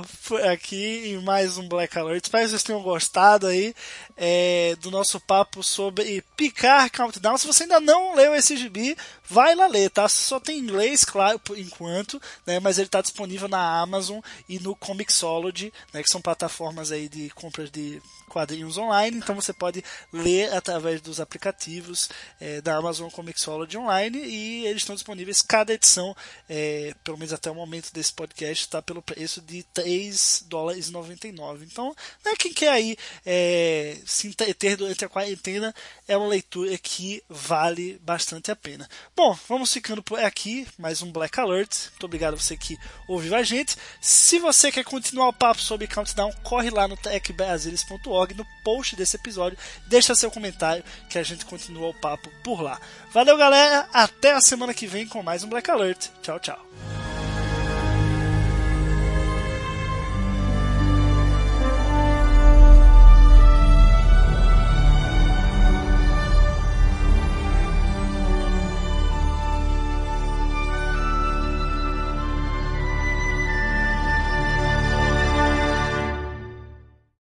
aqui 0.52 1.08
em 1.08 1.20
mais 1.20 1.58
um 1.58 1.66
Black 1.66 1.98
Alert. 1.98 2.22
Espero 2.22 2.44
que 2.44 2.50
vocês 2.50 2.62
tenham 2.62 2.80
gostado 2.80 3.48
aí 3.48 3.74
é, 4.16 4.76
do 4.80 4.88
nosso 4.88 5.18
papo 5.18 5.60
sobre 5.60 6.22
Picar 6.36 6.88
Countdown. 6.92 7.36
Se 7.36 7.48
você 7.48 7.64
ainda 7.64 7.80
não 7.80 8.14
leu 8.14 8.36
esse 8.36 8.56
gibi, 8.56 8.96
vai 9.28 9.56
lá 9.56 9.66
ler, 9.66 9.90
tá? 9.90 10.08
Só 10.08 10.38
tem 10.38 10.60
inglês, 10.60 11.04
claro, 11.04 11.40
por 11.40 11.58
enquanto, 11.58 12.22
né? 12.46 12.60
Mas 12.60 12.78
ele 12.78 12.86
está 12.86 13.00
disponível 13.00 13.48
na 13.48 13.80
Amazon 13.80 14.20
e 14.48 14.60
no 14.60 14.76
Comixology, 14.76 15.72
né? 15.92 16.04
Que 16.04 16.12
são 16.12 16.22
plataformas 16.22 16.92
aí 16.92 17.08
de 17.08 17.30
compras 17.30 17.68
de 17.68 18.00
quadrinhos 18.30 18.78
online. 18.78 19.18
Então 19.18 19.34
você 19.34 19.52
pode 19.52 19.84
ler 20.12 20.52
através 20.54 21.00
dos 21.00 21.20
aplicativos 21.20 22.08
é, 22.40 22.60
da 22.60 22.76
Amazon 22.76 23.10
Comixology 23.10 23.76
online 23.76 24.18
e 24.18 24.66
eles 24.66 24.82
estão 24.82 24.94
disponíveis 24.94 25.42
cada 25.42 25.74
edição, 25.74 26.16
é, 26.48 26.94
pelo 27.02 27.18
menos 27.18 27.32
até 27.32 27.50
o 27.50 27.54
momento 27.54 27.92
desse 27.92 28.12
podcast, 28.12 28.64
está 28.64 28.80
pelo 28.80 29.02
preço 29.02 29.40
de 29.42 29.62
3 29.74 30.44
dólares 30.46 30.90
99. 30.90 31.66
Então, 31.66 31.94
né, 32.24 32.32
quem 32.38 32.52
quer 32.52 32.70
aí 32.70 32.96
é, 33.26 33.98
se 34.06 34.28
entreter 34.28 34.76
durante 34.76 35.04
a 35.04 35.08
quarentena 35.08 35.74
é 36.06 36.16
uma 36.16 36.28
leitura 36.28 36.76
que 36.78 37.22
vale 37.28 37.98
bastante 38.02 38.50
a 38.50 38.56
pena. 38.56 38.88
Bom, 39.16 39.36
vamos 39.48 39.72
ficando 39.72 40.02
por 40.02 40.18
aqui, 40.20 40.66
mais 40.78 41.02
um 41.02 41.10
Black 41.10 41.38
Alert. 41.40 41.90
Muito 41.90 42.06
obrigado 42.06 42.34
a 42.34 42.36
você 42.36 42.56
que 42.56 42.78
ouviu 43.08 43.34
a 43.34 43.42
gente. 43.42 43.76
Se 44.00 44.38
você 44.38 44.70
quer 44.70 44.84
continuar 44.84 45.28
o 45.28 45.32
papo 45.32 45.60
sobre 45.60 45.86
Countdown, 45.86 46.32
corre 46.42 46.70
lá 46.70 46.86
no 46.86 46.96
techbrasilis.org, 46.96 48.19
no 48.34 48.46
post 48.62 48.96
desse 48.96 49.16
episódio, 49.16 49.58
deixa 49.86 50.14
seu 50.14 50.30
comentário 50.30 50.84
que 51.08 51.18
a 51.18 51.22
gente 51.22 51.44
continua 51.44 51.88
o 51.88 51.94
papo 51.94 52.30
por 52.42 52.62
lá. 52.62 52.80
Valeu, 53.12 53.36
galera. 53.36 53.88
Até 53.92 54.32
a 54.32 54.40
semana 54.40 54.74
que 54.74 54.86
vem 54.86 55.06
com 55.06 55.22
mais 55.22 55.42
um 55.42 55.48
Black 55.48 55.70
Alert. 55.70 56.08
Tchau, 56.22 56.38
tchau. 56.38 56.99